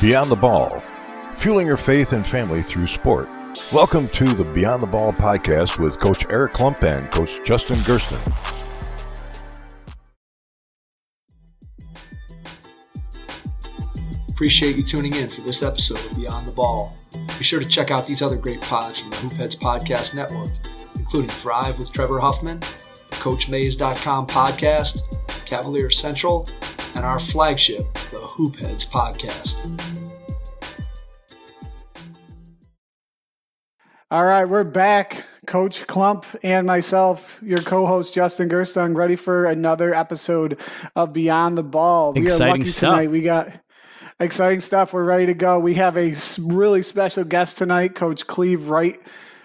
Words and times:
Beyond 0.00 0.30
the 0.30 0.36
Ball, 0.36 0.70
fueling 1.34 1.66
your 1.66 1.76
faith 1.76 2.12
and 2.12 2.24
family 2.24 2.62
through 2.62 2.86
sport. 2.86 3.28
Welcome 3.72 4.06
to 4.06 4.22
the 4.22 4.48
Beyond 4.52 4.80
the 4.80 4.86
Ball 4.86 5.12
podcast 5.12 5.80
with 5.80 5.98
Coach 5.98 6.24
Eric 6.30 6.52
Klump 6.52 6.84
and 6.84 7.10
Coach 7.10 7.44
Justin 7.44 7.78
Gersten. 7.82 8.20
Appreciate 14.28 14.76
you 14.76 14.84
tuning 14.84 15.16
in 15.16 15.28
for 15.28 15.40
this 15.40 15.64
episode 15.64 16.08
of 16.08 16.16
Beyond 16.16 16.46
the 16.46 16.52
Ball. 16.52 16.96
Be 17.36 17.42
sure 17.42 17.58
to 17.58 17.66
check 17.66 17.90
out 17.90 18.06
these 18.06 18.22
other 18.22 18.36
great 18.36 18.60
pods 18.60 19.00
from 19.00 19.10
the 19.10 19.16
Hoopheads 19.16 19.58
Podcast 19.58 20.14
Network, 20.14 20.50
including 20.94 21.30
Thrive 21.30 21.76
with 21.76 21.92
Trevor 21.92 22.20
Huffman, 22.20 22.60
the 22.60 23.16
CoachMays.com 23.16 24.28
podcast, 24.28 25.00
Cavalier 25.44 25.90
Central, 25.90 26.46
and 26.94 27.06
our 27.06 27.18
flagship, 27.18 27.92
the 28.10 28.18
Hoopheads 28.18 28.90
Podcast. 28.90 29.97
All 34.10 34.24
right, 34.24 34.46
we're 34.46 34.64
back. 34.64 35.26
Coach 35.46 35.86
Klump 35.86 36.24
and 36.42 36.66
myself, 36.66 37.38
your 37.42 37.58
co-host 37.58 38.14
Justin 38.14 38.48
Gerstung, 38.48 38.96
ready 38.96 39.16
for 39.16 39.44
another 39.44 39.92
episode 39.94 40.58
of 40.96 41.12
Beyond 41.12 41.58
the 41.58 41.62
Ball. 41.62 42.14
Exciting 42.16 42.22
we 42.22 42.44
are 42.46 42.48
lucky 42.52 42.70
stuff. 42.70 42.90
tonight. 42.90 43.10
We 43.10 43.20
got 43.20 43.52
exciting 44.18 44.60
stuff. 44.60 44.94
We're 44.94 45.04
ready 45.04 45.26
to 45.26 45.34
go. 45.34 45.58
We 45.58 45.74
have 45.74 45.98
a 45.98 46.14
really 46.42 46.80
special 46.80 47.24
guest 47.24 47.58
tonight, 47.58 47.96
Coach 47.96 48.26
Cleve 48.26 48.70
Wright 48.70 48.98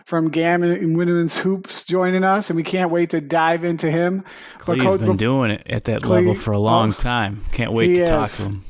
from 0.06 0.30
Gannon 0.30 0.96
Women's 0.96 1.36
Hoops 1.40 1.84
joining 1.84 2.24
us, 2.24 2.50
and 2.50 2.56
we 2.56 2.64
can't 2.64 2.90
wait 2.90 3.10
to 3.10 3.20
dive 3.20 3.66
into 3.66 3.92
him. 3.92 4.24
Cleve's 4.60 4.86
Coach, 4.86 5.02
been 5.02 5.18
doing 5.18 5.52
it 5.52 5.68
at 5.70 5.84
that 5.86 6.04
Cleve- 6.04 6.26
level 6.26 6.36
for 6.36 6.54
a 6.54 6.60
long 6.60 6.92
oh, 6.92 6.94
time. 6.94 7.42
Can't 7.52 7.74
wait 7.74 7.96
to 7.96 8.08
talk 8.08 8.30
to 8.30 8.44
him. 8.44 8.64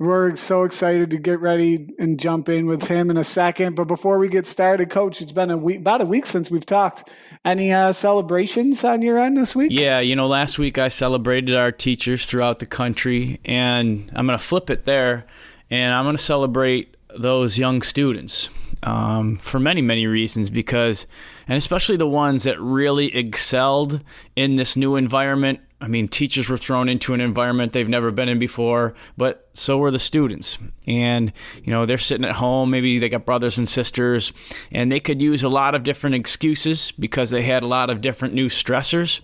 We're 0.00 0.36
so 0.36 0.62
excited 0.62 1.10
to 1.10 1.18
get 1.18 1.40
ready 1.40 1.92
and 1.98 2.20
jump 2.20 2.48
in 2.48 2.66
with 2.66 2.86
him 2.86 3.10
in 3.10 3.16
a 3.16 3.24
second. 3.24 3.74
But 3.74 3.88
before 3.88 4.20
we 4.20 4.28
get 4.28 4.46
started, 4.46 4.90
Coach, 4.90 5.20
it's 5.20 5.32
been 5.32 5.50
a 5.50 5.56
week, 5.56 5.78
about 5.78 6.00
a 6.00 6.06
week 6.06 6.24
since 6.24 6.52
we've 6.52 6.64
talked. 6.64 7.10
Any 7.44 7.72
uh, 7.72 7.92
celebrations 7.92 8.84
on 8.84 9.02
your 9.02 9.18
end 9.18 9.36
this 9.36 9.56
week? 9.56 9.72
Yeah, 9.72 9.98
you 9.98 10.14
know, 10.14 10.28
last 10.28 10.56
week 10.56 10.78
I 10.78 10.88
celebrated 10.88 11.56
our 11.56 11.72
teachers 11.72 12.26
throughout 12.26 12.60
the 12.60 12.66
country, 12.66 13.40
and 13.44 14.08
I'm 14.14 14.24
going 14.24 14.38
to 14.38 14.44
flip 14.44 14.70
it 14.70 14.84
there, 14.84 15.26
and 15.68 15.92
I'm 15.92 16.04
going 16.04 16.16
to 16.16 16.22
celebrate 16.22 16.96
those 17.18 17.58
young 17.58 17.82
students 17.82 18.50
um, 18.84 19.38
for 19.38 19.58
many, 19.58 19.82
many 19.82 20.06
reasons. 20.06 20.48
Because, 20.48 21.08
and 21.48 21.58
especially 21.58 21.96
the 21.96 22.06
ones 22.06 22.44
that 22.44 22.60
really 22.60 23.12
excelled 23.16 24.04
in 24.36 24.54
this 24.54 24.76
new 24.76 24.94
environment. 24.94 25.58
I 25.80 25.86
mean, 25.86 26.08
teachers 26.08 26.48
were 26.48 26.58
thrown 26.58 26.88
into 26.88 27.14
an 27.14 27.20
environment 27.20 27.72
they've 27.72 27.88
never 27.88 28.10
been 28.10 28.28
in 28.28 28.40
before, 28.40 28.94
but 29.16 29.48
so 29.52 29.78
were 29.78 29.92
the 29.92 30.00
students. 30.00 30.58
And, 30.88 31.32
you 31.62 31.70
know, 31.70 31.86
they're 31.86 31.98
sitting 31.98 32.24
at 32.24 32.36
home, 32.36 32.70
maybe 32.70 32.98
they 32.98 33.08
got 33.08 33.24
brothers 33.24 33.58
and 33.58 33.68
sisters, 33.68 34.32
and 34.72 34.90
they 34.90 34.98
could 34.98 35.22
use 35.22 35.44
a 35.44 35.48
lot 35.48 35.76
of 35.76 35.84
different 35.84 36.16
excuses 36.16 36.90
because 36.92 37.30
they 37.30 37.42
had 37.42 37.62
a 37.62 37.68
lot 37.68 37.90
of 37.90 38.00
different 38.00 38.34
new 38.34 38.48
stressors. 38.48 39.20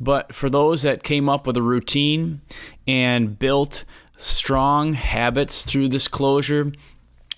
But 0.00 0.34
for 0.34 0.48
those 0.48 0.80
that 0.82 1.02
came 1.02 1.28
up 1.28 1.46
with 1.46 1.58
a 1.58 1.62
routine 1.62 2.40
and 2.86 3.38
built 3.38 3.84
strong 4.16 4.94
habits 4.94 5.66
through 5.66 5.88
this 5.88 6.08
closure, 6.08 6.72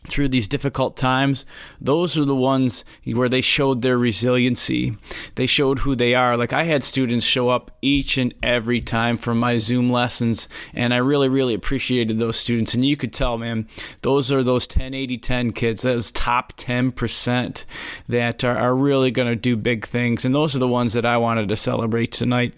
through 0.07 0.29
these 0.29 0.49
difficult 0.49 0.97
times, 0.97 1.47
those 1.81 2.19
are 2.19 2.25
the 2.25 2.35
ones 2.35 2.85
where 3.07 3.29
they 3.29 3.41
showed 3.41 3.83
their 3.83 3.97
resiliency. 3.97 4.97
They 5.37 5.47
showed 5.47 5.81
who 5.81 5.95
they 5.95 6.15
are. 6.15 6.37
Like 6.37 6.53
I 6.53 6.65
had 6.65 6.85
students 6.85 7.25
show 7.25 7.49
up 7.49 7.71
each 7.81 8.19
and 8.19 8.35
every 8.43 8.81
time 8.81 9.17
for 9.17 9.35
my 9.35 9.57
Zoom 9.57 9.91
lessons, 9.91 10.49
and 10.75 10.93
I 10.93 10.99
really, 10.99 11.29
really 11.29 11.55
appreciated 11.55 12.19
those 12.19 12.37
students. 12.37 12.75
And 12.75 12.85
you 12.85 12.97
could 12.97 13.13
tell, 13.13 13.39
man, 13.39 13.67
those 14.03 14.31
are 14.31 14.43
those 14.43 14.67
10, 14.67 14.93
80, 14.93 15.17
10 15.17 15.53
kids, 15.53 15.83
those 15.83 16.13
top 16.13 16.55
10% 16.57 17.65
that 18.09 18.45
are, 18.45 18.57
are 18.57 18.77
really 18.77 19.11
going 19.11 19.29
to 19.29 19.37
do 19.37 19.57
big 19.57 19.87
things. 19.87 20.25
And 20.25 20.35
those 20.35 20.55
are 20.55 20.61
the 20.61 20.69
ones 20.69 20.93
that 20.93 21.07
I 21.07 21.17
wanted 21.17 21.49
to 21.49 21.57
celebrate 21.57 22.13
tonight. 22.13 22.55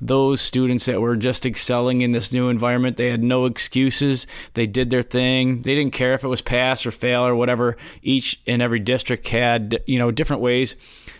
Those 0.00 0.40
students 0.40 0.84
that 0.86 1.00
were 1.00 1.16
just 1.16 1.46
excelling 1.46 2.02
in 2.02 2.12
this 2.12 2.32
new 2.32 2.48
environment, 2.48 2.96
they 2.96 3.08
had 3.08 3.22
no 3.22 3.46
excuses. 3.46 4.26
They 4.54 4.66
did 4.66 4.90
their 4.90 5.02
thing. 5.02 5.62
They 5.62 5.74
didn't 5.74 5.94
care 5.94 6.14
if 6.14 6.24
it 6.24 6.28
was 6.28 6.42
pass 6.42 6.84
or 6.84 6.89
fail 6.90 7.24
or 7.24 7.34
whatever. 7.34 7.76
Each 8.02 8.40
and 8.46 8.60
every 8.62 8.80
district 8.80 9.28
had, 9.28 9.82
you 9.86 9.98
know, 9.98 10.10
different 10.10 10.42
ways 10.42 10.76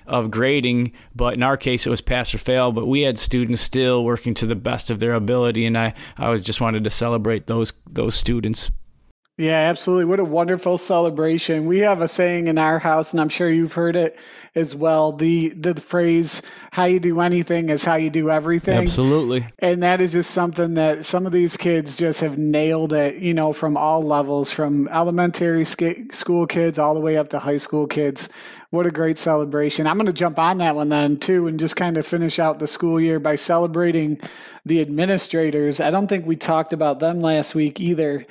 of 0.07 0.31
grading, 0.31 0.93
but 1.15 1.35
in 1.35 1.43
our 1.43 1.57
case 1.57 1.87
it 1.87 1.91
was 1.91 2.01
pass 2.01 2.35
or 2.35 2.39
fail. 2.39 2.73
But 2.73 2.87
we 2.87 3.03
had 3.03 3.19
students 3.19 3.63
still 3.63 4.05
working 4.05 4.35
to 4.35 4.47
the 4.47 4.57
best 4.57 4.91
of 4.91 4.99
their 4.99 5.15
ability, 5.15 5.67
and 5.67 5.79
I, 5.79 5.95
I 6.17 6.29
was 6.31 6.43
just 6.43 6.61
wanted 6.61 6.85
to 6.85 6.91
celebrate 6.91 7.47
those 7.47 7.73
those 7.87 8.15
students. 8.15 8.71
Yeah, 9.41 9.57
absolutely. 9.57 10.05
What 10.05 10.21
a 10.21 10.25
wonderful 10.25 10.77
celebration. 10.77 11.65
We 11.65 11.79
have 11.79 12.03
a 12.03 12.09
saying 12.09 12.47
in 12.47 12.59
our 12.59 12.79
house, 12.79 13.13
and 13.13 13.21
I'm 13.23 13.31
sure 13.31 13.49
you've 13.49 13.73
heard 13.73 13.97
it 13.97 14.19
as 14.55 14.75
well. 14.75 15.13
The 15.13 15.49
the 15.49 15.75
phrase 15.81 16.43
"How 16.73 16.85
you 16.85 17.01
do 17.01 17.23
anything 17.23 17.71
is 17.71 17.87
how 17.87 17.95
you 17.95 18.11
do 18.11 18.31
everything." 18.31 18.83
Absolutely. 18.83 19.47
And 19.59 19.83
that 19.83 20.03
is 20.03 20.13
just 20.13 20.33
something 20.33 20.75
that 20.75 21.07
some 21.07 21.25
of 21.25 21.33
these 21.33 21.57
kids 21.57 21.97
just 21.97 22.21
have 22.21 22.37
nailed 22.37 22.93
it, 22.93 23.15
you 23.15 23.33
know, 23.33 23.55
from 23.55 23.79
all 23.79 24.03
levels, 24.03 24.53
from 24.53 24.89
elementary 24.89 25.65
school 25.65 26.47
kids 26.47 26.79
all 26.79 26.93
the 26.93 27.01
way 27.01 27.17
up 27.17 27.31
to 27.31 27.39
high 27.39 27.57
school 27.57 27.87
kids. 27.87 28.29
What 28.69 28.85
a 28.85 28.91
great 28.91 29.19
celebration. 29.19 29.87
I'm 29.87 29.97
going 29.97 30.07
to 30.07 30.13
jump 30.13 30.39
on 30.39 30.59
that 30.59 30.77
one 30.77 30.91
then, 30.91 31.17
too, 31.17 31.47
and 31.47 31.59
just 31.59 31.77
kind 31.77 31.97
of 31.97 32.07
finish 32.07 32.39
out 32.39 32.59
the 32.59 32.67
school 32.67 33.01
year 33.01 33.19
by 33.19 33.37
celebrating 33.37 34.21
the 34.67 34.83
administrators. 34.83 35.81
I 35.81 35.91
don't 35.91 36.09
think 36.09 36.27
we 36.27 36.37
talked 36.37 36.75
about 36.75 37.01
them 37.01 37.21
last 37.23 37.55
week 37.55 37.81
either. 37.81 38.27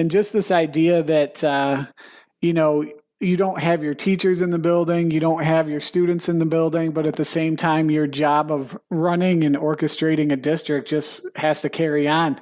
And 0.00 0.10
just 0.10 0.32
this 0.32 0.50
idea 0.50 1.02
that, 1.02 1.44
uh, 1.44 1.84
you 2.40 2.54
know, 2.54 2.90
you 3.20 3.36
don't 3.36 3.60
have 3.60 3.82
your 3.84 3.92
teachers 3.92 4.40
in 4.40 4.48
the 4.48 4.58
building, 4.58 5.10
you 5.10 5.20
don't 5.20 5.44
have 5.44 5.68
your 5.68 5.82
students 5.82 6.26
in 6.26 6.38
the 6.38 6.46
building, 6.46 6.92
but 6.92 7.06
at 7.06 7.16
the 7.16 7.24
same 7.26 7.54
time, 7.54 7.90
your 7.90 8.06
job 8.06 8.50
of 8.50 8.80
running 8.88 9.44
and 9.44 9.54
orchestrating 9.54 10.32
a 10.32 10.36
district 10.36 10.88
just 10.88 11.26
has 11.36 11.60
to 11.60 11.68
carry 11.68 12.08
on. 12.08 12.40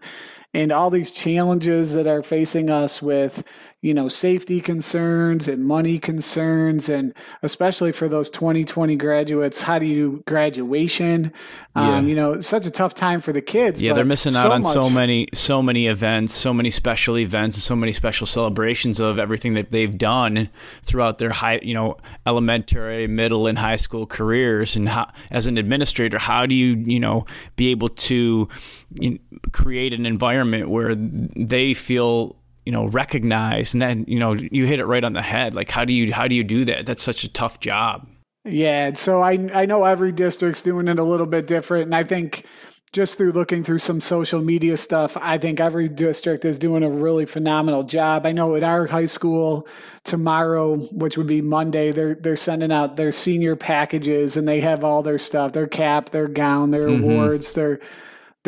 And 0.55 0.71
all 0.71 0.89
these 0.89 1.11
challenges 1.11 1.95
that 1.95 2.07
are 2.07 2.23
facing 2.23 2.71
us 2.71 3.03
with, 3.03 3.43
you 3.81 3.95
know, 3.95 4.09
safety 4.09 4.61
concerns 4.61 5.47
and 5.47 5.65
money 5.65 6.01
concerns, 6.01 6.89
and 6.89 7.15
especially 7.43 7.93
for 7.93 8.09
those 8.09 8.29
2020 8.29 8.97
graduates, 8.97 9.63
how 9.63 9.79
do 9.79 9.87
you 9.87 10.23
graduation? 10.27 11.33
Um, 11.77 12.09
you 12.09 12.17
know, 12.17 12.41
such 12.41 12.67
a 12.67 12.73
tough 12.73 12.93
time 12.93 13.21
for 13.21 13.33
the 13.33 13.41
kids. 13.41 13.81
Yeah, 13.81 13.93
they're 13.93 14.05
missing 14.05 14.35
out 14.35 14.43
so 14.43 14.51
on 14.51 14.65
so 14.65 14.91
many 14.91 15.29
so 15.33 15.63
many 15.63 15.87
events, 15.87 16.35
so 16.35 16.53
many 16.53 16.73
special 16.73 17.17
events, 17.17 17.55
and 17.55 17.63
so 17.63 17.77
many 17.77 17.93
special 17.93 18.27
celebrations 18.27 18.99
of 18.99 19.17
everything 19.17 19.55
that 19.55 19.71
they've 19.71 19.97
done 19.97 20.51
throughout 20.83 21.19
their 21.19 21.31
high, 21.31 21.61
you 21.63 21.75
know, 21.75 21.97
elementary, 22.27 23.07
middle, 23.07 23.47
and 23.47 23.61
high 23.61 23.77
school 23.77 24.07
careers. 24.07 24.75
And 24.75 24.89
how, 24.89 25.13
as 25.31 25.47
an 25.47 25.57
administrator, 25.57 26.19
how 26.19 26.47
do 26.47 26.55
you, 26.57 26.75
you 26.85 26.99
know, 26.99 27.27
be 27.55 27.69
able 27.69 27.91
to 27.91 28.49
you 28.95 29.11
know, 29.11 29.19
create 29.53 29.95
an 29.95 30.05
environment 30.05 30.69
where 30.69 30.97
they 30.97 31.75
feel 31.75 32.38
you 32.69 32.73
know 32.73 32.85
recognize 32.89 33.73
and 33.73 33.81
then 33.81 34.05
you 34.07 34.19
know 34.19 34.35
you 34.35 34.67
hit 34.67 34.79
it 34.79 34.85
right 34.85 35.03
on 35.03 35.15
the 35.15 35.23
head 35.23 35.55
like 35.55 35.71
how 35.71 35.87
do 35.87 35.93
you 35.95 36.13
how 36.13 36.29
do 36.29 36.35
you 36.35 36.45
do 36.45 36.67
that 36.67 36.85
that's 36.85 37.03
such 37.03 37.25
a 37.25 37.33
tough 37.33 37.61
job 37.61 38.07
Yeah, 38.45 38.93
so 38.93 39.23
I 39.23 39.33
I 39.55 39.65
know 39.65 39.85
every 39.85 40.13
district's 40.13 40.61
doing 40.61 40.87
it 40.87 40.99
a 40.99 41.03
little 41.03 41.25
bit 41.27 41.47
different, 41.47 41.87
and 41.87 41.95
I 41.95 42.05
think 42.05 42.45
just 42.93 43.17
through 43.17 43.33
looking 43.33 43.65
through 43.65 43.79
some 43.79 44.01
social 44.01 44.41
media 44.43 44.77
stuff, 44.77 45.17
I 45.21 45.39
think 45.39 45.61
every 45.61 45.89
district 45.89 46.45
is 46.45 46.59
doing 46.59 46.83
a 46.83 46.91
really 46.91 47.25
phenomenal 47.27 47.85
job. 47.85 48.27
I 48.27 48.33
know 48.33 48.55
at 48.55 48.63
our 48.63 48.87
high 48.87 49.07
school 49.17 49.67
tomorrow, 50.05 50.77
which 50.93 51.17
would 51.19 51.27
be 51.27 51.41
Monday, 51.43 51.91
they're 51.93 52.17
they're 52.17 52.37
sending 52.37 52.73
out 52.73 52.97
their 52.97 53.13
senior 53.13 53.57
packages, 53.57 54.37
and 54.37 54.47
they 54.47 54.61
have 54.61 54.85
all 54.85 55.03
their 55.03 55.19
stuff, 55.19 55.53
their 55.53 55.67
cap, 55.67 56.11
their 56.11 56.29
gown, 56.29 56.71
their 56.71 56.89
Mhm. 56.89 57.01
awards, 57.01 57.53
their 57.55 57.81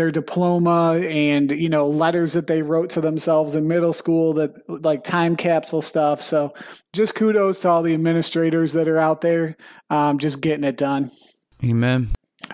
their 0.01 0.11
diploma 0.11 0.95
and 0.95 1.51
you 1.51 1.69
know 1.69 1.87
letters 1.87 2.33
that 2.33 2.47
they 2.47 2.63
wrote 2.63 2.89
to 2.89 3.03
themselves 3.03 3.55
in 3.55 3.69
middle 3.69 3.93
school 3.93 4.33
that 4.33 4.57
like 4.67 5.05
time 5.05 5.37
capsule 5.37 5.83
stuff. 5.83 6.23
So 6.23 6.55
just 6.95 7.15
kudos 7.15 7.61
to 7.61 7.69
all 7.69 7.83
the 7.83 7.93
administrators 7.93 8.73
that 8.73 8.89
are 8.89 8.99
out 8.99 9.21
there 9.21 9.59
um, 9.91 10.19
just 10.19 10.41
getting 10.41 10.65
it 10.65 10.79
done. 10.79 11.11
Amen. 11.63 12.09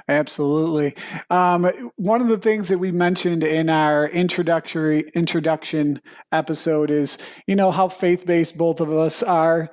Absolutely. 0.09 0.97
Um, 1.31 1.71
one 1.95 2.21
of 2.21 2.27
the 2.27 2.37
things 2.37 2.69
that 2.69 2.79
we 2.79 2.91
mentioned 2.91 3.45
in 3.45 3.71
our 3.71 4.09
introductory 4.09 5.09
introduction 5.15 6.03
episode 6.33 6.91
is 6.91 7.17
you 7.47 7.55
know 7.55 7.71
how 7.71 7.89
faith-based 7.89 8.59
both 8.59 8.81
of 8.81 8.93
us 8.93 9.23
are 9.23 9.71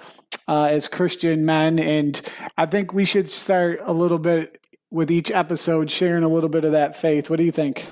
uh, 0.48 0.66
as 0.66 0.88
christian 0.88 1.44
men. 1.44 1.80
And 1.80 2.22
i 2.56 2.68
think 2.68 2.94
we 2.94 3.06
should 3.06 3.28
start 3.28 3.80
a 3.82 3.94
little 3.94 4.20
bit 4.20 4.63
with 4.94 5.12
each 5.12 5.30
episode 5.32 5.92
sharing 5.92 6.24
a 6.24 6.30
little 6.30 6.50
bit 6.50 6.64
of 6.64 6.72
that 6.72 6.96
faith 6.96 7.30
what 7.30 7.38
do 7.38 7.44
you 7.44 7.52
think 7.52 7.86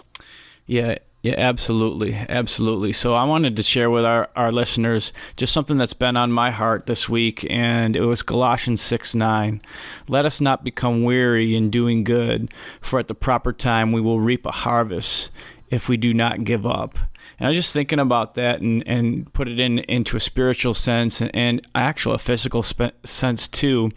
Yeah, 0.65 0.99
yeah, 1.21 1.35
absolutely, 1.37 2.15
absolutely. 2.15 2.91
So 2.93 3.13
I 3.13 3.25
wanted 3.25 3.55
to 3.55 3.63
share 3.63 3.91
with 3.91 4.05
our, 4.05 4.29
our 4.35 4.51
listeners 4.51 5.13
just 5.37 5.53
something 5.53 5.77
that's 5.77 5.93
been 5.93 6.17
on 6.17 6.31
my 6.31 6.49
heart 6.49 6.87
this 6.87 7.07
week, 7.07 7.45
and 7.49 7.95
it 7.95 8.01
was 8.01 8.23
Colossians 8.23 8.81
6 8.81 9.13
9. 9.13 9.61
Let 10.07 10.25
us 10.25 10.41
not 10.41 10.63
become 10.63 11.03
weary 11.03 11.55
in 11.55 11.69
doing 11.69 12.03
good, 12.03 12.51
for 12.79 12.99
at 12.99 13.07
the 13.07 13.13
proper 13.13 13.53
time 13.53 13.91
we 13.91 14.01
will 14.01 14.19
reap 14.19 14.45
a 14.45 14.51
harvest 14.51 15.29
if 15.69 15.87
we 15.87 15.95
do 15.95 16.13
not 16.13 16.43
give 16.43 16.65
up. 16.65 16.97
And 17.41 17.47
I 17.47 17.49
was 17.49 17.57
just 17.57 17.73
thinking 17.73 17.97
about 17.97 18.35
that 18.35 18.61
and, 18.61 18.87
and 18.87 19.33
put 19.33 19.47
it 19.47 19.59
in 19.59 19.79
into 19.79 20.15
a 20.15 20.19
spiritual 20.19 20.75
sense 20.75 21.23
and, 21.23 21.67
actual 21.73 22.13
a 22.13 22.19
physical 22.19 22.61
spe- 22.61 22.93
sense 23.03 23.47
too, 23.47 23.89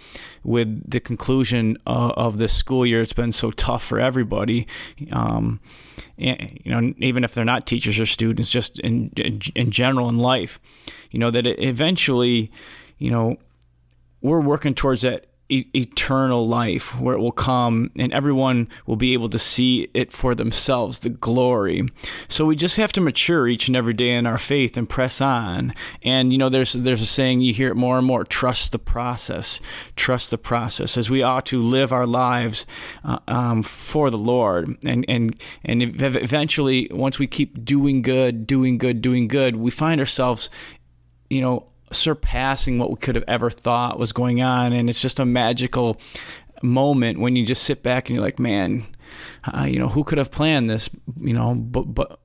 with 0.44 0.90
the 0.90 0.98
conclusion 0.98 1.76
of, 1.86 2.12
of 2.12 2.38
this 2.38 2.54
school 2.54 2.86
year. 2.86 3.02
It's 3.02 3.12
been 3.12 3.32
so 3.32 3.50
tough 3.50 3.84
for 3.84 4.00
everybody. 4.00 4.66
Um, 5.12 5.60
you 6.16 6.58
know, 6.64 6.94
even 6.96 7.22
if 7.22 7.34
they're 7.34 7.44
not 7.44 7.66
teachers 7.66 8.00
or 8.00 8.06
students, 8.06 8.48
just 8.48 8.78
in, 8.78 9.12
in, 9.18 9.42
in 9.54 9.70
general 9.70 10.08
in 10.08 10.16
life, 10.16 10.58
you 11.10 11.18
know, 11.18 11.30
that 11.30 11.46
eventually, 11.46 12.50
you 12.96 13.10
know, 13.10 13.36
we're 14.22 14.40
working 14.40 14.74
towards 14.74 15.02
that 15.02 15.26
e- 15.48 15.66
eternal 15.74 16.44
life 16.44 16.98
where 16.98 17.14
it 17.14 17.20
will 17.20 17.32
come 17.32 17.90
and 17.96 18.12
everyone 18.12 18.68
will 18.86 18.96
be 18.96 19.12
able 19.12 19.28
to 19.28 19.38
see 19.38 19.88
it 19.94 20.12
for 20.12 20.34
themselves, 20.34 21.00
the 21.00 21.10
glory. 21.10 21.86
So 22.28 22.46
we 22.46 22.56
just 22.56 22.76
have 22.76 22.92
to 22.94 23.00
mature 23.00 23.46
each 23.46 23.68
and 23.68 23.76
every 23.76 23.92
day 23.92 24.10
in 24.10 24.26
our 24.26 24.38
faith 24.38 24.76
and 24.76 24.88
press 24.88 25.20
on. 25.20 25.74
And 26.02 26.32
you 26.32 26.38
know, 26.38 26.48
there's 26.48 26.72
there's 26.72 27.02
a 27.02 27.06
saying 27.06 27.40
you 27.40 27.52
hear 27.52 27.70
it 27.70 27.76
more 27.76 27.98
and 27.98 28.06
more: 28.06 28.24
trust 28.24 28.72
the 28.72 28.78
process, 28.78 29.60
trust 29.96 30.30
the 30.30 30.38
process, 30.38 30.96
as 30.96 31.10
we 31.10 31.22
ought 31.22 31.46
to 31.46 31.60
live 31.60 31.92
our 31.92 32.06
lives 32.06 32.66
uh, 33.04 33.18
um, 33.28 33.62
for 33.62 34.10
the 34.10 34.18
Lord. 34.18 34.76
And 34.84 35.04
and 35.08 35.36
and 35.64 35.82
eventually, 35.82 36.88
once 36.90 37.18
we 37.18 37.26
keep 37.26 37.64
doing 37.64 38.02
good, 38.02 38.46
doing 38.46 38.78
good, 38.78 39.02
doing 39.02 39.28
good, 39.28 39.56
we 39.56 39.70
find 39.70 40.00
ourselves, 40.00 40.50
you 41.28 41.40
know 41.40 41.68
surpassing 41.94 42.78
what 42.78 42.90
we 42.90 42.96
could 42.96 43.14
have 43.14 43.24
ever 43.28 43.50
thought 43.50 43.98
was 43.98 44.12
going 44.12 44.42
on. 44.42 44.72
And 44.72 44.88
it's 44.88 45.00
just 45.00 45.20
a 45.20 45.24
magical 45.24 46.00
moment 46.62 47.20
when 47.20 47.36
you 47.36 47.44
just 47.44 47.62
sit 47.62 47.82
back 47.82 48.08
and 48.08 48.14
you're 48.14 48.24
like, 48.24 48.38
man, 48.38 48.86
uh, 49.52 49.64
you 49.64 49.78
know, 49.78 49.88
who 49.88 50.04
could 50.04 50.18
have 50.18 50.30
planned 50.30 50.70
this? 50.70 50.90
You 51.20 51.34
know, 51.34 51.54
but 51.54 51.82
but 51.82 52.20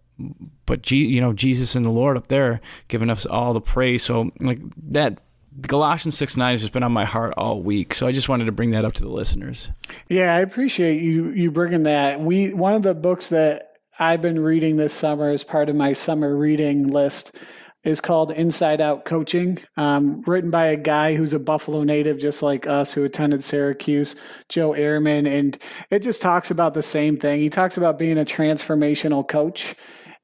but 0.65 0.81
G, 0.81 0.97
you 0.97 1.21
know, 1.21 1.33
Jesus 1.33 1.75
and 1.75 1.85
the 1.85 1.89
Lord 1.89 2.17
up 2.17 2.27
there 2.27 2.61
giving 2.87 3.09
us 3.09 3.25
all 3.25 3.53
the 3.53 3.61
praise. 3.61 4.03
So 4.03 4.31
like 4.39 4.59
that. 4.89 5.21
Galatians 5.61 6.17
6 6.17 6.37
9 6.37 6.51
has 6.51 6.61
just 6.61 6.71
been 6.71 6.83
on 6.83 6.93
my 6.93 7.03
heart 7.03 7.33
all 7.35 7.61
week. 7.61 7.93
So 7.93 8.07
I 8.07 8.13
just 8.13 8.29
wanted 8.29 8.45
to 8.45 8.51
bring 8.53 8.69
that 8.69 8.85
up 8.85 8.93
to 8.93 9.03
the 9.03 9.09
listeners. 9.09 9.71
Yeah, 10.07 10.33
I 10.33 10.39
appreciate 10.39 11.01
you 11.01 11.31
you 11.31 11.51
bringing 11.51 11.83
that. 11.83 12.21
We 12.21 12.53
one 12.53 12.75
of 12.75 12.83
the 12.83 12.93
books 12.93 13.27
that 13.29 13.69
I've 13.99 14.21
been 14.21 14.39
reading 14.39 14.77
this 14.77 14.93
summer 14.93 15.29
as 15.29 15.43
part 15.43 15.67
of 15.67 15.75
my 15.75 15.91
summer 15.91 16.33
reading 16.33 16.87
list 16.87 17.35
is 17.83 18.01
called 18.01 18.31
Inside 18.31 18.81
Out 18.81 19.05
Coaching, 19.05 19.57
um, 19.77 20.21
written 20.23 20.51
by 20.51 20.67
a 20.67 20.77
guy 20.77 21.15
who's 21.15 21.33
a 21.33 21.39
Buffalo 21.39 21.83
native, 21.83 22.19
just 22.19 22.43
like 22.43 22.67
us, 22.67 22.93
who 22.93 23.05
attended 23.05 23.43
Syracuse, 23.43 24.15
Joe 24.49 24.71
Ehrmann. 24.71 25.27
And 25.27 25.57
it 25.89 25.99
just 25.99 26.21
talks 26.21 26.51
about 26.51 26.73
the 26.73 26.81
same 26.81 27.17
thing. 27.17 27.39
He 27.39 27.49
talks 27.49 27.77
about 27.77 27.97
being 27.97 28.17
a 28.17 28.25
transformational 28.25 29.27
coach 29.27 29.75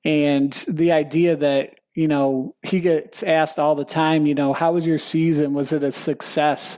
and 0.03 0.51
the 0.67 0.91
idea 0.91 1.35
that, 1.37 1.75
you 1.93 2.07
know, 2.07 2.55
he 2.61 2.81
gets 2.81 3.23
asked 3.23 3.57
all 3.57 3.75
the 3.75 3.85
time, 3.85 4.25
you 4.25 4.35
know, 4.35 4.51
how 4.51 4.73
was 4.73 4.85
your 4.85 4.99
season? 4.99 5.53
Was 5.53 5.71
it 5.71 5.81
a 5.81 5.91
success? 5.91 6.77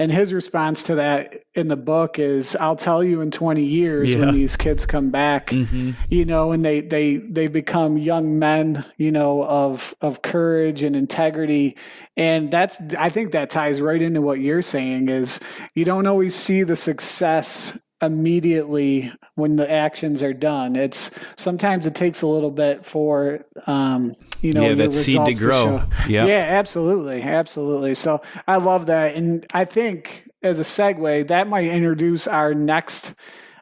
And 0.00 0.10
his 0.10 0.32
response 0.32 0.84
to 0.84 0.94
that 0.94 1.34
in 1.54 1.68
the 1.68 1.76
book 1.76 2.18
is, 2.18 2.56
"I'll 2.56 2.74
tell 2.74 3.04
you 3.04 3.20
in 3.20 3.30
20 3.30 3.62
years 3.62 4.14
yeah. 4.14 4.20
when 4.20 4.32
these 4.32 4.56
kids 4.56 4.86
come 4.86 5.10
back, 5.10 5.48
mm-hmm. 5.48 5.90
you 6.08 6.24
know, 6.24 6.52
and 6.52 6.64
they 6.64 6.80
they 6.80 7.18
they 7.18 7.48
become 7.48 7.98
young 7.98 8.38
men, 8.38 8.82
you 8.96 9.12
know, 9.12 9.44
of 9.44 9.94
of 10.00 10.22
courage 10.22 10.82
and 10.82 10.96
integrity." 10.96 11.76
And 12.16 12.50
that's 12.50 12.80
I 12.98 13.10
think 13.10 13.32
that 13.32 13.50
ties 13.50 13.82
right 13.82 14.00
into 14.00 14.22
what 14.22 14.40
you're 14.40 14.62
saying 14.62 15.10
is 15.10 15.38
you 15.74 15.84
don't 15.84 16.06
always 16.06 16.34
see 16.34 16.62
the 16.62 16.76
success 16.76 17.78
immediately 18.00 19.12
when 19.34 19.56
the 19.56 19.70
actions 19.70 20.22
are 20.22 20.32
done. 20.32 20.76
It's 20.76 21.10
sometimes 21.36 21.84
it 21.84 21.94
takes 21.94 22.22
a 22.22 22.26
little 22.26 22.50
bit 22.50 22.86
for 22.86 23.44
um, 23.66 24.16
you 24.40 24.52
know 24.52 24.68
yeah, 24.68 24.74
that 24.74 24.92
seed 24.92 25.24
to 25.26 25.34
grow. 25.34 25.78
To 25.78 26.10
yeah, 26.10 26.26
yeah, 26.26 26.46
absolutely, 26.58 27.22
absolutely. 27.22 27.94
So 27.94 28.22
I 28.46 28.56
love 28.56 28.86
that, 28.86 29.14
and 29.16 29.46
I 29.52 29.64
think 29.64 30.28
as 30.42 30.60
a 30.60 30.64
segue, 30.64 31.28
that 31.28 31.48
might 31.48 31.66
introduce 31.66 32.26
our 32.26 32.54
next 32.54 33.14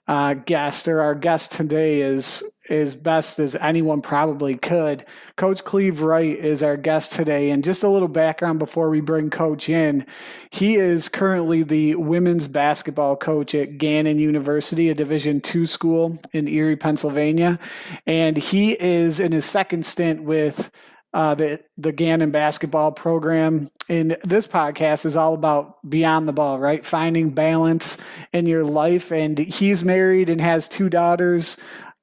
uh, 0.06 0.34
guest 0.34 0.88
or 0.88 1.02
our 1.02 1.14
guest 1.14 1.52
today 1.52 2.00
is 2.00 2.42
as 2.70 2.94
best 2.94 3.38
as 3.38 3.54
anyone 3.56 4.02
probably 4.02 4.56
could. 4.56 5.04
Coach 5.36 5.64
Cleve 5.64 6.02
Wright 6.02 6.36
is 6.36 6.62
our 6.62 6.76
guest 6.76 7.12
today. 7.12 7.50
And 7.50 7.64
just 7.64 7.82
a 7.82 7.88
little 7.88 8.08
background 8.08 8.58
before 8.58 8.90
we 8.90 9.00
bring 9.00 9.30
Coach 9.30 9.68
in. 9.68 10.06
He 10.50 10.76
is 10.76 11.08
currently 11.08 11.62
the 11.62 11.94
women's 11.94 12.46
basketball 12.46 13.16
coach 13.16 13.54
at 13.54 13.78
Gannon 13.78 14.18
University, 14.18 14.88
a 14.88 14.94
Division 14.94 15.40
two 15.40 15.66
school 15.66 16.18
in 16.32 16.48
Erie, 16.48 16.76
Pennsylvania. 16.76 17.58
And 18.06 18.36
he 18.36 18.72
is 18.80 19.20
in 19.20 19.32
his 19.32 19.44
second 19.44 19.86
stint 19.86 20.24
with 20.24 20.70
uh, 21.14 21.34
the 21.34 21.58
the 21.78 21.92
Gannon 21.92 22.30
basketball 22.30 22.92
program. 22.92 23.70
And 23.88 24.18
this 24.22 24.46
podcast 24.46 25.06
is 25.06 25.16
all 25.16 25.32
about 25.32 25.78
beyond 25.88 26.28
the 26.28 26.34
ball, 26.34 26.58
right? 26.58 26.84
Finding 26.84 27.30
balance 27.30 27.96
in 28.32 28.44
your 28.44 28.62
life. 28.64 29.10
And 29.10 29.38
he's 29.38 29.82
married 29.82 30.28
and 30.28 30.40
has 30.40 30.68
two 30.68 30.90
daughters 30.90 31.56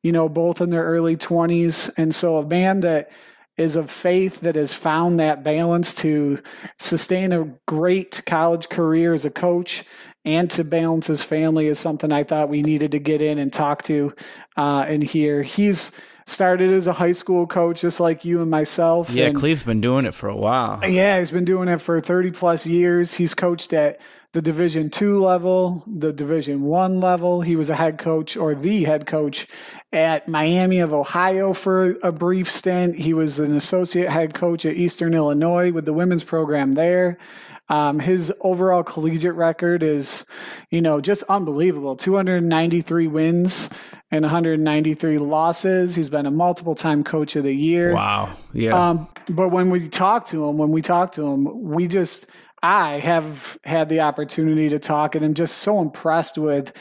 you 0.05 0.11
know, 0.11 0.29
both 0.29 0.61
in 0.61 0.69
their 0.69 0.83
early 0.83 1.17
20s. 1.17 1.89
And 1.97 2.13
so 2.13 2.37
a 2.37 2.45
man 2.45 2.81
that 2.81 3.09
is 3.57 3.75
of 3.75 3.89
faith 3.89 4.41
that 4.41 4.55
has 4.55 4.71
found 4.71 5.19
that 5.19 5.43
balance 5.43 5.95
to 5.95 6.43
sustain 6.77 7.33
a 7.33 7.45
great 7.65 8.21
college 8.27 8.69
career 8.69 9.15
as 9.15 9.25
a 9.25 9.31
coach 9.31 9.83
and 10.23 10.51
to 10.51 10.63
balance 10.63 11.07
his 11.07 11.23
family 11.23 11.65
is 11.65 11.79
something 11.79 12.13
I 12.13 12.23
thought 12.23 12.49
we 12.49 12.61
needed 12.61 12.91
to 12.91 12.99
get 12.99 13.19
in 13.19 13.39
and 13.39 13.51
talk 13.51 13.81
to 13.85 14.13
uh, 14.55 14.85
and 14.87 15.03
hear. 15.03 15.41
He's 15.41 15.91
started 16.27 16.71
as 16.71 16.87
a 16.87 16.93
high 16.93 17.11
school 17.11 17.45
coach, 17.45 17.81
just 17.81 17.99
like 17.99 18.25
you 18.25 18.41
and 18.41 18.49
myself. 18.49 19.09
Yeah, 19.11 19.27
and, 19.27 19.35
Cleve's 19.35 19.63
been 19.63 19.81
doing 19.81 20.05
it 20.05 20.13
for 20.13 20.27
a 20.27 20.35
while. 20.35 20.79
Yeah, 20.83 21.19
he's 21.19 21.31
been 21.31 21.45
doing 21.45 21.67
it 21.67 21.79
for 21.79 21.99
30 22.01 22.31
plus 22.31 22.65
years. 22.65 23.15
He's 23.15 23.35
coached 23.35 23.73
at 23.73 23.99
the 24.35 24.41
division 24.41 24.89
two 24.89 25.17
level 25.17 25.81
the 25.87 26.11
division 26.11 26.61
one 26.63 26.99
level 26.99 27.39
he 27.39 27.55
was 27.55 27.69
a 27.69 27.75
head 27.75 27.97
coach 27.97 28.35
or 28.35 28.53
the 28.53 28.83
head 28.83 29.07
coach 29.07 29.47
at 29.93 30.27
miami 30.27 30.79
of 30.79 30.91
ohio 30.91 31.53
for 31.53 31.91
a 32.03 32.11
brief 32.11 32.51
stint 32.51 32.97
he 32.97 33.13
was 33.13 33.39
an 33.39 33.55
associate 33.55 34.09
head 34.09 34.33
coach 34.33 34.65
at 34.65 34.75
eastern 34.75 35.13
illinois 35.13 35.71
with 35.71 35.85
the 35.85 35.93
women's 35.93 36.25
program 36.25 36.73
there 36.73 37.17
um, 37.67 37.99
his 37.99 38.31
overall 38.41 38.83
collegiate 38.83 39.35
record 39.35 39.83
is 39.83 40.25
you 40.69 40.81
know 40.81 41.01
just 41.01 41.23
unbelievable. 41.23 41.95
293 41.95 43.07
wins 43.07 43.69
and 44.11 44.23
193 44.23 45.17
losses. 45.17 45.95
He's 45.95 46.09
been 46.09 46.25
a 46.25 46.31
multiple 46.31 46.75
time 46.75 47.03
coach 47.03 47.35
of 47.35 47.43
the 47.43 47.53
year. 47.53 47.93
Wow. 47.93 48.35
Yeah. 48.53 48.89
Um, 48.89 49.07
but 49.29 49.49
when 49.49 49.69
we 49.69 49.89
talk 49.89 50.27
to 50.27 50.47
him 50.47 50.57
when 50.57 50.71
we 50.71 50.81
talk 50.81 51.13
to 51.13 51.25
him 51.25 51.63
we 51.63 51.87
just 51.87 52.27
I 52.61 52.99
have 52.99 53.57
had 53.63 53.89
the 53.89 54.01
opportunity 54.01 54.69
to 54.69 54.79
talk 54.79 55.15
and 55.15 55.25
I'm 55.25 55.33
just 55.33 55.59
so 55.59 55.81
impressed 55.81 56.37
with 56.37 56.73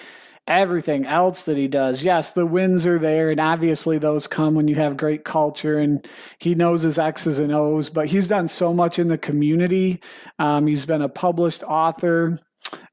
everything 0.47 1.07
else 1.07 1.45
that 1.45 1.57
he 1.57 1.69
does. 1.69 2.05
Yes, 2.05 2.31
the 2.31 2.47
wins 2.47 2.87
are 2.87 2.99
there, 2.99 3.31
and 3.31 3.41
obviously 3.41 3.99
those 3.99 4.27
come 4.27 4.55
when 4.55 4.69
you 4.69 4.75
have 4.75 4.97
great 4.97 5.25
culture 5.25 5.79
and 5.79 6.07
he 6.39 6.55
knows 6.55 6.83
his 6.83 6.99
X's 6.99 7.39
and 7.39 7.53
O's, 7.53 7.89
but 7.89 8.09
he's 8.09 8.29
done 8.29 8.49
so 8.49 8.75
much 8.75 8.99
in 8.99 9.09
the 9.09 9.19
community. 9.19 10.01
Um, 10.39 10.67
he's 10.67 10.87
been 10.87 11.03
a 11.03 11.09
published 11.09 11.63
author 11.63 12.39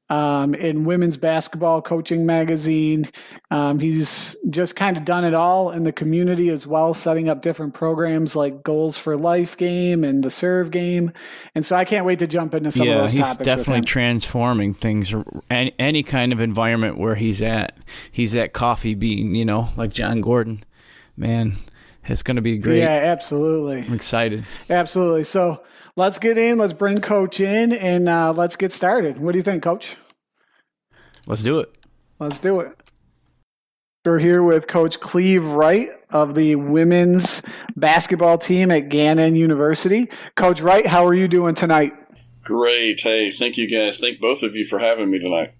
um, 0.08 0.54
in 0.54 0.84
Women's 0.84 1.16
Basketball 1.16 1.80
Coaching 1.80 2.26
Magazine. 2.26 3.06
Um, 3.50 3.78
he's 3.78 4.36
just 4.50 4.76
kind 4.76 4.96
of 4.98 5.04
done 5.06 5.24
it 5.24 5.32
all 5.32 5.70
in 5.70 5.84
the 5.84 5.92
community 5.92 6.50
as 6.50 6.66
well, 6.66 6.92
setting 6.92 7.30
up 7.30 7.40
different 7.40 7.72
programs 7.72 8.36
like 8.36 8.62
Goals 8.62 8.98
for 8.98 9.16
Life 9.16 9.56
game 9.56 10.04
and 10.04 10.22
the 10.22 10.30
Serve 10.30 10.70
game. 10.70 11.12
And 11.54 11.64
so 11.64 11.76
I 11.76 11.86
can't 11.86 12.04
wait 12.04 12.18
to 12.18 12.26
jump 12.26 12.52
into 12.52 12.70
some 12.70 12.86
yeah, 12.86 12.94
of 12.94 13.00
those 13.00 13.12
he's 13.12 13.22
topics. 13.22 13.46
definitely 13.46 13.82
transforming 13.82 14.74
things. 14.74 15.14
Any, 15.48 15.74
any 15.78 16.02
kind 16.02 16.32
of 16.32 16.40
environment 16.40 16.98
where 16.98 17.14
he's 17.14 17.40
at, 17.40 17.76
he's 18.10 18.36
at 18.36 18.52
coffee 18.52 18.94
bean, 18.94 19.34
you 19.34 19.46
know, 19.46 19.70
like 19.76 19.92
Jon 19.92 20.20
Gordon. 20.20 20.62
Man, 21.16 21.54
it's 22.04 22.22
going 22.22 22.36
to 22.36 22.42
be 22.42 22.58
great. 22.58 22.80
Yeah, 22.80 22.88
absolutely. 22.88 23.82
I'm 23.82 23.94
excited. 23.94 24.44
Absolutely. 24.68 25.24
So 25.24 25.62
let's 25.96 26.18
get 26.18 26.38
in. 26.38 26.58
Let's 26.58 26.72
bring 26.72 26.98
Coach 26.98 27.40
in 27.40 27.72
and 27.72 28.08
uh, 28.08 28.32
let's 28.32 28.56
get 28.56 28.72
started. 28.72 29.18
What 29.18 29.32
do 29.32 29.38
you 29.38 29.42
think, 29.42 29.62
Coach? 29.62 29.96
Let's 31.26 31.42
do 31.42 31.60
it. 31.60 31.72
Let's 32.18 32.38
do 32.38 32.60
it. 32.60 32.76
We're 34.04 34.18
here 34.18 34.42
with 34.42 34.66
Coach 34.66 34.98
Cleve 34.98 35.44
Wright 35.44 35.88
of 36.10 36.34
the 36.34 36.56
women's 36.56 37.40
basketball 37.76 38.36
team 38.36 38.72
at 38.72 38.88
Gannon 38.88 39.36
University. 39.36 40.08
Coach 40.34 40.60
Wright, 40.60 40.84
how 40.86 41.06
are 41.06 41.14
you 41.14 41.28
doing 41.28 41.54
tonight? 41.54 41.92
Great. 42.42 43.00
Hey, 43.00 43.30
thank 43.30 43.56
you 43.56 43.68
guys. 43.68 44.00
Thank 44.00 44.20
both 44.20 44.42
of 44.42 44.56
you 44.56 44.64
for 44.64 44.80
having 44.80 45.08
me 45.08 45.20
tonight. 45.20 45.54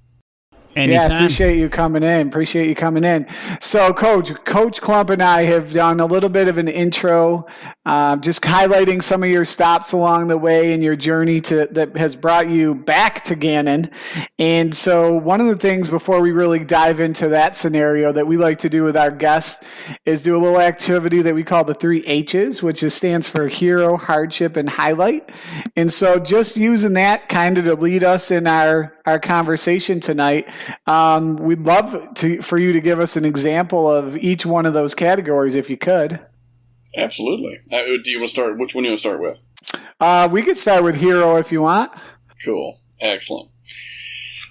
Anytime. 0.75 1.11
Yeah, 1.11 1.17
appreciate 1.17 1.59
you 1.59 1.69
coming 1.69 2.03
in. 2.03 2.29
Appreciate 2.29 2.67
you 2.67 2.75
coming 2.75 3.05
in. 3.05 3.27
So, 3.61 3.93
Coach, 3.93 4.33
Coach 4.45 4.81
Klump 4.81 5.11
and 5.11 5.23
I 5.23 5.43
have 5.43 5.73
done 5.73 6.01
a 6.01 6.07
little 6.07 6.31
bit 6.31 6.49
of 6.49 6.57
an 6.57 6.69
intro, 6.69 7.47
uh, 7.85 8.17
just 8.17 8.43
highlighting 8.43 9.03
some 9.03 9.23
of 9.23 9.29
your 9.29 9.45
stops 9.45 9.93
along 9.93 10.29
the 10.29 10.39
way 10.39 10.73
and 10.73 10.83
your 10.83 10.97
journey 10.97 11.43
to 11.43 11.67
that 11.73 11.97
has 11.99 12.17
brought 12.17 12.49
you 12.49 12.75
back 12.75 13.23
to 13.25 13.35
Gannon. 13.35 13.91
And 14.39 14.75
so, 14.75 15.15
one 15.15 15.43
of 15.43 15.47
the 15.47 15.57
things 15.57 15.89
before 15.89 16.23
we 16.23 16.33
really 16.33 16.65
dive 16.65 17.01
into 17.01 17.29
that 17.29 17.57
scenario 17.57 18.11
that 18.13 18.27
we 18.27 18.39
like 18.39 18.59
to 18.61 18.71
do 18.71 18.83
with 18.83 18.97
our 18.97 19.11
guests 19.11 19.63
is 20.07 20.23
do 20.23 20.35
a 20.35 20.41
little 20.41 20.61
activity 20.61 21.21
that 21.21 21.35
we 21.35 21.45
call 21.45 21.65
the 21.65 21.75
three 21.75 22.03
H's, 22.07 22.63
which 22.63 22.83
is, 22.83 22.95
stands 22.95 23.29
for 23.29 23.49
hero, 23.49 23.99
hardship, 23.99 24.57
and 24.57 24.71
highlight. 24.71 25.31
And 25.77 25.93
so, 25.93 26.19
just 26.19 26.57
using 26.57 26.95
that 26.95 27.29
kind 27.29 27.59
of 27.59 27.65
to 27.65 27.75
lead 27.75 28.05
us 28.05 28.31
in 28.31 28.47
our 28.47 28.97
our 29.07 29.19
conversation 29.19 30.01
tonight. 30.01 30.49
Um, 30.87 31.37
we'd 31.37 31.61
love 31.61 32.15
to 32.15 32.41
for 32.43 32.59
you 32.59 32.73
to 32.73 32.81
give 32.81 33.01
us 33.01 33.17
an 33.17 33.25
example 33.25 33.91
of 33.93 34.17
each 34.17 34.47
one 34.47 34.67
of 34.67 34.75
those 34.75 34.95
categories, 34.95 35.55
if 35.55 35.71
you 35.71 35.77
could. 35.77 36.21
Absolutely. 36.97 37.59
Uh, 37.71 37.83
do 38.03 38.11
you 38.11 38.19
want 38.19 38.29
to 38.29 38.29
start? 38.29 38.59
Which 38.59 38.75
one 38.75 38.85
do 38.85 38.89
you 38.89 38.93
want 38.93 38.99
to 38.99 39.09
start 39.09 39.21
with? 39.21 39.39
Uh, 40.01 40.29
we 40.31 40.43
could 40.43 40.59
start 40.59 40.85
with 40.85 40.97
hero 40.97 41.37
if 41.37 41.53
you 41.53 41.63
want. 41.63 41.93
Cool. 42.45 42.79
Excellent. 43.01 43.51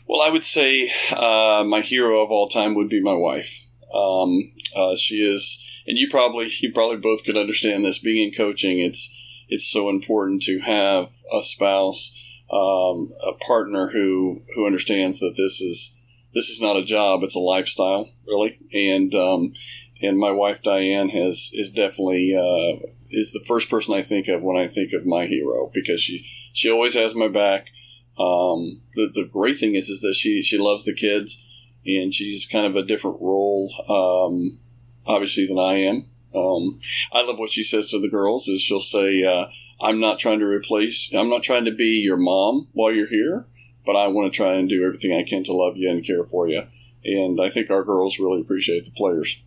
Well, 0.08 0.22
I 0.22 0.30
would 0.30 0.44
say 0.44 0.90
uh, 1.16 1.64
my 1.68 1.82
hero 1.82 2.22
of 2.22 2.32
all 2.32 2.48
time 2.48 2.76
would 2.76 2.90
be 2.90 3.02
my 3.02 3.14
wife. 3.14 3.62
Um, 3.94 4.54
uh, 4.76 4.96
she 4.96 5.16
is, 5.16 5.82
and 5.88 5.98
you 5.98 6.10
probably 6.10 6.50
you 6.62 6.72
probably 6.74 6.98
both 6.98 7.24
could 7.24 7.38
understand 7.38 7.86
this. 7.86 8.00
Being 8.00 8.28
in 8.28 8.34
coaching, 8.34 8.80
it's 8.80 9.10
it's 9.48 9.70
so 9.70 9.90
important 9.90 10.42
to 10.44 10.60
have 10.60 11.10
a 11.34 11.42
spouse, 11.42 12.12
um, 12.52 13.14
a 13.28 13.34
partner 13.46 13.90
who 13.92 14.42
who 14.56 14.66
understands 14.66 15.20
that 15.20 15.36
this 15.38 15.62
is 15.62 16.01
this 16.34 16.50
is 16.50 16.62
not 16.62 16.78
a 16.78 16.84
job; 16.84 17.24
it's 17.24 17.36
a 17.36 17.40
lifestyle, 17.40 18.10
really. 18.28 18.60
And 18.74 19.14
um, 19.16 19.54
and 20.02 20.18
my 20.18 20.32
wife 20.32 20.64
Diane 20.64 21.10
has 21.10 21.52
is 21.54 21.70
definitely 21.70 22.36
uh, 22.36 22.88
is 23.10 23.34
the 23.34 23.46
first 23.48 23.70
person 23.70 23.94
I 23.94 24.02
think 24.02 24.28
of 24.28 24.42
when 24.42 24.58
I 24.58 24.68
think 24.68 24.94
of 24.94 25.06
my 25.06 25.26
hero 25.26 25.70
because 25.74 26.02
she 26.02 26.26
she 26.54 26.72
always 26.72 26.94
has 26.96 27.16
my 27.16 27.28
back. 27.28 27.70
Um, 28.18 28.82
the 28.94 29.10
the 29.14 29.30
great 29.32 29.58
thing 29.58 29.76
is 29.76 29.90
is 29.90 30.02
that 30.02 30.16
she 30.16 30.42
she 30.42 30.58
loves 30.58 30.86
the 30.86 30.94
kids 30.94 31.48
and 31.86 32.14
she's 32.14 32.46
kind 32.46 32.66
of 32.66 32.76
a 32.76 32.86
different 32.86 33.22
role, 33.22 33.72
um, 33.90 34.60
obviously 35.06 35.48
than 35.48 35.58
I 35.58 35.80
am. 35.80 36.06
Um, 36.36 36.80
I 37.12 37.24
love 37.24 37.40
what 37.40 37.50
she 37.50 37.64
says 37.64 37.88
to 37.88 38.00
the 38.00 38.10
girls 38.10 38.48
is 38.48 38.62
she'll 38.62 38.80
say, 38.80 39.24
uh, 39.24 39.48
"I'm 39.82 40.00
not 40.00 40.20
trying 40.20 40.40
to 40.40 40.46
replace. 40.46 41.14
I'm 41.14 41.30
not 41.30 41.44
trying 41.44 41.66
to 41.66 41.72
be 41.72 42.02
your 42.04 42.18
mom 42.18 42.68
while 42.74 42.94
you're 42.94 43.08
here." 43.08 43.48
But 43.86 43.96
I 43.96 44.08
want 44.08 44.32
to 44.32 44.36
try 44.36 44.54
and 44.54 44.70
do 44.70 44.86
everything 44.86 45.14
I 45.14 45.24
can 45.24 45.44
to 45.46 45.54
love 45.54 45.78
you 45.78 45.90
and 45.90 46.06
care 46.06 46.24
for 46.24 46.48
you. 46.48 46.64
And 47.04 47.40
I 47.42 47.50
think 47.50 47.72
our 47.72 47.84
girls 47.84 48.20
really 48.20 48.42
appreciate 48.42 48.86
the 48.86 48.92
players. 48.92 49.44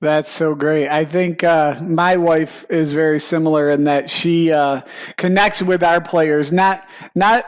That's 0.00 0.30
so 0.30 0.54
great. 0.54 0.88
I 0.88 1.04
think 1.04 1.42
uh, 1.42 1.80
my 1.82 2.16
wife 2.16 2.64
is 2.70 2.92
very 2.92 3.18
similar 3.18 3.68
in 3.70 3.84
that 3.84 4.10
she 4.10 4.52
uh, 4.52 4.82
connects 5.16 5.60
with 5.60 5.82
our 5.82 6.00
players, 6.00 6.52
not 6.52 6.88
not 7.16 7.46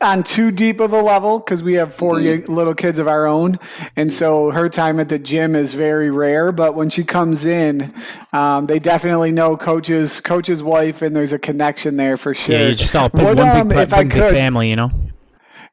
on 0.00 0.22
too 0.22 0.50
deep 0.50 0.80
of 0.80 0.92
a 0.94 1.02
level 1.02 1.40
because 1.40 1.62
we 1.62 1.74
have 1.74 1.94
4 1.94 2.14
mm-hmm. 2.14 2.52
little 2.52 2.74
kids 2.74 2.98
of 2.98 3.06
our 3.06 3.26
own, 3.26 3.58
and 3.96 4.10
so 4.10 4.50
her 4.50 4.70
time 4.70 4.98
at 4.98 5.10
the 5.10 5.18
gym 5.18 5.54
is 5.54 5.74
very 5.74 6.10
rare. 6.10 6.52
But 6.52 6.74
when 6.74 6.88
she 6.88 7.04
comes 7.04 7.44
in, 7.44 7.92
um, 8.32 8.64
they 8.64 8.78
definitely 8.78 9.32
know 9.32 9.54
coach's 9.58 10.22
coach's 10.22 10.62
wife, 10.62 11.02
and 11.02 11.14
there's 11.14 11.34
a 11.34 11.38
connection 11.38 11.98
there 11.98 12.16
for 12.16 12.32
sure. 12.32 12.54
Yeah, 12.54 12.66
you 12.68 12.74
just 12.76 12.96
all 12.96 13.10
what, 13.10 13.36
one 13.36 13.46
um, 13.46 13.68
big, 13.68 13.78
if 13.78 13.92
one 13.92 14.06
I 14.06 14.08
could, 14.08 14.32
family, 14.32 14.70
you 14.70 14.76
know. 14.76 14.90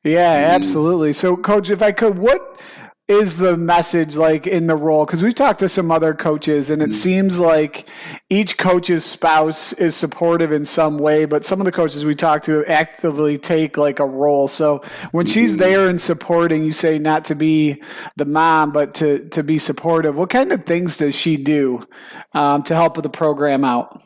Yeah, 0.05 0.51
absolutely. 0.51 1.13
So, 1.13 1.35
coach, 1.35 1.71
if 1.71 1.81
I 1.81 1.91
could, 1.91 2.19
what 2.19 2.61
is 3.07 3.37
the 3.37 3.57
message 3.57 4.15
like 4.15 4.45
in 4.45 4.67
the 4.67 4.75
role? 4.75 5.03
Because 5.03 5.23
we've 5.23 5.33
talked 5.33 5.59
to 5.61 5.69
some 5.69 5.89
other 5.89 6.13
coaches, 6.13 6.69
and 6.69 6.83
it 6.83 6.89
mm. 6.89 6.93
seems 6.93 7.39
like 7.39 7.89
each 8.29 8.55
coach's 8.59 9.03
spouse 9.03 9.73
is 9.73 9.95
supportive 9.95 10.51
in 10.51 10.63
some 10.63 10.99
way, 10.99 11.25
but 11.25 11.43
some 11.43 11.59
of 11.59 11.65
the 11.65 11.71
coaches 11.71 12.05
we 12.05 12.13
talk 12.13 12.43
to 12.43 12.63
actively 12.65 13.39
take 13.39 13.77
like 13.77 13.97
a 13.97 14.05
role. 14.05 14.47
So 14.47 14.83
when 15.09 15.25
she's 15.25 15.55
mm. 15.55 15.59
there 15.59 15.89
and 15.89 15.99
supporting, 15.99 16.63
you 16.63 16.71
say 16.71 16.99
not 16.99 17.25
to 17.25 17.35
be 17.35 17.81
the 18.15 18.25
mom, 18.25 18.71
but 18.71 18.93
to 18.95 19.27
to 19.29 19.41
be 19.41 19.57
supportive. 19.57 20.15
What 20.15 20.29
kind 20.29 20.51
of 20.51 20.67
things 20.67 20.97
does 20.97 21.15
she 21.15 21.35
do 21.35 21.87
um, 22.33 22.61
to 22.63 22.75
help 22.75 22.95
with 22.95 23.03
the 23.03 23.09
program 23.09 23.65
out? 23.65 23.99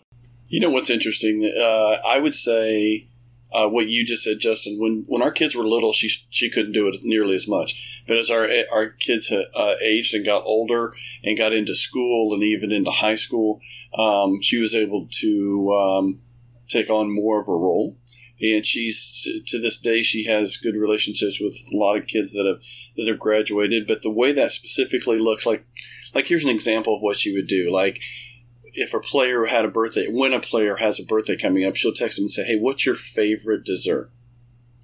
You 0.47 0.61
know 0.61 0.69
what's 0.69 0.89
interesting? 0.89 1.43
Uh, 1.61 1.97
I 2.07 2.19
would 2.19 2.33
say 2.33 3.08
uh, 3.51 3.67
what 3.67 3.87
you 3.87 4.05
just 4.05 4.23
said, 4.23 4.39
Justin. 4.39 4.77
When 4.79 5.05
when 5.07 5.21
our 5.21 5.31
kids 5.31 5.55
were 5.55 5.63
little, 5.63 5.93
she 5.93 6.07
she 6.29 6.49
couldn't 6.49 6.73
do 6.73 6.87
it 6.87 6.97
nearly 7.01 7.35
as 7.35 7.47
much. 7.47 8.03
But 8.07 8.17
as 8.17 8.29
our 8.29 8.47
our 8.71 8.89
kids 8.89 9.31
uh, 9.31 9.75
aged 9.83 10.13
and 10.13 10.25
got 10.25 10.43
older 10.43 10.93
and 11.23 11.37
got 11.37 11.53
into 11.53 11.75
school 11.75 12.33
and 12.33 12.43
even 12.43 12.71
into 12.71 12.91
high 12.91 13.15
school, 13.15 13.61
um, 13.97 14.41
she 14.41 14.59
was 14.59 14.75
able 14.75 15.07
to 15.21 15.71
um, 15.73 16.21
take 16.67 16.89
on 16.89 17.13
more 17.13 17.41
of 17.41 17.47
a 17.47 17.51
role. 17.51 17.97
And 18.41 18.65
she's 18.65 19.27
to 19.47 19.59
this 19.59 19.79
day 19.79 20.01
she 20.01 20.25
has 20.25 20.57
good 20.57 20.75
relationships 20.75 21.41
with 21.41 21.59
a 21.73 21.75
lot 21.75 21.97
of 21.97 22.07
kids 22.07 22.33
that 22.33 22.45
have 22.45 22.61
that 22.95 23.11
have 23.11 23.19
graduated. 23.19 23.87
But 23.87 24.01
the 24.01 24.11
way 24.11 24.31
that 24.31 24.51
specifically 24.51 25.19
looks 25.19 25.45
like, 25.45 25.65
like 26.13 26.27
here's 26.27 26.45
an 26.45 26.51
example 26.51 26.95
of 26.95 27.01
what 27.01 27.17
she 27.17 27.33
would 27.33 27.47
do. 27.47 27.69
Like 27.71 27.99
if 28.73 28.93
a 28.93 28.99
player 28.99 29.45
had 29.45 29.65
a 29.65 29.69
birthday, 29.69 30.07
when 30.09 30.33
a 30.33 30.39
player 30.39 30.75
has 30.75 30.99
a 30.99 31.05
birthday 31.05 31.37
coming 31.37 31.65
up, 31.65 31.75
she'll 31.75 31.93
text 31.93 32.17
them 32.17 32.23
and 32.23 32.31
say, 32.31 32.43
"Hey, 32.43 32.57
what's 32.57 32.85
your 32.85 32.95
favorite 32.95 33.65
dessert?" 33.65 34.09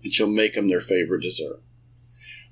And 0.04 0.14
she'll 0.14 0.30
make 0.30 0.54
them 0.54 0.68
their 0.68 0.82
favorite 0.82 1.22
dessert. 1.22 1.62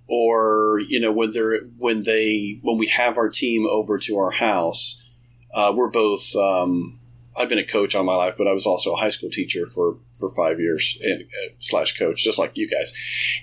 Or 0.07 0.81
you 0.87 0.99
know 0.99 1.11
when 1.11 1.31
they're 1.31 1.61
when 1.77 2.03
they 2.03 2.59
when 2.61 2.77
we 2.77 2.87
have 2.87 3.17
our 3.17 3.29
team 3.29 3.65
over 3.69 3.97
to 3.99 4.17
our 4.17 4.31
house, 4.31 5.15
uh, 5.53 5.73
we're 5.75 5.91
both. 5.91 6.35
Um, 6.35 6.99
I've 7.35 7.49
been 7.49 7.57
a 7.57 7.65
coach 7.65 7.95
all 7.95 8.03
my 8.03 8.15
life, 8.15 8.35
but 8.37 8.47
I 8.47 8.51
was 8.51 8.67
also 8.67 8.93
a 8.93 8.97
high 8.97 9.09
school 9.09 9.29
teacher 9.29 9.65
for 9.65 9.97
for 10.19 10.29
five 10.35 10.59
years 10.59 10.99
and 11.01 11.23
uh, 11.23 11.53
slash 11.59 11.97
coach, 11.97 12.23
just 12.23 12.37
like 12.37 12.57
you 12.57 12.69
guys. 12.69 12.93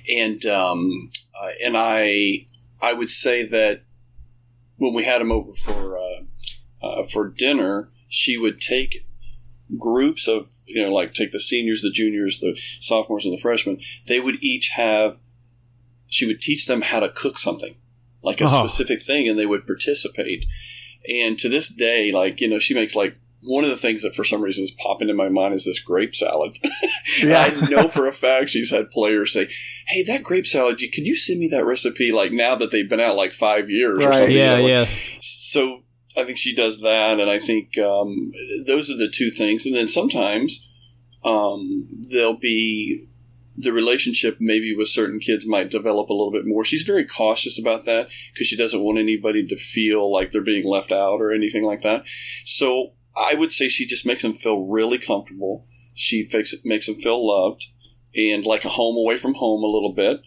And 0.09 0.45
um, 0.47 1.09
uh, 1.41 1.51
and 1.65 1.77
I 1.77 2.47
I 2.81 2.93
would 2.93 3.11
say 3.11 3.47
that 3.47 3.83
when 4.77 4.95
we 4.95 5.05
had 5.05 5.21
them 5.21 5.33
over 5.33 5.53
for 5.53 5.99
uh, 6.83 7.03
for 7.05 7.29
dinner, 7.29 7.91
she 8.09 8.37
would 8.37 8.61
take 8.61 9.05
groups 9.79 10.27
of, 10.29 10.47
you 10.67 10.83
know, 10.83 10.93
like 10.93 11.15
take 11.15 11.33
the 11.33 11.41
seniors, 11.41 11.83
the 11.83 11.91
juniors, 11.91 12.41
the 12.41 12.57
sophomores, 12.57 13.25
and 13.25 13.37
the 13.37 13.41
freshmen. 13.41 13.81
They 14.07 14.21
would 14.21 14.43
each 14.43 14.71
have, 14.75 15.17
she 16.07 16.27
would 16.27 16.41
teach 16.41 16.67
them 16.67 16.83
how 16.83 17.01
to 17.01 17.09
cook 17.09 17.39
something, 17.39 17.77
like 18.23 18.41
a 18.41 18.45
uh-huh. 18.45 18.67
specific 18.67 19.03
thing, 19.03 19.29
and 19.29 19.39
they 19.39 19.47
would 19.47 19.67
participate. 19.67 20.45
And 21.09 21.39
to 21.39 21.49
this 21.49 21.73
day, 21.73 22.13
like, 22.13 22.41
you 22.41 22.49
know, 22.49 22.59
she 22.59 22.75
makes 22.75 22.97
like 22.97 23.17
one 23.43 23.65
of 23.65 23.71
the 23.71 23.77
things 23.77 24.03
that 24.03 24.15
for 24.15 24.25
some 24.25 24.43
reason 24.43 24.65
is 24.65 24.71
popping 24.71 25.09
in 25.09 25.17
my 25.17 25.29
mind 25.29 25.55
is 25.55 25.65
this 25.65 25.81
grape 25.81 26.15
salad. 26.15 26.59
yeah. 27.23 27.45
I 27.47 27.69
know 27.71 27.89
for 27.89 28.07
a 28.07 28.13
fact 28.13 28.51
she's 28.51 28.71
had 28.71 28.91
players 28.91 29.33
say, 29.33 29.49
"Hey, 29.87 30.03
that 30.05 30.23
grape 30.23 30.47
salad, 30.47 30.79
could 30.79 31.07
you 31.07 31.17
send 31.17 31.41
me 31.41 31.49
that 31.49 31.65
recipe?" 31.65 32.13
Like 32.13 32.33
now 32.33 32.55
that 32.57 32.71
they've 32.71 32.89
been 32.89 33.01
out 33.01 33.17
like 33.17 33.33
five 33.33 33.71
years 33.71 34.05
right. 34.05 34.09
or 34.09 34.13
something. 34.13 34.37
Yeah, 34.37 34.57
you 34.59 34.63
know? 34.63 34.69
yeah. 34.69 34.87
So 35.21 35.85
I 36.17 36.25
think 36.25 36.39
she 36.39 36.55
does 36.55 36.81
that, 36.81 37.21
and 37.21 37.31
I 37.31 37.39
think 37.39 37.79
um, 37.79 38.33
those 38.67 38.91
are 38.91 38.97
the 38.97 39.11
two 39.13 39.31
things. 39.31 39.67
And 39.67 39.75
then 39.75 39.89
sometimes 39.89 40.69
um, 41.25 41.89
there'll 42.11 42.37
be 42.37 43.07
the 43.57 43.73
relationship 43.73 44.39
maybe 44.41 44.75
with 44.75 44.89
certain 44.89 45.21
kids 45.21 45.47
might 45.47 45.71
develop 45.71 46.09
a 46.09 46.13
little 46.13 46.33
bit 46.33 46.47
more. 46.47 46.65
She's 46.65 46.83
very 46.83 47.05
cautious 47.05 47.61
about 47.61 47.85
that 47.85 48.09
because 48.33 48.47
she 48.47 48.57
doesn't 48.57 48.83
want 48.83 48.99
anybody 48.99 49.47
to 49.47 49.57
feel 49.57 50.13
like 50.13 50.31
they're 50.31 50.41
being 50.41 50.67
left 50.67 50.93
out 50.93 51.21
or 51.21 51.33
anything 51.33 51.65
like 51.65 51.83
that. 51.83 52.05
So 52.45 52.93
I 53.17 53.35
would 53.35 53.53
say 53.53 53.69
she 53.69 53.87
just 53.87 54.07
makes 54.07 54.23
them 54.23 54.33
feel 54.33 54.67
really 54.67 54.99
comfortable. 54.99 55.67
She 55.95 56.29
makes 56.33 56.55
makes 56.65 56.87
them 56.87 56.97
feel 56.97 57.27
loved 57.27 57.65
and 58.17 58.47
like 58.47 58.65
a 58.65 58.69
home 58.69 58.97
away 58.97 59.17
from 59.17 59.35
home 59.35 59.63
a 59.63 59.67
little 59.67 59.93
bit, 59.93 60.21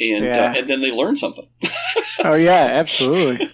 and 0.00 0.24
uh, 0.24 0.28
yeah. 0.28 0.50
uh, 0.50 0.54
and 0.58 0.68
then 0.68 0.80
they 0.80 0.94
learn 0.94 1.16
something. 1.16 1.46
oh 2.24 2.36
yeah, 2.36 2.68
absolutely. 2.72 3.50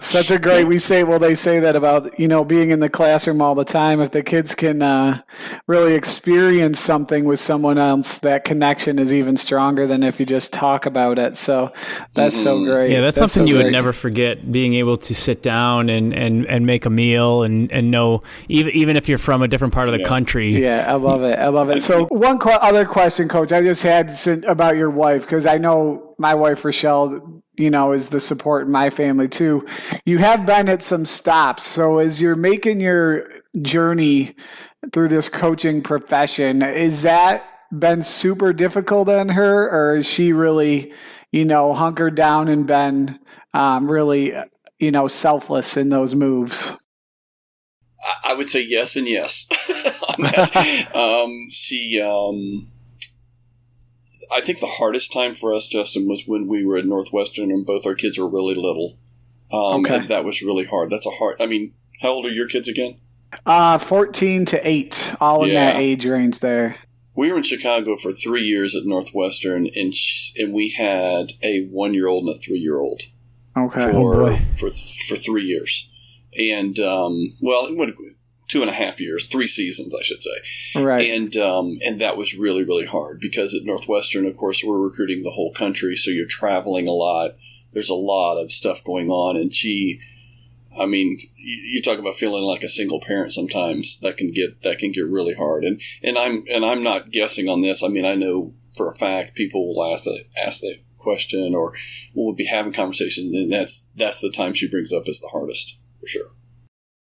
Such 0.00 0.30
a 0.30 0.38
great. 0.38 0.64
We 0.64 0.78
say 0.78 1.04
well, 1.04 1.18
they 1.18 1.34
say 1.34 1.60
that 1.60 1.76
about 1.76 2.18
you 2.18 2.28
know 2.28 2.44
being 2.44 2.70
in 2.70 2.80
the 2.80 2.88
classroom 2.88 3.42
all 3.42 3.54
the 3.54 3.64
time. 3.64 4.00
If 4.00 4.10
the 4.10 4.22
kids 4.22 4.54
can 4.54 4.82
uh, 4.82 5.22
really 5.66 5.94
experience 5.94 6.78
something 6.78 7.24
with 7.24 7.40
someone 7.40 7.78
else, 7.78 8.18
that 8.18 8.44
connection 8.44 8.98
is 8.98 9.12
even 9.12 9.36
stronger 9.36 9.86
than 9.86 10.02
if 10.02 10.20
you 10.20 10.26
just 10.26 10.52
talk 10.52 10.86
about 10.86 11.18
it. 11.18 11.36
So 11.36 11.72
that's 12.14 12.36
mm-hmm. 12.36 12.42
so 12.42 12.64
great. 12.64 12.90
Yeah, 12.90 13.00
that's, 13.00 13.18
that's 13.18 13.32
something 13.32 13.48
so 13.48 13.50
you 13.50 13.56
great. 13.56 13.66
would 13.66 13.72
never 13.72 13.92
forget. 13.92 14.50
Being 14.50 14.74
able 14.74 14.96
to 14.98 15.14
sit 15.14 15.42
down 15.42 15.88
and, 15.88 16.12
and, 16.12 16.46
and 16.46 16.64
make 16.64 16.86
a 16.86 16.90
meal 16.90 17.42
and, 17.42 17.70
and 17.72 17.90
know 17.90 18.22
even 18.48 18.72
even 18.74 18.96
if 18.96 19.08
you're 19.08 19.18
from 19.18 19.42
a 19.42 19.48
different 19.48 19.74
part 19.74 19.88
of 19.88 19.92
the 19.92 20.00
yeah. 20.00 20.08
country. 20.08 20.50
Yeah, 20.50 20.84
I 20.88 20.94
love 20.94 21.22
it. 21.22 21.38
I 21.38 21.48
love 21.48 21.70
it. 21.70 21.82
So 21.82 22.06
one 22.06 22.38
qu- 22.38 22.50
other 22.50 22.84
question, 22.84 23.28
Coach, 23.28 23.52
I 23.52 23.62
just 23.62 23.82
had 23.82 24.12
about 24.46 24.76
your 24.76 24.90
wife 24.90 25.22
because 25.22 25.46
I 25.46 25.58
know 25.58 26.07
my 26.18 26.34
wife 26.34 26.64
Rochelle 26.64 27.42
you 27.58 27.70
know, 27.70 27.92
is 27.92 28.08
the 28.08 28.20
support 28.20 28.66
in 28.66 28.72
my 28.72 28.88
family 28.88 29.28
too. 29.28 29.66
You 30.06 30.18
have 30.18 30.46
been 30.46 30.68
at 30.68 30.82
some 30.82 31.04
stops. 31.04 31.66
So 31.66 31.98
as 31.98 32.22
you're 32.22 32.36
making 32.36 32.80
your 32.80 33.28
journey 33.60 34.36
through 34.92 35.08
this 35.08 35.28
coaching 35.28 35.82
profession, 35.82 36.62
is 36.62 37.02
that 37.02 37.44
been 37.76 38.02
super 38.02 38.52
difficult 38.52 39.08
on 39.08 39.30
her 39.30 39.68
or 39.70 39.96
is 39.96 40.06
she 40.06 40.32
really, 40.32 40.92
you 41.32 41.44
know, 41.44 41.74
hunkered 41.74 42.14
down 42.14 42.48
and 42.48 42.66
been 42.66 43.18
um, 43.52 43.90
really, 43.90 44.32
you 44.78 44.92
know, 44.92 45.08
selfless 45.08 45.76
in 45.76 45.88
those 45.88 46.14
moves? 46.14 46.72
I 48.24 48.34
would 48.34 48.48
say 48.48 48.64
yes 48.64 48.94
and 48.94 49.08
yes 49.08 49.48
um, 50.94 51.48
she, 51.50 52.00
um, 52.00 52.70
I 54.32 54.40
think 54.40 54.60
the 54.60 54.66
hardest 54.66 55.12
time 55.12 55.34
for 55.34 55.54
us, 55.54 55.68
Justin, 55.68 56.06
was 56.08 56.24
when 56.26 56.46
we 56.46 56.64
were 56.64 56.76
at 56.76 56.86
Northwestern 56.86 57.50
and 57.50 57.64
both 57.64 57.86
our 57.86 57.94
kids 57.94 58.18
were 58.18 58.28
really 58.28 58.54
little. 58.54 58.98
Um, 59.52 59.86
okay. 59.86 60.06
that 60.06 60.24
was 60.24 60.42
really 60.42 60.64
hard. 60.64 60.90
That's 60.90 61.06
a 61.06 61.10
hard. 61.10 61.36
I 61.40 61.46
mean, 61.46 61.74
how 62.00 62.10
old 62.10 62.26
are 62.26 62.32
your 62.32 62.48
kids 62.48 62.68
again? 62.68 62.98
Uh, 63.46 63.78
14 63.78 64.44
to 64.46 64.68
8, 64.68 65.14
all 65.20 65.44
in 65.44 65.50
yeah. 65.50 65.72
that 65.72 65.80
age 65.80 66.06
range 66.06 66.40
there. 66.40 66.76
We 67.14 67.30
were 67.30 67.38
in 67.38 67.42
Chicago 67.42 67.96
for 67.96 68.12
three 68.12 68.44
years 68.44 68.76
at 68.76 68.86
Northwestern, 68.86 69.68
and 69.74 69.92
and 70.36 70.52
we 70.52 70.70
had 70.70 71.32
a 71.42 71.66
one 71.66 71.92
year 71.92 72.06
old 72.06 72.26
and 72.26 72.36
a 72.36 72.38
three 72.38 72.60
year 72.60 72.78
old. 72.78 73.02
Okay. 73.56 73.90
For, 73.90 74.22
oh 74.30 74.38
for 74.56 74.70
for 74.70 75.16
three 75.16 75.42
years, 75.42 75.90
and 76.38 76.78
um, 76.78 77.36
well, 77.40 77.66
two 78.48 78.62
and 78.62 78.70
a 78.70 78.74
half 78.74 79.00
years, 79.00 79.28
three 79.28 79.46
seasons, 79.46 79.94
I 79.94 80.02
should 80.02 80.22
say. 80.22 80.80
Right. 80.82 81.10
And 81.10 81.36
um, 81.36 81.78
and 81.84 82.00
that 82.00 82.16
was 82.16 82.36
really 82.36 82.64
really 82.64 82.86
hard 82.86 83.20
because 83.20 83.54
at 83.54 83.66
Northwestern, 83.66 84.26
of 84.26 84.36
course, 84.36 84.64
we're 84.64 84.78
recruiting 84.78 85.22
the 85.22 85.30
whole 85.30 85.52
country, 85.52 85.94
so 85.94 86.10
you're 86.10 86.26
traveling 86.26 86.88
a 86.88 86.92
lot. 86.92 87.36
There's 87.72 87.90
a 87.90 87.94
lot 87.94 88.42
of 88.42 88.50
stuff 88.50 88.82
going 88.82 89.10
on, 89.10 89.36
and 89.36 89.54
she 89.54 90.00
I 90.78 90.86
mean, 90.86 91.18
you, 91.36 91.82
talk 91.82 91.98
about 91.98 92.14
feeling 92.14 92.44
like 92.44 92.62
a 92.62 92.68
single 92.68 93.00
parent. 93.00 93.32
Sometimes 93.32 93.98
that 94.00 94.16
can 94.16 94.32
get 94.32 94.62
that 94.62 94.78
can 94.78 94.92
get 94.92 95.06
really 95.06 95.34
hard. 95.34 95.64
And 95.64 95.80
and 96.02 96.16
I'm 96.16 96.44
and 96.50 96.64
I'm 96.64 96.82
not 96.82 97.10
guessing 97.10 97.48
on 97.48 97.60
this. 97.60 97.82
I 97.82 97.88
mean, 97.88 98.04
I 98.04 98.14
know 98.14 98.54
for 98.76 98.88
a 98.88 98.96
fact 98.96 99.34
people 99.34 99.74
will 99.74 99.92
ask 99.92 100.04
that 100.04 100.24
ask 100.36 100.60
that 100.60 100.78
question 100.98 101.54
or 101.54 101.74
we'll 102.14 102.34
be 102.34 102.46
having 102.46 102.72
conversation 102.72 103.32
and 103.34 103.52
that's 103.52 103.88
that's 103.96 104.20
the 104.20 104.30
time 104.30 104.52
she 104.52 104.68
brings 104.68 104.92
up 104.92 105.04
as 105.08 105.20
the 105.20 105.28
hardest 105.28 105.78
for 106.00 106.06
sure. 106.06 106.30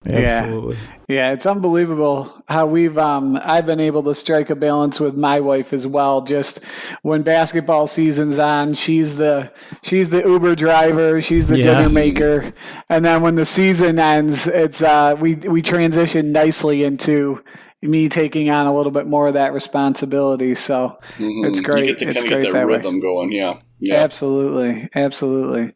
Absolutely. 0.10 0.76
Yeah. 0.76 0.98
Yeah, 1.10 1.32
it's 1.32 1.46
unbelievable 1.46 2.44
how 2.50 2.66
we've 2.66 2.98
um 2.98 3.40
I've 3.42 3.66
been 3.66 3.80
able 3.80 4.04
to 4.04 4.16
strike 4.16 4.50
a 4.50 4.56
balance 4.56 5.00
with 5.00 5.16
my 5.16 5.40
wife 5.40 5.72
as 5.72 5.88
well. 5.88 6.22
Just 6.22 6.64
when 7.02 7.24
basketball 7.24 7.88
season's 7.88 8.40
on, 8.40 8.74
she's 8.74 9.16
the 9.16 9.52
she's 9.84 10.10
the 10.10 10.22
Uber 10.22 10.56
driver, 10.56 11.22
she's 11.22 11.48
the 11.48 11.60
yeah. 11.60 11.64
dinner 11.64 11.90
maker. 11.90 12.54
And 12.90 13.06
then 13.06 13.22
when 13.22 13.36
the 13.36 13.46
season 13.46 14.00
ends, 14.00 14.48
it's 14.48 14.82
uh 14.82 15.16
we 15.18 15.36
we 15.36 15.62
transition 15.62 16.32
nicely 16.34 16.84
into 16.84 17.42
me 17.82 18.10
taking 18.10 18.50
on 18.50 18.68
a 18.68 18.76
little 18.76 18.92
bit 18.92 19.08
more 19.08 19.28
of 19.28 19.36
that 19.36 19.54
responsibility. 19.54 20.56
So 20.56 20.98
mm-hmm. 21.18 21.46
it's 21.46 21.62
great. 21.62 22.02
it's 22.02 22.24
great 22.24 22.44
that, 22.44 22.54
that 22.54 22.66
rhythm 22.66 22.96
way. 22.96 23.02
going. 23.02 23.32
Yeah. 23.32 23.60
yeah. 23.80 23.96
Absolutely. 24.04 24.90
Absolutely. 24.96 25.74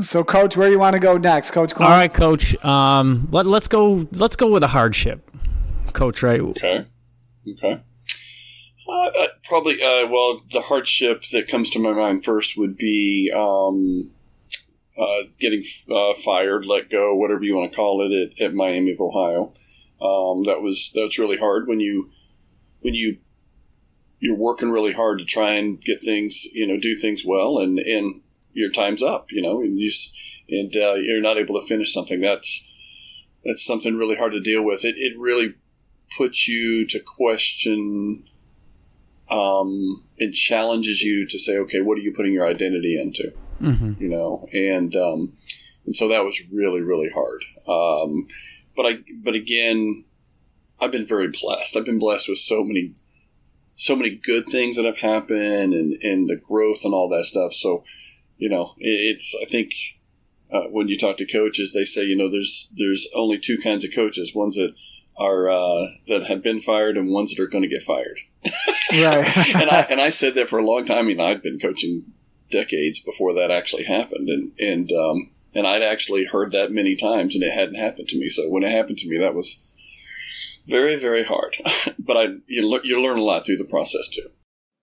So, 0.00 0.24
coach, 0.24 0.56
where 0.56 0.68
do 0.68 0.72
you 0.72 0.78
want 0.78 0.94
to 0.94 1.00
go 1.00 1.16
next, 1.16 1.50
Coach? 1.50 1.72
All 1.74 1.88
right, 1.88 2.12
coach. 2.12 2.62
Um, 2.64 3.28
let 3.30 3.46
let's 3.46 3.68
go. 3.68 4.06
Let's 4.12 4.36
go 4.36 4.50
with 4.50 4.62
a 4.62 4.68
hardship, 4.68 5.30
coach. 5.92 6.22
Right? 6.22 6.40
Okay. 6.40 6.86
Okay. 7.48 7.80
Uh, 8.88 8.92
uh, 8.92 9.26
probably. 9.44 9.74
Uh, 9.74 10.06
well, 10.08 10.42
the 10.50 10.60
hardship 10.60 11.22
that 11.32 11.48
comes 11.48 11.70
to 11.70 11.78
my 11.78 11.92
mind 11.92 12.24
first 12.24 12.58
would 12.58 12.76
be 12.76 13.32
um, 13.34 14.10
uh, 14.98 15.22
getting 15.38 15.62
uh, 15.90 16.14
fired, 16.14 16.66
let 16.66 16.90
go, 16.90 17.14
whatever 17.14 17.42
you 17.42 17.56
want 17.56 17.72
to 17.72 17.76
call 17.76 18.02
it, 18.04 18.32
at, 18.40 18.46
at 18.46 18.54
Miami 18.54 18.92
of 18.92 19.00
Ohio. 19.00 19.52
Um, 20.00 20.44
that 20.44 20.60
was 20.62 20.92
that's 20.94 21.18
really 21.18 21.38
hard 21.38 21.68
when 21.68 21.80
you 21.80 22.10
when 22.80 22.94
you 22.94 23.18
you're 24.18 24.36
working 24.36 24.70
really 24.70 24.92
hard 24.92 25.18
to 25.18 25.24
try 25.24 25.52
and 25.52 25.80
get 25.80 26.00
things, 26.00 26.44
you 26.52 26.66
know, 26.66 26.78
do 26.78 26.96
things 26.96 27.22
well, 27.26 27.58
and 27.58 27.78
and 27.78 28.22
your 28.52 28.70
time's 28.70 29.02
up, 29.02 29.30
you 29.30 29.42
know, 29.42 29.60
and 29.60 29.78
you 29.78 29.90
and 30.48 30.76
uh, 30.76 30.94
you're 30.94 31.20
not 31.20 31.38
able 31.38 31.60
to 31.60 31.66
finish 31.66 31.92
something. 31.92 32.20
That's 32.20 32.66
that's 33.44 33.64
something 33.64 33.96
really 33.96 34.16
hard 34.16 34.32
to 34.32 34.40
deal 34.40 34.64
with. 34.64 34.84
It 34.84 34.96
it 34.96 35.18
really 35.18 35.54
puts 36.16 36.48
you 36.48 36.86
to 36.88 37.00
question 37.00 38.24
um, 39.30 40.04
and 40.18 40.34
challenges 40.34 41.02
you 41.02 41.26
to 41.26 41.38
say, 41.38 41.58
okay, 41.58 41.80
what 41.80 41.96
are 41.96 42.02
you 42.02 42.12
putting 42.12 42.32
your 42.32 42.46
identity 42.46 43.00
into? 43.00 43.32
Mm-hmm. 43.62 44.02
You 44.02 44.08
know, 44.08 44.46
and 44.52 44.94
um, 44.96 45.36
and 45.86 45.96
so 45.96 46.08
that 46.08 46.24
was 46.24 46.42
really 46.52 46.80
really 46.80 47.10
hard. 47.10 47.44
Um, 47.68 48.26
but 48.76 48.86
I 48.86 48.98
but 49.22 49.34
again, 49.34 50.04
I've 50.80 50.92
been 50.92 51.06
very 51.06 51.28
blessed. 51.28 51.76
I've 51.76 51.84
been 51.84 51.98
blessed 51.98 52.28
with 52.28 52.38
so 52.38 52.64
many 52.64 52.94
so 53.74 53.94
many 53.96 54.10
good 54.10 54.46
things 54.46 54.76
that 54.76 54.86
have 54.86 54.98
happened 54.98 55.74
and 55.74 56.02
and 56.02 56.28
the 56.28 56.36
growth 56.36 56.84
and 56.84 56.94
all 56.94 57.08
that 57.10 57.24
stuff. 57.24 57.52
So 57.52 57.84
you 58.40 58.48
know, 58.48 58.74
it's 58.78 59.36
I 59.40 59.44
think 59.44 59.72
uh, 60.50 60.62
when 60.70 60.88
you 60.88 60.96
talk 60.96 61.18
to 61.18 61.26
coaches, 61.26 61.72
they 61.72 61.84
say 61.84 62.04
you 62.04 62.16
know 62.16 62.30
there's 62.30 62.72
there's 62.76 63.06
only 63.14 63.38
two 63.38 63.58
kinds 63.58 63.84
of 63.84 63.94
coaches: 63.94 64.34
ones 64.34 64.56
that 64.56 64.74
are 65.16 65.50
uh, 65.50 65.86
that 66.08 66.24
have 66.24 66.42
been 66.42 66.60
fired 66.60 66.96
and 66.96 67.10
ones 67.12 67.32
that 67.32 67.42
are 67.42 67.46
going 67.46 67.62
to 67.62 67.68
get 67.68 67.82
fired. 67.82 68.18
right. 68.90 69.54
and 69.54 69.70
I 69.70 69.86
and 69.90 70.00
I 70.00 70.08
said 70.08 70.34
that 70.34 70.48
for 70.48 70.58
a 70.58 70.64
long 70.64 70.86
time. 70.86 70.98
I 70.98 71.02
mean, 71.02 71.20
I'd 71.20 71.42
been 71.42 71.58
coaching 71.58 72.04
decades 72.50 72.98
before 72.98 73.34
that 73.34 73.50
actually 73.50 73.84
happened, 73.84 74.30
and 74.30 74.52
and 74.58 74.90
um, 74.90 75.30
and 75.54 75.66
I'd 75.66 75.82
actually 75.82 76.24
heard 76.24 76.52
that 76.52 76.72
many 76.72 76.96
times, 76.96 77.34
and 77.34 77.44
it 77.44 77.52
hadn't 77.52 77.74
happened 77.74 78.08
to 78.08 78.18
me. 78.18 78.28
So 78.28 78.48
when 78.48 78.62
it 78.62 78.72
happened 78.72 78.98
to 78.98 79.08
me, 79.08 79.18
that 79.18 79.34
was 79.34 79.66
very 80.66 80.96
very 80.96 81.24
hard. 81.24 81.56
but 81.98 82.16
I 82.16 82.24
you, 82.46 82.80
you 82.84 83.02
learn 83.02 83.18
a 83.18 83.22
lot 83.22 83.44
through 83.44 83.58
the 83.58 83.64
process 83.64 84.08
too. 84.08 84.30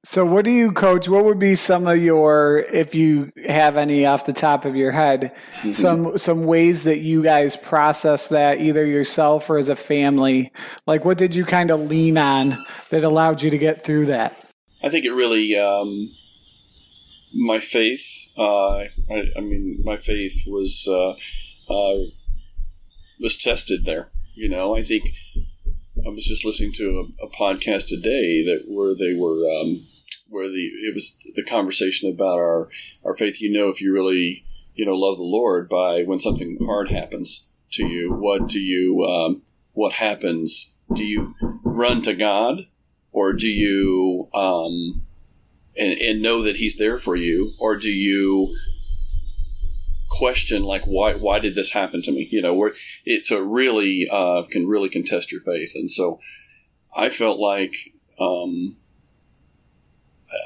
So, 0.09 0.23
what 0.23 0.45
do 0.45 0.51
you 0.51 0.71
coach? 0.71 1.09
What 1.09 1.25
would 1.25 1.37
be 1.37 1.55
some 1.55 1.85
of 1.85 1.97
your, 1.97 2.59
if 2.71 2.95
you 2.95 3.29
have 3.45 3.75
any 3.75 4.05
off 4.05 4.25
the 4.25 4.31
top 4.31 4.63
of 4.63 4.73
your 4.73 4.93
head, 4.93 5.35
mm-hmm. 5.57 5.73
some 5.73 6.17
some 6.17 6.45
ways 6.45 6.85
that 6.85 7.01
you 7.01 7.21
guys 7.21 7.57
process 7.57 8.29
that 8.29 8.61
either 8.61 8.85
yourself 8.85 9.49
or 9.49 9.57
as 9.57 9.67
a 9.67 9.75
family? 9.75 10.53
Like, 10.85 11.03
what 11.03 11.17
did 11.17 11.35
you 11.35 11.43
kind 11.43 11.71
of 11.71 11.89
lean 11.89 12.17
on 12.17 12.55
that 12.89 13.03
allowed 13.03 13.41
you 13.41 13.49
to 13.49 13.57
get 13.57 13.83
through 13.83 14.05
that? 14.05 14.41
I 14.81 14.87
think 14.87 15.03
it 15.03 15.11
really, 15.11 15.57
um, 15.57 16.09
my 17.33 17.59
faith. 17.59 18.31
Uh, 18.37 18.77
I, 18.77 18.87
I, 19.35 19.41
mean, 19.41 19.81
my 19.83 19.97
faith 19.97 20.41
was 20.47 20.87
uh, 20.89 21.15
uh, 21.69 22.05
was 23.19 23.37
tested 23.37 23.83
there. 23.83 24.13
You 24.35 24.47
know, 24.47 24.73
I 24.73 24.83
think 24.83 25.03
I 25.97 26.07
was 26.07 26.25
just 26.25 26.45
listening 26.45 26.71
to 26.75 27.11
a, 27.19 27.25
a 27.25 27.29
podcast 27.31 27.89
today 27.89 28.45
that 28.45 28.63
where 28.69 28.95
they 28.95 29.13
were. 29.13 29.43
Um, 29.59 29.85
where 30.29 30.49
the 30.49 30.65
it 30.65 30.93
was 30.93 31.17
the 31.35 31.43
conversation 31.43 32.09
about 32.09 32.37
our 32.37 32.69
our 33.03 33.15
faith. 33.15 33.41
You 33.41 33.51
know, 33.51 33.69
if 33.69 33.81
you 33.81 33.93
really 33.93 34.45
you 34.75 34.85
know 34.85 34.95
love 34.95 35.17
the 35.17 35.23
Lord 35.23 35.69
by 35.69 36.03
when 36.03 36.19
something 36.19 36.57
hard 36.65 36.89
happens 36.89 37.47
to 37.73 37.85
you, 37.85 38.13
what 38.13 38.47
do 38.47 38.59
you 38.59 39.03
um, 39.03 39.43
what 39.73 39.93
happens? 39.93 40.75
Do 40.93 41.05
you 41.05 41.35
run 41.63 42.01
to 42.03 42.13
God, 42.13 42.67
or 43.11 43.33
do 43.33 43.47
you 43.47 44.29
um, 44.33 45.05
and 45.77 45.93
and 45.99 46.21
know 46.21 46.43
that 46.43 46.57
He's 46.57 46.77
there 46.77 46.97
for 46.97 47.15
you, 47.15 47.53
or 47.59 47.75
do 47.77 47.91
you 47.91 48.55
question 50.09 50.63
like 50.63 50.85
why 50.85 51.13
why 51.15 51.39
did 51.39 51.55
this 51.55 51.71
happen 51.71 52.01
to 52.03 52.11
me? 52.11 52.27
You 52.31 52.41
know, 52.41 52.53
where 52.53 52.73
it's 53.05 53.31
a 53.31 53.43
really 53.43 54.07
uh, 54.11 54.43
can 54.49 54.67
really 54.67 54.89
contest 54.89 55.31
your 55.31 55.41
faith, 55.41 55.71
and 55.75 55.89
so 55.89 56.19
I 56.95 57.09
felt 57.09 57.39
like. 57.39 57.73
Um, 58.19 58.77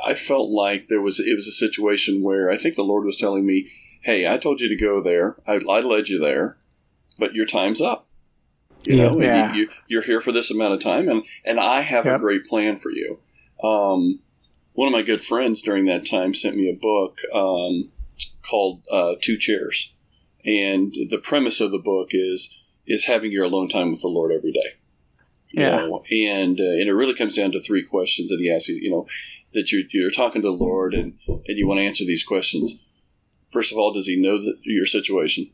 I 0.06 0.14
felt 0.14 0.50
like 0.50 0.88
there 0.88 1.02
was 1.02 1.20
it 1.20 1.36
was 1.36 1.48
a 1.48 1.52
situation 1.52 2.22
where 2.22 2.52
I 2.52 2.58
think 2.58 2.76
the 2.76 2.84
Lord 2.84 3.04
was 3.04 3.18
telling 3.18 3.46
me, 3.46 3.70
"Hey, 4.02 4.32
I 4.32 4.38
told 4.38 4.62
you 4.62 4.70
to 4.70 4.76
go 4.76 5.02
there. 5.02 5.38
I, 5.48 5.56
I 5.70 5.80
led 5.82 6.10
you 6.10 6.20
there, 6.20 6.58
but 7.18 7.34
your 7.34 7.46
time's 7.46 7.82
up. 7.82 8.08
You 8.84 8.96
yeah, 8.96 9.04
know, 9.04 9.22
yeah. 9.22 9.56
you, 9.88 10.00
are 10.00 10.04
here 10.04 10.22
for 10.22 10.32
this 10.32 10.52
amount 10.52 10.74
of 10.74 10.82
time, 10.82 11.10
and 11.10 11.24
and 11.46 11.60
I 11.60 11.82
have 11.82 12.06
yep. 12.06 12.18
a 12.18 12.20
great 12.20 12.46
plan 12.46 12.78
for 12.78 12.92
you." 12.92 13.20
Um, 13.64 14.20
one 14.74 14.88
of 14.88 14.94
my 14.94 15.02
good 15.02 15.22
friends 15.22 15.62
during 15.62 15.86
that 15.86 16.06
time 16.06 16.34
sent 16.34 16.56
me 16.56 16.70
a 16.70 16.80
book 16.80 17.20
um, 17.34 17.92
called 18.50 18.82
uh, 18.92 19.16
Two 19.20 19.38
Chairs, 19.38 19.94
and 20.46 20.94
the 21.10 21.20
premise 21.22 21.60
of 21.62 21.72
the 21.72 21.80
book 21.80 22.10
is 22.12 22.64
is 22.88 23.06
having 23.06 23.32
your 23.32 23.46
alone 23.46 23.68
time 23.68 23.92
with 23.92 24.02
the 24.02 24.08
Lord 24.08 24.32
every 24.32 24.52
day. 24.52 24.70
You 25.52 25.64
yeah. 25.64 25.78
Know? 25.78 26.04
And 26.12 26.60
uh, 26.60 26.64
and 26.64 26.88
it 26.88 26.94
really 26.94 27.14
comes 27.14 27.36
down 27.36 27.52
to 27.52 27.62
three 27.62 27.84
questions 27.84 28.30
that 28.30 28.40
he 28.40 28.52
asks 28.52 28.70
you. 28.70 28.76
You 28.76 28.92
know, 28.92 29.08
that 29.54 29.72
you're, 29.72 29.84
you're 29.92 30.12
talking 30.12 30.42
to 30.42 30.48
the 30.48 30.54
Lord 30.54 30.94
and, 30.94 31.18
and 31.28 31.58
you 31.58 31.68
want 31.68 31.80
to 31.80 31.86
answer 31.86 32.06
these 32.06 32.24
questions. 32.24 32.84
First 33.52 33.72
of 33.72 33.78
all, 33.78 33.92
does 33.92 34.08
he 34.08 34.22
know 34.22 34.38
that 34.38 34.58
your 34.64 34.86
situation? 34.86 35.52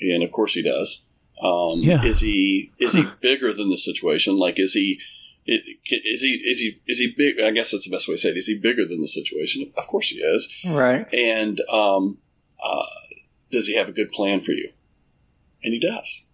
And 0.00 0.22
of 0.22 0.30
course 0.30 0.54
he 0.54 0.62
does. 0.62 1.06
Um, 1.42 1.80
yeah. 1.80 2.02
Is 2.02 2.20
he 2.20 2.72
is 2.78 2.92
he 2.92 3.04
bigger 3.20 3.52
than 3.52 3.70
the 3.70 3.78
situation? 3.78 4.38
Like, 4.38 4.58
is 4.58 4.74
he 4.74 5.00
is 5.46 6.22
he 6.22 6.34
is 6.34 6.60
he 6.60 6.80
is 6.86 6.98
he 6.98 7.14
big? 7.16 7.40
I 7.40 7.50
guess 7.50 7.70
that's 7.70 7.88
the 7.88 7.94
best 7.94 8.08
way 8.08 8.14
to 8.14 8.18
say 8.18 8.28
it. 8.28 8.36
Is 8.36 8.46
he 8.46 8.58
bigger 8.58 8.86
than 8.86 9.00
the 9.00 9.08
situation? 9.08 9.72
Of 9.76 9.86
course 9.86 10.08
he 10.08 10.18
is. 10.18 10.60
Right. 10.66 11.06
And 11.14 11.60
um, 11.72 12.18
uh, 12.62 12.84
does 13.50 13.66
he 13.66 13.76
have 13.76 13.88
a 13.88 13.92
good 13.92 14.10
plan 14.10 14.40
for 14.40 14.52
you? 14.52 14.70
And 15.64 15.72
he 15.72 15.80
does. 15.80 16.28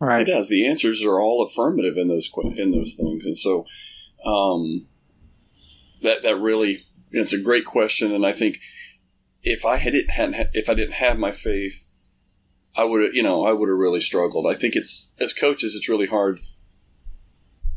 Right. 0.00 0.26
He 0.26 0.32
does. 0.32 0.48
The 0.48 0.66
answers 0.66 1.04
are 1.04 1.20
all 1.20 1.44
affirmative 1.44 1.96
in 1.96 2.08
those 2.08 2.32
in 2.56 2.70
those 2.70 2.94
things, 2.94 3.26
and 3.26 3.36
so 3.36 3.66
um, 4.24 4.86
that 6.04 6.22
that 6.22 6.36
really 6.38 6.78
It's 7.10 7.32
a 7.32 7.40
great 7.40 7.64
question, 7.64 8.12
and 8.12 8.24
I 8.24 8.32
think 8.32 8.58
if 9.42 9.64
I 9.64 9.76
had 9.76 9.94
it 9.94 10.08
hadn't 10.10 10.48
if 10.54 10.68
I 10.70 10.74
didn't 10.74 10.94
have 10.94 11.18
my 11.18 11.32
faith, 11.32 11.86
I 12.76 12.84
would 12.84 13.02
have 13.02 13.14
you 13.14 13.22
know 13.22 13.44
I 13.44 13.52
would 13.52 13.68
have 13.68 13.78
really 13.78 14.00
struggled. 14.00 14.46
I 14.46 14.54
think 14.54 14.74
it's 14.76 15.10
as 15.20 15.32
coaches, 15.34 15.74
it's 15.74 15.88
really 15.88 16.06
hard 16.06 16.40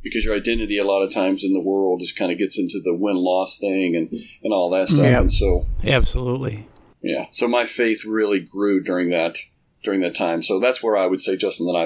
because 0.03 0.23
your 0.23 0.35
identity 0.35 0.77
a 0.77 0.83
lot 0.85 1.01
of 1.03 1.11
times 1.11 1.43
in 1.43 1.53
the 1.53 1.59
world 1.61 1.99
just 1.99 2.17
kind 2.17 2.31
of 2.31 2.37
gets 2.37 2.57
into 2.59 2.79
the 2.83 2.95
win 2.95 3.17
loss 3.17 3.57
thing 3.59 3.95
and 3.95 4.09
and 4.43 4.53
all 4.53 4.69
that 4.69 4.87
stuff, 4.89 5.05
Yeah. 5.05 5.19
and 5.21 5.31
so 5.31 5.65
Absolutely. 5.83 6.67
yeah, 7.01 7.25
so 7.31 7.47
my 7.47 7.65
faith 7.65 8.05
really 8.05 8.39
grew 8.39 8.81
during 8.81 9.09
that 9.09 9.37
during 9.83 10.01
that 10.01 10.15
time. 10.15 10.41
So 10.41 10.59
that's 10.59 10.81
where 10.83 10.97
I 10.97 11.05
would 11.07 11.21
say, 11.21 11.35
Justin, 11.37 11.67
that 11.67 11.75
I 11.77 11.85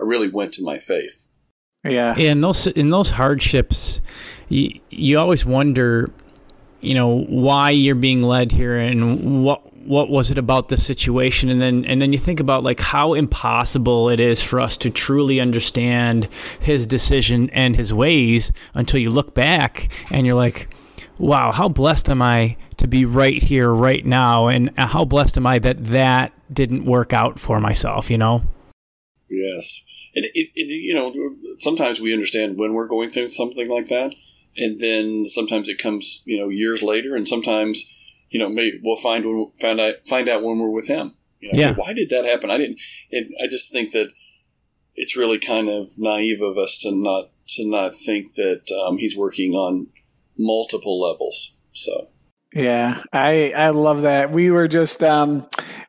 I 0.00 0.04
really 0.12 0.28
went 0.28 0.54
to 0.54 0.62
my 0.64 0.78
faith. 0.78 1.28
Yeah. 1.84 2.16
in 2.16 2.40
those 2.40 2.66
in 2.66 2.90
those 2.90 3.10
hardships, 3.10 4.00
you 4.50 4.80
you 4.90 5.18
always 5.18 5.46
wonder, 5.46 6.10
you 6.80 6.94
know, 6.94 7.22
why 7.22 7.70
you're 7.70 7.94
being 7.94 8.22
led 8.22 8.52
here 8.52 8.76
and 8.76 9.42
what 9.42 9.62
what 9.86 10.10
was 10.10 10.30
it 10.30 10.36
about 10.36 10.68
the 10.68 10.76
situation? 10.76 11.48
And 11.48 11.62
then 11.62 11.84
and 11.86 12.02
then 12.02 12.12
you 12.12 12.18
think 12.18 12.40
about 12.40 12.62
like 12.62 12.80
how 12.80 13.14
impossible 13.14 14.10
it 14.10 14.20
is 14.20 14.42
for 14.42 14.60
us 14.60 14.76
to 14.78 14.90
truly 14.90 15.40
understand 15.40 16.28
his 16.58 16.86
decision 16.86 17.48
and 17.50 17.76
his 17.76 17.94
ways 17.94 18.52
until 18.74 19.00
you 19.00 19.10
look 19.10 19.34
back 19.34 19.88
and 20.10 20.26
you're 20.26 20.36
like 20.36 20.68
wow 21.18 21.52
how 21.52 21.68
blessed 21.68 22.08
am 22.08 22.22
i 22.22 22.56
to 22.78 22.88
be 22.88 23.04
right 23.04 23.42
here 23.42 23.70
right 23.70 24.04
now? 24.04 24.48
And 24.48 24.70
how 24.76 25.04
blessed 25.04 25.36
am 25.36 25.46
i 25.46 25.58
that 25.60 25.86
that 25.86 26.32
didn't 26.52 26.84
work 26.84 27.12
out 27.12 27.38
for 27.38 27.60
myself 27.60 28.10
you 28.10 28.18
know? 28.18 28.42
Yes, 29.28 29.84
and 30.14 30.24
it, 30.24 30.50
it, 30.54 30.66
you 30.66 30.94
know 30.94 31.14
sometimes 31.58 32.00
we 32.00 32.12
understand 32.12 32.58
when 32.58 32.74
we're 32.74 32.88
going 32.88 33.10
through 33.10 33.28
something 33.28 33.68
like 33.68 33.86
that, 33.86 34.12
and 34.60 34.78
then 34.78 35.24
sometimes 35.26 35.68
it 35.68 35.78
comes 35.78 36.22
you 36.26 36.38
know 36.38 36.48
years 36.48 36.82
later, 36.82 37.16
and 37.16 37.26
sometimes 37.26 37.92
you 38.30 38.38
know 38.38 38.48
maybe 38.48 38.80
we'll 38.82 38.96
find 38.96 39.24
when 39.24 39.50
find 39.60 39.80
out 39.80 39.94
find 40.06 40.28
out 40.28 40.42
when 40.42 40.58
we're 40.58 40.70
with 40.70 40.88
him. 40.88 41.16
You 41.40 41.52
know, 41.52 41.58
Yeah. 41.58 41.74
Why 41.74 41.92
did 41.94 42.10
that 42.10 42.26
happen? 42.26 42.50
I 42.50 42.58
didn't. 42.58 42.78
And 43.10 43.30
I 43.42 43.46
just 43.46 43.72
think 43.72 43.92
that 43.92 44.12
it's 44.94 45.16
really 45.16 45.38
kind 45.38 45.68
of 45.68 45.90
naive 45.96 46.42
of 46.42 46.58
us 46.58 46.76
to 46.82 46.92
not 46.92 47.30
to 47.48 47.68
not 47.68 47.94
think 47.94 48.34
that 48.34 48.62
um, 48.86 48.98
he's 48.98 49.16
working 49.16 49.54
on 49.54 49.88
multiple 50.38 51.00
levels. 51.00 51.56
So 51.72 52.08
Yeah, 52.54 53.02
I 53.12 53.52
I 53.56 53.70
love 53.70 54.02
that. 54.02 54.30
We 54.30 54.50
were 54.50 54.68
just 54.68 55.02
um 55.02 55.46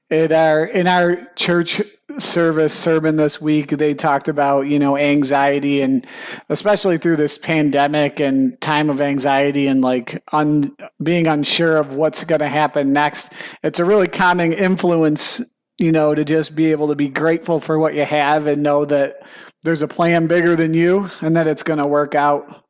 at 0.09 0.31
our 0.31 0.65
in 0.65 0.87
our 0.87 1.17
church 1.35 1.80
service 2.21 2.73
sermon 2.73 3.17
this 3.17 3.41
week 3.41 3.69
they 3.69 3.93
talked 3.93 4.27
about, 4.27 4.61
you 4.61 4.79
know, 4.79 4.97
anxiety 4.97 5.81
and 5.81 6.05
especially 6.49 6.97
through 6.97 7.17
this 7.17 7.37
pandemic 7.37 8.19
and 8.19 8.59
time 8.61 8.89
of 8.89 9.01
anxiety 9.01 9.67
and 9.67 9.81
like 9.81 10.23
un, 10.31 10.75
being 11.01 11.27
unsure 11.27 11.77
of 11.77 11.93
what's 11.93 12.23
going 12.23 12.39
to 12.39 12.47
happen 12.47 12.93
next. 12.93 13.33
It's 13.63 13.79
a 13.79 13.85
really 13.85 14.07
calming 14.07 14.53
influence, 14.53 15.41
you 15.77 15.91
know, 15.91 16.15
to 16.15 16.23
just 16.23 16.55
be 16.55 16.71
able 16.71 16.87
to 16.87 16.95
be 16.95 17.09
grateful 17.09 17.59
for 17.59 17.77
what 17.77 17.93
you 17.93 18.05
have 18.05 18.47
and 18.47 18.63
know 18.63 18.85
that 18.85 19.25
there's 19.63 19.81
a 19.81 19.87
plan 19.87 20.27
bigger 20.27 20.55
than 20.55 20.73
you 20.73 21.09
and 21.21 21.35
that 21.35 21.47
it's 21.47 21.63
going 21.63 21.79
to 21.79 21.87
work 21.87 22.15
out 22.15 22.63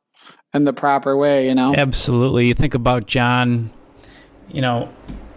in 0.54 0.64
the 0.64 0.72
proper 0.72 1.16
way, 1.16 1.46
you 1.46 1.54
know. 1.54 1.74
Absolutely. 1.74 2.46
You 2.46 2.54
think 2.54 2.74
about 2.74 3.06
John, 3.06 3.70
you 4.48 4.60
know, 4.60 4.92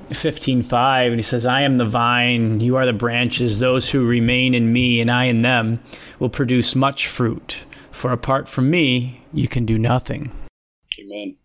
15:5 0.10 1.08
and 1.08 1.16
he 1.16 1.24
says, 1.24 1.46
"I 1.46 1.62
am 1.62 1.78
the 1.78 1.86
vine, 1.86 2.60
you 2.60 2.76
are 2.76 2.86
the 2.86 2.94
branches; 2.94 3.60
those 3.60 3.90
who 3.90 4.06
remain 4.06 4.54
in 4.54 4.72
me 4.72 5.02
and 5.02 5.10
I 5.10 5.26
in 5.26 5.42
them 5.42 5.80
will 6.20 6.30
produce 6.30 6.76
much 6.76 7.08
fruit. 7.08 7.66
For 7.92 8.12
apart 8.12 8.48
from 8.48 8.70
me, 8.70 9.22
you 9.34 9.48
can 9.48 9.66
do 9.66 9.78
nothing." 9.78 10.32
Amen. 11.00 11.38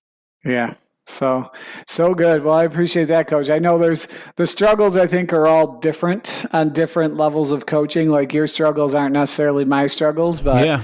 Yeah. 0.45 0.75
So 1.11 1.51
so 1.87 2.15
good. 2.15 2.43
Well, 2.45 2.55
I 2.55 2.65
appreciate 2.65 3.07
that, 3.07 3.27
coach. 3.27 3.51
I 3.51 3.59
know 3.59 3.79
there's 3.79 4.09
the 4.37 4.47
struggles. 4.47 4.97
I 4.97 5.07
think 5.07 5.33
are 5.33 5.47
all 5.47 5.79
different 5.79 6.45
on 6.53 6.71
different 6.73 7.17
levels 7.17 7.51
of 7.53 7.67
coaching. 7.67 8.11
Like 8.11 8.33
your 8.33 8.47
struggles 8.47 8.95
aren't 8.95 9.13
necessarily 9.15 9.65
my 9.65 9.87
struggles, 9.87 10.41
but 10.41 10.65
yeah. 10.65 10.83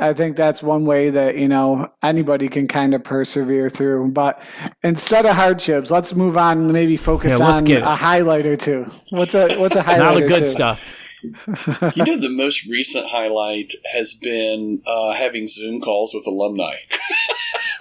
I 0.00 0.12
think 0.12 0.36
that's 0.36 0.62
one 0.62 0.84
way 0.84 1.10
that 1.10 1.38
you 1.38 1.48
know 1.48 1.90
anybody 2.02 2.48
can 2.48 2.68
kind 2.68 2.92
of 2.94 3.02
persevere 3.04 3.70
through. 3.70 4.10
But 4.10 4.42
instead 4.82 5.24
of 5.24 5.34
hardships, 5.36 5.90
let's 5.90 6.14
move 6.14 6.36
on. 6.36 6.58
and 6.58 6.72
Maybe 6.72 6.96
focus 6.96 7.38
Yeah, 7.38 7.46
on 7.46 7.66
a 7.70 7.96
highlight 7.96 8.44
or 8.46 8.56
two. 8.56 8.90
What's 9.10 9.34
a 9.34 9.58
what's 9.58 9.76
a 9.76 9.82
highlight? 9.82 10.14
Now 10.14 10.20
the 10.20 10.26
good 10.26 10.38
two? 10.40 10.44
stuff. 10.44 10.97
You 11.22 12.04
know, 12.04 12.16
the 12.16 12.34
most 12.34 12.66
recent 12.66 13.06
highlight 13.08 13.72
has 13.92 14.14
been 14.14 14.82
uh, 14.86 15.14
having 15.14 15.46
Zoom 15.46 15.80
calls 15.80 16.14
with 16.14 16.26
alumni. 16.26 16.74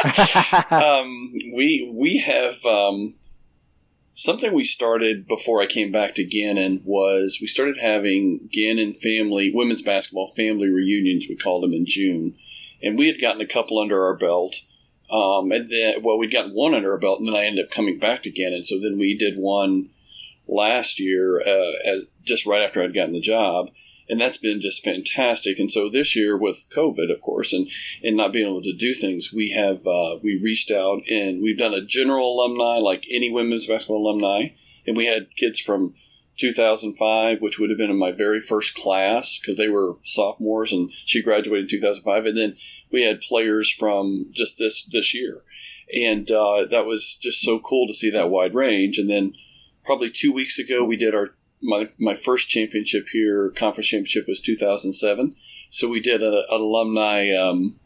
um, 0.72 1.34
we 1.56 1.92
we 1.94 2.18
have 2.18 2.64
um, 2.66 3.16
something 4.14 4.54
we 4.54 4.64
started 4.64 5.28
before 5.28 5.62
I 5.62 5.68
came 5.68 5.92
back 5.92 6.16
to 6.16 6.24
Gannon 6.24 6.82
was 6.84 7.38
we 7.40 7.48
started 7.48 7.78
having 7.78 8.50
Gannon 8.52 8.94
family 8.94 9.52
women's 9.54 9.82
basketball 9.82 10.34
family 10.36 10.70
reunions. 10.70 11.28
We 11.30 11.36
called 11.36 11.64
them 11.64 11.74
in 11.74 11.86
June, 11.86 12.36
and 12.82 12.98
we 12.98 13.08
had 13.08 13.22
gotten 13.22 13.42
a 13.42 13.48
couple 13.48 13.80
under 13.80 14.04
our 14.04 14.16
belt. 14.16 14.56
Um, 15.10 15.54
and 15.54 15.70
then, 15.70 16.02
well, 16.04 16.18
we'd 16.18 16.34
gotten 16.34 16.52
one 16.52 16.74
under 16.74 16.92
our 16.92 16.98
belt, 16.98 17.20
and 17.20 17.30
then 17.30 17.36
I 17.36 17.46
ended 17.46 17.64
up 17.64 17.72
coming 17.72 17.98
back 17.98 18.24
to 18.24 18.32
Gannon. 18.32 18.64
So 18.64 18.76
then 18.82 18.98
we 18.98 19.16
did 19.16 19.36
one 19.38 19.90
last 20.48 21.00
year, 21.00 21.40
uh, 21.40 21.90
as, 21.90 22.06
just 22.24 22.46
right 22.46 22.62
after 22.62 22.82
I'd 22.82 22.94
gotten 22.94 23.14
the 23.14 23.20
job, 23.20 23.70
and 24.10 24.20
that's 24.20 24.38
been 24.38 24.62
just 24.62 24.84
fantastic. 24.84 25.60
And 25.60 25.72
so 25.72 25.90
this 25.90 26.16
year 26.16 26.38
with 26.38 26.70
COVID, 26.76 27.12
of 27.12 27.22
course, 27.22 27.54
and 27.54 27.70
and 28.04 28.16
not 28.16 28.34
being 28.34 28.48
able 28.48 28.62
to 28.62 28.74
do 28.74 28.94
things, 28.94 29.34
we 29.34 29.52
have 29.52 29.86
uh, 29.86 30.18
we 30.24 30.40
reached 30.42 30.72
out 30.72 31.02
and 31.10 31.42
we've 31.42 31.58
done 31.58 31.74
a 31.74 31.86
general 31.86 32.36
alumni 32.36 32.78
like 32.78 33.06
any 33.12 33.32
women's 33.32 33.68
basketball 33.68 34.06
alumni, 34.06 34.50
and 34.86 34.96
we 34.96 35.06
had 35.06 35.36
kids 35.36 35.60
from 35.60 35.94
2005, 36.38 37.42
which 37.42 37.60
would 37.60 37.70
have 37.70 37.78
been 37.78 37.90
in 37.90 37.98
my 37.98 38.12
very 38.12 38.40
first 38.40 38.76
class 38.76 39.40
because 39.40 39.58
they 39.58 39.70
were 39.70 39.98
sophomores, 40.04 40.72
and 40.72 40.92
she 40.92 41.22
graduated 41.22 41.66
in 41.66 41.70
2005, 41.70 42.26
and 42.26 42.38
then 42.38 42.56
we 42.92 43.04
had 43.04 43.20
players 43.22 43.70
from 43.72 44.28
just 44.32 44.58
this 44.58 44.86
this 44.86 45.14
year, 45.14 45.42
and 45.94 46.32
uh, 46.32 46.66
that 46.66 46.86
was 46.86 47.18
just 47.22 47.42
so 47.42 47.60
cool 47.60 47.88
to 47.88 47.94
see 47.94 48.12
that 48.12 48.30
wide 48.30 48.54
range. 48.54 48.98
And 48.98 49.10
then 49.10 49.34
probably 49.88 50.12
two 50.12 50.32
weeks 50.32 50.60
ago, 50.60 50.84
we 50.84 50.98
did 50.98 51.16
our 51.16 51.30
my 51.64 51.90
my 51.98 52.14
first 52.14 52.50
championship 52.50 53.08
here, 53.12 53.50
conference 53.58 53.88
championship 53.88 54.26
was 54.28 54.42
2007. 54.42 55.34
So 55.70 55.90
we 55.90 56.00
did 56.00 56.22
an 56.22 56.44
alumni 56.52 57.32
um, 57.34 57.80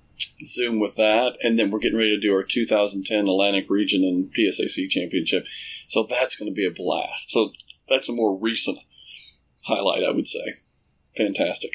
Zoom 0.44 0.82
with 0.82 0.96
that, 0.96 1.38
and 1.42 1.58
then 1.58 1.72
we're 1.72 1.80
getting 1.80 1.98
ready 1.98 2.16
to 2.16 2.20
do 2.20 2.36
our 2.36 2.44
2010 2.44 3.28
Atlantic 3.28 3.70
Region 3.70 4.04
and 4.04 4.34
PSAC 4.34 4.90
championship. 4.90 5.46
So 5.88 6.04
that's 6.04 6.36
going 6.36 6.52
to 6.52 6.56
be 6.56 6.66
a 6.66 6.72
blast. 6.72 7.32
So 7.32 7.52
that's 7.88 8.10
a 8.10 8.14
more 8.14 8.36
recent 8.36 8.80
highlight, 9.64 10.04
I 10.04 10.12
would 10.12 10.28
say. 10.28 10.56
Fantastic. 11.16 11.72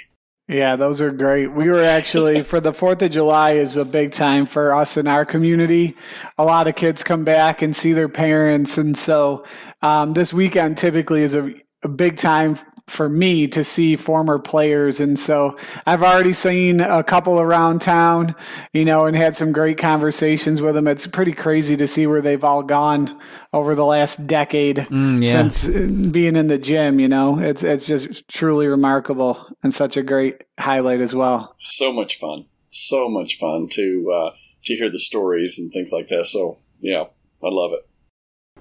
Yeah, 0.48 0.76
those 0.76 1.00
are 1.00 1.10
great. 1.10 1.48
We 1.48 1.68
were 1.68 1.80
actually 1.80 2.42
for 2.44 2.60
the 2.60 2.72
4th 2.72 3.02
of 3.02 3.10
July 3.10 3.52
is 3.52 3.74
a 3.74 3.84
big 3.84 4.12
time 4.12 4.46
for 4.46 4.72
us 4.72 4.96
in 4.96 5.06
our 5.08 5.24
community. 5.24 5.96
A 6.38 6.44
lot 6.44 6.68
of 6.68 6.76
kids 6.76 7.02
come 7.02 7.24
back 7.24 7.62
and 7.62 7.74
see 7.74 7.92
their 7.92 8.08
parents. 8.08 8.78
And 8.78 8.96
so 8.96 9.44
um, 9.82 10.12
this 10.12 10.32
weekend 10.32 10.78
typically 10.78 11.22
is 11.22 11.34
a, 11.34 11.52
a 11.82 11.88
big 11.88 12.16
time 12.16 12.58
for 12.88 13.08
me 13.08 13.48
to 13.48 13.64
see 13.64 13.96
former 13.96 14.38
players. 14.38 15.00
And 15.00 15.18
so 15.18 15.56
I've 15.86 16.02
already 16.04 16.32
seen 16.32 16.80
a 16.80 17.02
couple 17.02 17.40
around 17.40 17.80
town, 17.80 18.34
you 18.72 18.84
know, 18.84 19.06
and 19.06 19.16
had 19.16 19.36
some 19.36 19.50
great 19.52 19.76
conversations 19.76 20.60
with 20.60 20.76
them. 20.76 20.86
It's 20.86 21.06
pretty 21.06 21.32
crazy 21.32 21.76
to 21.76 21.86
see 21.88 22.06
where 22.06 22.20
they've 22.20 22.44
all 22.44 22.62
gone 22.62 23.20
over 23.52 23.74
the 23.74 23.84
last 23.84 24.26
decade 24.26 24.76
Mm, 24.76 25.22
yeah. 25.22 25.30
since 25.32 25.68
uh, 25.68 26.10
being 26.12 26.36
in 26.36 26.46
the 26.46 26.58
gym, 26.58 27.00
you 27.00 27.08
know. 27.08 27.38
It's 27.40 27.62
it's 27.64 27.86
just 27.86 28.28
truly 28.28 28.66
remarkable 28.68 29.44
and 29.62 29.74
such 29.74 29.96
a 29.96 30.02
great 30.02 30.44
highlight 30.58 31.00
as 31.00 31.14
well. 31.14 31.54
So 31.58 31.92
much 31.92 32.18
fun. 32.18 32.46
So 32.70 33.08
much 33.08 33.36
fun 33.38 33.68
to 33.70 34.10
uh, 34.12 34.30
to 34.64 34.74
hear 34.76 34.90
the 34.90 35.00
stories 35.00 35.58
and 35.58 35.72
things 35.72 35.90
like 35.92 36.08
that. 36.08 36.26
So 36.26 36.58
yeah, 36.78 37.04
I 37.42 37.48
love 37.48 37.72
it. 37.72 37.88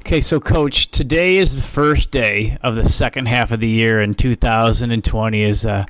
Okay, 0.06 0.22
so 0.22 0.40
coach, 0.40 0.92
today 0.92 1.38
is 1.38 1.56
the 1.56 1.64
first 1.64 2.12
day 2.12 2.60
of 2.62 2.76
the 2.76 2.88
second 2.88 3.26
half 3.28 3.52
of 3.52 3.60
the 3.60 3.68
year, 3.68 4.02
and 4.02 4.16
2020 4.16 5.42
is 5.42 5.66
uh, 5.66 5.84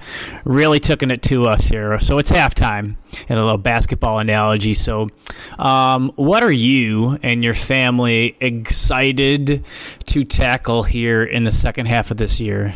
really 0.45 0.79
taking 0.79 1.11
it 1.11 1.21
to 1.23 1.47
us 1.47 1.67
here. 1.67 1.99
So 1.99 2.17
it's 2.17 2.31
halftime, 2.31 2.95
and 3.27 3.37
a 3.37 3.43
little 3.43 3.57
basketball 3.57 4.19
analogy. 4.19 4.73
So, 4.73 5.09
um, 5.59 6.13
what 6.15 6.43
are 6.43 6.51
you 6.51 7.19
and 7.23 7.43
your 7.43 7.53
family 7.53 8.37
excited 8.39 9.65
to 10.05 10.23
tackle 10.23 10.83
here 10.83 11.21
in 11.21 11.43
the 11.43 11.51
second 11.51 11.87
half 11.87 12.09
of 12.09 12.15
this 12.15 12.39
year? 12.39 12.73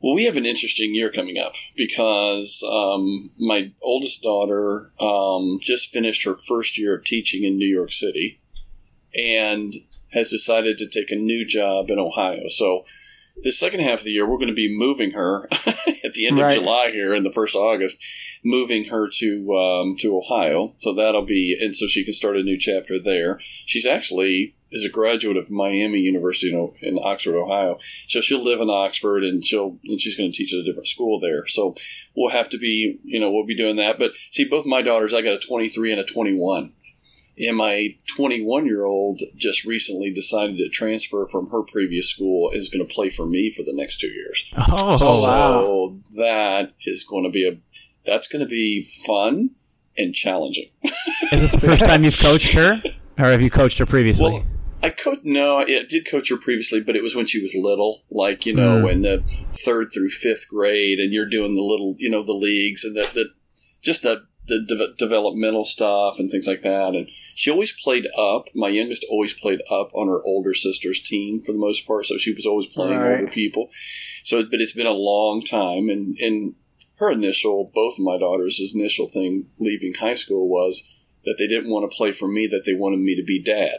Well, 0.00 0.16
we 0.16 0.26
have 0.26 0.36
an 0.36 0.44
interesting 0.44 0.94
year 0.94 1.10
coming 1.10 1.38
up 1.38 1.54
because 1.78 2.62
um, 2.70 3.30
my 3.38 3.72
oldest 3.80 4.22
daughter 4.22 4.92
um, 5.00 5.60
just 5.62 5.88
finished 5.88 6.26
her 6.26 6.36
first 6.36 6.76
year 6.76 6.94
of 6.94 7.06
teaching 7.06 7.44
in 7.44 7.56
New 7.56 7.66
York 7.66 7.90
City 7.90 8.38
and 9.16 9.74
has 10.12 10.30
decided 10.30 10.78
to 10.78 10.88
take 10.88 11.10
a 11.10 11.16
new 11.16 11.44
job 11.44 11.90
in 11.90 11.98
Ohio. 11.98 12.48
So, 12.48 12.84
the 13.42 13.52
second 13.52 13.80
half 13.80 14.00
of 14.00 14.04
the 14.04 14.10
year, 14.10 14.26
we're 14.28 14.38
going 14.38 14.48
to 14.48 14.54
be 14.54 14.74
moving 14.76 15.12
her 15.12 15.46
at 16.04 16.14
the 16.14 16.26
end 16.26 16.38
Right. 16.40 16.52
of 16.52 16.58
July 16.58 16.90
here 16.90 17.14
in 17.14 17.22
the 17.22 17.30
first 17.30 17.54
of 17.54 17.62
August, 17.62 18.02
moving 18.44 18.86
her 18.86 19.08
to 19.08 19.56
um, 19.56 19.94
to 20.00 20.16
Ohio. 20.18 20.74
So 20.78 20.92
that'll 20.92 21.24
be, 21.24 21.56
and 21.60 21.74
so 21.76 21.86
she 21.86 22.02
can 22.04 22.12
start 22.14 22.36
a 22.36 22.42
new 22.42 22.58
chapter 22.58 22.98
there. 22.98 23.38
She's 23.42 23.86
actually 23.86 24.54
is 24.70 24.84
a 24.84 24.90
graduate 24.90 25.36
of 25.38 25.50
Miami 25.50 25.98
University 26.00 26.52
in, 26.52 26.72
in 26.86 26.98
Oxford, 27.02 27.36
Ohio. 27.36 27.78
So 28.06 28.20
she'll 28.20 28.44
live 28.44 28.60
in 28.60 28.68
Oxford, 28.70 29.22
and 29.22 29.44
she'll 29.44 29.78
and 29.84 30.00
she's 30.00 30.16
going 30.16 30.32
to 30.32 30.36
teach 30.36 30.52
at 30.52 30.58
a 30.60 30.64
different 30.64 30.88
school 30.88 31.20
there. 31.20 31.46
So 31.46 31.76
we'll 32.16 32.30
have 32.32 32.48
to 32.50 32.58
be, 32.58 32.98
you 33.04 33.20
know, 33.20 33.30
we'll 33.30 33.46
be 33.46 33.56
doing 33.56 33.76
that. 33.76 34.00
But 34.00 34.12
see, 34.32 34.46
both 34.48 34.66
my 34.66 34.82
daughters, 34.82 35.14
I 35.14 35.22
got 35.22 35.34
a 35.34 35.46
23 35.46 35.92
and 35.92 36.00
a 36.00 36.04
21. 36.04 36.72
And 37.46 37.56
my 37.56 37.96
21 38.16 38.66
year 38.66 38.84
old 38.84 39.20
just 39.36 39.64
recently 39.64 40.12
decided 40.12 40.56
to 40.58 40.68
transfer 40.68 41.26
from 41.30 41.50
her 41.50 41.62
previous 41.62 42.10
school 42.10 42.50
is 42.50 42.68
going 42.68 42.86
to 42.86 42.92
play 42.92 43.10
for 43.10 43.26
me 43.26 43.50
for 43.50 43.62
the 43.62 43.74
next 43.74 44.00
two 44.00 44.08
years. 44.08 44.52
Oh, 44.56 44.94
so 44.96 45.28
wow. 45.28 45.96
that 46.16 46.72
is 46.86 47.04
going 47.04 47.24
to 47.24 47.30
be 47.30 47.48
a 47.48 47.56
that's 48.04 48.26
going 48.26 48.40
to 48.40 48.48
be 48.48 48.82
fun 49.06 49.50
and 49.96 50.14
challenging. 50.14 50.70
Is 51.32 51.42
this 51.42 51.52
the 51.52 51.60
first 51.60 51.84
time 51.84 52.04
you've 52.04 52.18
coached 52.18 52.54
her, 52.54 52.80
or 53.18 53.24
have 53.26 53.42
you 53.42 53.50
coached 53.50 53.78
her 53.78 53.86
previously? 53.86 54.32
Well, 54.32 54.44
I 54.82 54.90
could 54.90 55.24
no, 55.24 55.58
I 55.58 55.64
did 55.64 56.06
coach 56.08 56.30
her 56.30 56.36
previously, 56.36 56.80
but 56.80 56.94
it 56.96 57.02
was 57.02 57.14
when 57.16 57.26
she 57.26 57.42
was 57.42 57.54
little, 57.54 58.02
like 58.10 58.46
you 58.46 58.54
know, 58.54 58.82
Mm. 58.82 58.92
in 58.92 59.02
the 59.02 59.18
third 59.52 59.88
through 59.92 60.10
fifth 60.10 60.48
grade, 60.48 60.98
and 61.00 61.12
you're 61.12 61.28
doing 61.28 61.54
the 61.56 61.62
little, 61.62 61.96
you 61.98 62.08
know, 62.08 62.22
the 62.22 62.32
leagues 62.32 62.84
and 62.84 62.96
the, 62.96 63.02
the 63.12 63.24
just 63.82 64.02
the 64.02 64.24
the 64.46 64.64
de- 64.66 64.94
developmental 64.96 65.64
stuff 65.64 66.18
and 66.18 66.30
things 66.30 66.46
like 66.46 66.62
that. 66.62 66.94
And 66.94 67.08
she 67.38 67.52
always 67.52 67.72
played 67.80 68.04
up. 68.18 68.46
My 68.52 68.68
youngest 68.68 69.06
always 69.08 69.32
played 69.32 69.60
up 69.70 69.90
on 69.94 70.08
her 70.08 70.20
older 70.24 70.54
sister's 70.54 71.00
team 71.00 71.40
for 71.40 71.52
the 71.52 71.58
most 71.58 71.86
part, 71.86 72.06
so 72.06 72.16
she 72.16 72.34
was 72.34 72.46
always 72.46 72.66
playing 72.66 73.00
Right. 73.00 73.20
older 73.20 73.30
people. 73.30 73.70
So, 74.24 74.42
but 74.42 74.60
it's 74.60 74.72
been 74.72 74.88
a 74.88 74.92
long 74.92 75.42
time, 75.42 75.88
and 75.88 76.16
and 76.18 76.56
her 76.96 77.12
initial, 77.12 77.70
both 77.72 77.94
of 77.98 78.04
my 78.04 78.18
daughters' 78.18 78.72
initial 78.74 79.06
thing 79.06 79.50
leaving 79.58 79.94
high 79.94 80.14
school 80.14 80.48
was 80.48 80.92
that 81.24 81.36
they 81.38 81.46
didn't 81.46 81.70
want 81.70 81.88
to 81.88 81.96
play 81.96 82.10
for 82.10 82.26
me; 82.26 82.48
that 82.48 82.64
they 82.66 82.74
wanted 82.74 82.98
me 82.98 83.14
to 83.14 83.22
be 83.22 83.40
dad 83.40 83.78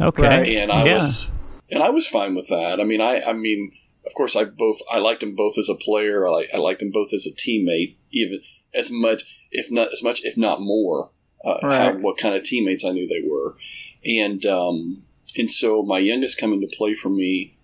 okay, 0.00 0.22
Right. 0.28 0.48
and 0.48 0.72
I 0.72 0.84
Yeah. 0.84 0.94
was 0.94 1.30
and 1.70 1.82
I 1.82 1.90
was 1.90 2.08
fine 2.08 2.34
with 2.34 2.48
that. 2.48 2.80
I 2.80 2.84
mean, 2.84 3.00
I 3.00 3.20
I 3.20 3.32
mean, 3.34 3.70
of 4.04 4.12
course, 4.16 4.34
I 4.34 4.44
both 4.44 4.78
I 4.90 4.98
liked 4.98 5.20
them 5.20 5.36
both 5.36 5.58
as 5.58 5.68
a 5.68 5.74
player. 5.76 6.26
I, 6.26 6.46
I 6.52 6.56
liked 6.56 6.80
them 6.80 6.90
both 6.90 7.12
as 7.12 7.26
a 7.26 7.36
teammate, 7.36 7.96
even 8.10 8.40
as 8.74 8.90
much, 8.90 9.22
if 9.52 9.70
not 9.70 9.92
as 9.92 10.02
much, 10.02 10.22
if 10.24 10.36
not 10.36 10.60
more. 10.60 11.12
Uh, 11.44 11.58
how, 11.62 11.92
what 11.94 12.18
kind 12.18 12.34
of 12.34 12.44
teammates 12.44 12.84
I 12.84 12.90
knew 12.90 13.08
they 13.08 13.26
were, 13.26 13.56
and 14.04 14.44
um, 14.44 15.02
and 15.38 15.50
so 15.50 15.82
my 15.82 15.98
youngest 15.98 16.38
coming 16.38 16.60
to 16.60 16.76
play 16.76 16.94
for 16.94 17.08
me, 17.08 17.56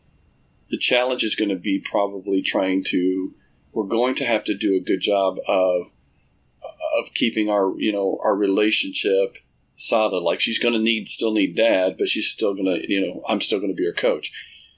the 0.70 0.78
challenge 0.78 1.22
is 1.22 1.34
going 1.34 1.50
to 1.50 1.56
be 1.56 1.80
probably 1.84 2.42
trying 2.42 2.82
to. 2.88 3.34
We're 3.72 3.84
going 3.84 4.14
to 4.16 4.24
have 4.24 4.44
to 4.44 4.56
do 4.56 4.76
a 4.76 4.80
good 4.80 5.00
job 5.00 5.36
of 5.46 5.92
of 6.98 7.12
keeping 7.14 7.50
our 7.50 7.74
you 7.78 7.92
know 7.92 8.18
our 8.24 8.34
relationship 8.34 9.36
solid. 9.74 10.22
Like 10.22 10.40
she's 10.40 10.58
going 10.58 10.74
to 10.74 10.80
need 10.80 11.08
still 11.08 11.32
need 11.32 11.54
dad, 11.54 11.96
but 11.98 12.08
she's 12.08 12.28
still 12.28 12.54
going 12.54 12.66
to 12.66 12.90
you 12.90 13.06
know 13.06 13.22
I'm 13.28 13.40
still 13.40 13.60
going 13.60 13.74
to 13.74 13.76
be 13.76 13.86
her 13.86 13.92
coach. 13.92 14.32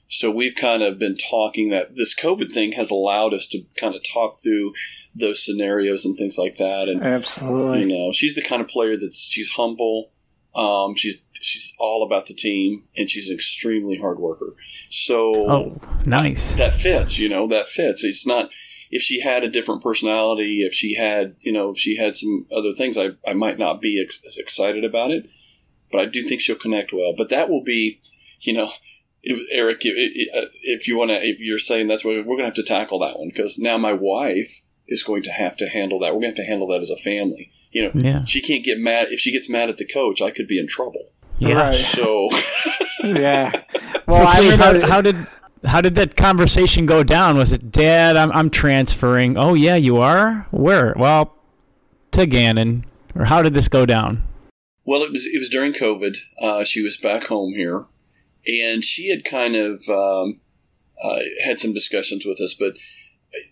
So 0.07 0.31
we've 0.31 0.55
kind 0.55 0.81
of 0.81 0.97
been 0.97 1.15
talking 1.15 1.69
that 1.69 1.95
this 1.95 2.15
COVID 2.15 2.51
thing 2.51 2.71
has 2.73 2.89
allowed 2.89 3.33
us 3.33 3.45
to 3.47 3.61
kind 3.79 3.95
of 3.95 4.01
talk 4.11 4.39
through 4.41 4.73
those 5.15 5.45
scenarios 5.45 6.05
and 6.05 6.17
things 6.17 6.37
like 6.37 6.57
that. 6.57 6.89
And 6.89 7.03
Absolutely. 7.03 7.81
you 7.81 7.87
know, 7.87 8.11
she's 8.11 8.35
the 8.35 8.41
kind 8.41 8.61
of 8.61 8.67
player 8.67 8.97
that's 8.97 9.27
she's 9.29 9.49
humble. 9.49 10.11
Um, 10.55 10.95
she's 10.95 11.25
she's 11.33 11.75
all 11.79 12.03
about 12.03 12.25
the 12.25 12.33
team, 12.33 12.83
and 12.97 13.09
she's 13.09 13.29
an 13.29 13.35
extremely 13.35 13.97
hard 13.97 14.19
worker. 14.19 14.55
So 14.89 15.33
oh, 15.49 15.81
nice. 16.05 16.55
that 16.55 16.73
fits 16.73 17.19
you 17.19 17.29
know 17.29 17.47
that 17.47 17.67
fits 17.67 18.03
it's 18.03 18.25
not 18.25 18.51
if 18.91 19.01
she 19.01 19.21
had 19.21 19.43
a 19.43 19.49
different 19.49 19.81
personality 19.81 20.61
if 20.61 20.73
she 20.73 20.95
had 20.95 21.35
you 21.39 21.51
know 21.51 21.69
if 21.69 21.77
she 21.77 21.95
had 21.95 22.15
some 22.15 22.45
other 22.55 22.73
things 22.73 22.97
i, 22.97 23.09
I 23.27 23.33
might 23.33 23.59
not 23.59 23.81
be 23.81 24.01
ex- 24.01 24.23
as 24.25 24.37
excited 24.37 24.83
about 24.83 25.11
it 25.11 25.29
but 25.91 26.01
i 26.01 26.05
do 26.05 26.21
think 26.21 26.41
she'll 26.41 26.55
connect 26.55 26.93
well 26.93 27.13
but 27.17 27.29
that 27.29 27.49
will 27.49 27.63
be 27.63 28.01
you 28.41 28.53
know 28.53 28.69
eric 29.51 29.79
if, 29.83 30.49
if 30.61 30.87
you 30.87 30.97
want 30.97 31.11
to 31.11 31.17
if 31.17 31.41
you're 31.41 31.57
saying 31.57 31.87
that's 31.87 32.05
what 32.05 32.15
we're 32.15 32.23
going 32.23 32.39
to 32.39 32.45
have 32.45 32.53
to 32.55 32.63
tackle 32.63 32.99
that 32.99 33.19
one 33.19 33.29
because 33.29 33.59
now 33.59 33.77
my 33.77 33.93
wife 33.93 34.63
is 34.89 35.03
going 35.03 35.23
to 35.23 35.31
have 35.31 35.55
to 35.57 35.67
handle 35.67 35.99
that 35.99 36.13
we're 36.13 36.21
going 36.21 36.33
to 36.33 36.41
have 36.41 36.45
to 36.45 36.49
handle 36.49 36.67
that 36.67 36.81
as 36.81 36.89
a 36.89 36.97
family 36.97 37.51
you 37.71 37.81
know 37.81 37.91
Yeah, 37.95 38.23
she 38.25 38.41
can't 38.41 38.63
get 38.63 38.79
mad 38.79 39.07
if 39.09 39.19
she 39.19 39.31
gets 39.31 39.49
mad 39.49 39.69
at 39.69 39.77
the 39.77 39.85
coach 39.85 40.21
i 40.21 40.31
could 40.31 40.47
be 40.47 40.59
in 40.59 40.67
trouble 40.67 41.11
yeah. 41.39 41.53
Right. 41.53 41.73
so 41.73 42.29
Yeah. 43.03 43.51
So, 43.51 43.61
Well, 44.07 44.27
I 44.27 44.37
Cleve, 44.37 44.59
how, 44.59 44.87
how 44.87 45.01
did 45.01 45.27
how 45.65 45.81
did 45.81 45.95
that 45.95 46.15
conversation 46.15 46.85
go 46.85 47.03
down? 47.03 47.37
Was 47.37 47.51
it, 47.51 47.71
Dad? 47.71 48.17
I'm 48.17 48.31
I'm 48.31 48.49
transferring. 48.49 49.37
Oh 49.37 49.53
yeah, 49.53 49.75
you 49.75 49.97
are. 49.97 50.47
Where? 50.51 50.93
Well, 50.97 51.35
to 52.11 52.25
Gannon. 52.25 52.85
Or 53.15 53.25
how 53.25 53.41
did 53.41 53.53
this 53.53 53.67
go 53.67 53.85
down? 53.85 54.23
Well, 54.85 55.01
it 55.01 55.11
was 55.11 55.25
it 55.25 55.39
was 55.39 55.49
during 55.49 55.73
COVID. 55.73 56.17
Uh, 56.41 56.63
she 56.63 56.81
was 56.81 56.97
back 56.97 57.25
home 57.25 57.53
here, 57.53 57.85
and 58.47 58.83
she 58.83 59.09
had 59.09 59.25
kind 59.25 59.55
of 59.55 59.81
um, 59.89 60.39
uh, 61.03 61.19
had 61.45 61.59
some 61.59 61.73
discussions 61.73 62.25
with 62.25 62.39
us, 62.39 62.53
but 62.53 62.73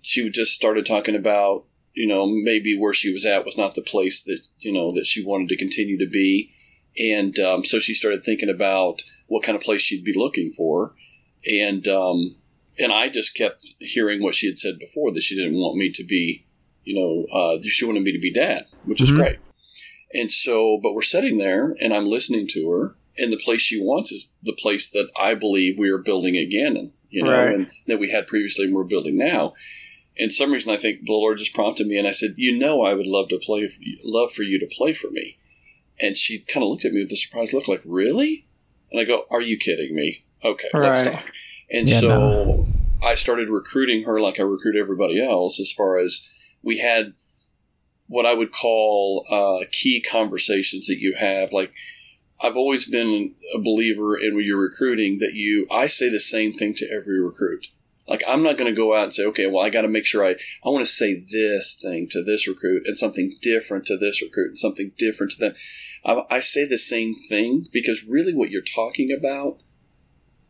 she 0.01 0.29
just 0.29 0.53
started 0.53 0.85
talking 0.85 1.15
about 1.15 1.65
you 1.93 2.07
know 2.07 2.27
maybe 2.27 2.77
where 2.77 2.93
she 2.93 3.11
was 3.11 3.25
at 3.25 3.45
was 3.45 3.57
not 3.57 3.75
the 3.75 3.81
place 3.81 4.23
that 4.23 4.39
you 4.59 4.71
know 4.71 4.91
that 4.93 5.05
she 5.05 5.25
wanted 5.25 5.49
to 5.49 5.57
continue 5.57 5.97
to 5.97 6.09
be, 6.09 6.51
and 6.99 7.37
um, 7.39 7.63
so 7.63 7.79
she 7.79 7.93
started 7.93 8.23
thinking 8.23 8.49
about 8.49 9.03
what 9.27 9.43
kind 9.43 9.55
of 9.55 9.63
place 9.63 9.81
she'd 9.81 10.03
be 10.05 10.17
looking 10.17 10.51
for, 10.51 10.95
and 11.51 11.87
um, 11.87 12.35
and 12.79 12.91
I 12.91 13.09
just 13.09 13.35
kept 13.35 13.65
hearing 13.79 14.21
what 14.21 14.35
she 14.35 14.47
had 14.47 14.59
said 14.59 14.79
before 14.79 15.11
that 15.13 15.21
she 15.21 15.35
didn't 15.35 15.59
want 15.59 15.77
me 15.77 15.91
to 15.91 16.03
be, 16.03 16.45
you 16.83 16.95
know, 16.95 17.25
uh, 17.37 17.57
she 17.63 17.85
wanted 17.85 18.03
me 18.03 18.11
to 18.11 18.19
be 18.19 18.31
dad, 18.31 18.65
which 18.83 19.01
is 19.01 19.11
Mhm. 19.11 19.15
great. 19.15 19.37
And 20.13 20.31
so, 20.31 20.79
but 20.81 20.93
we're 20.93 21.01
sitting 21.01 21.37
there 21.37 21.75
and 21.81 21.93
I'm 21.93 22.07
listening 22.07 22.47
to 22.49 22.69
her, 22.69 22.95
and 23.17 23.33
the 23.33 23.37
place 23.37 23.61
she 23.61 23.79
wants 23.79 24.11
is 24.11 24.33
the 24.43 24.53
place 24.53 24.91
that 24.91 25.09
I 25.19 25.33
believe 25.33 25.77
we 25.77 25.89
are 25.89 25.97
building 25.97 26.37
at 26.37 26.49
Gannon, 26.49 26.93
you 27.09 27.23
know, 27.23 27.31
Right. 27.31 27.55
and 27.55 27.71
that 27.87 27.99
we 27.99 28.09
had 28.11 28.27
previously 28.27 28.65
and 28.65 28.73
we're 28.73 28.83
building 28.83 29.17
now. 29.17 29.53
And 30.19 30.33
some 30.33 30.51
reason 30.51 30.73
I 30.73 30.77
think 30.77 31.01
the 31.05 31.11
Lord 31.13 31.37
just 31.37 31.53
prompted 31.53 31.87
me, 31.87 31.97
and 31.97 32.07
I 32.07 32.11
said, 32.11 32.33
"You 32.37 32.57
know, 32.57 32.81
I 32.83 32.93
would 32.93 33.05
love 33.07 33.29
to 33.29 33.37
play, 33.37 33.69
love 34.03 34.31
for 34.31 34.43
you 34.43 34.59
to 34.59 34.65
play 34.65 34.93
for 34.93 35.11
me." 35.11 35.37
And 35.99 36.17
she 36.17 36.39
kind 36.39 36.63
of 36.63 36.69
looked 36.69 36.85
at 36.85 36.93
me 36.93 37.01
with 37.01 37.11
a 37.11 37.15
surprised 37.15 37.53
look, 37.53 37.67
like, 37.67 37.81
"Really?" 37.85 38.45
And 38.91 38.99
I 38.99 39.03
go, 39.03 39.25
"Are 39.29 39.41
you 39.41 39.57
kidding 39.57 39.93
me?" 39.95 40.23
Okay, 40.43 40.69
let's 40.73 41.01
talk. 41.03 41.31
And 41.71 41.87
Yeah, 41.89 41.99
so 41.99 42.07
no. 42.07 42.67
I 43.03 43.15
started 43.15 43.49
recruiting 43.49 44.03
her 44.03 44.19
like 44.19 44.39
I 44.39 44.43
recruit 44.43 44.75
everybody 44.75 45.23
else, 45.23 45.59
as 45.59 45.71
far 45.71 45.99
as 45.99 46.29
we 46.63 46.79
had 46.79 47.13
what 48.07 48.25
I 48.25 48.33
would 48.33 48.51
call 48.51 49.25
uh, 49.29 49.65
key 49.71 50.01
conversations 50.01 50.87
that 50.87 50.97
you 50.99 51.13
have. 51.19 51.51
Like 51.51 51.71
I've 52.41 52.57
always 52.57 52.85
been 52.85 53.35
a 53.55 53.59
believer 53.59 54.17
in 54.17 54.35
when 54.35 54.45
you're 54.45 54.61
recruiting 54.61 55.17
that 55.19 55.33
you 55.33 55.67
I 55.71 55.87
say 55.87 56.09
the 56.09 56.19
same 56.19 56.53
thing 56.53 56.73
to 56.75 56.91
every 56.91 57.19
recruit. 57.21 57.67
Like 58.07 58.23
I'm 58.27 58.43
not 58.43 58.57
going 58.57 58.73
to 58.73 58.79
go 58.79 58.95
out 58.95 59.03
and 59.05 59.13
say, 59.13 59.25
okay, 59.25 59.47
well 59.47 59.65
I 59.65 59.69
got 59.69 59.81
to 59.81 59.87
make 59.87 60.05
sure 60.05 60.25
I 60.25 60.31
I 60.63 60.69
want 60.69 60.85
to 60.85 60.91
say 60.91 61.19
this 61.19 61.79
thing 61.81 62.07
to 62.11 62.23
this 62.23 62.47
recruit 62.47 62.83
and 62.85 62.97
something 62.97 63.35
different 63.41 63.85
to 63.87 63.97
this 63.97 64.21
recruit 64.21 64.49
and 64.49 64.57
something 64.57 64.91
different 64.97 65.33
to 65.33 65.39
them. 65.39 65.55
I, 66.05 66.23
I 66.35 66.39
say 66.39 66.65
the 66.65 66.77
same 66.77 67.13
thing 67.13 67.65
because 67.71 68.07
really 68.07 68.33
what 68.33 68.51
you're 68.51 68.61
talking 68.61 69.11
about 69.11 69.59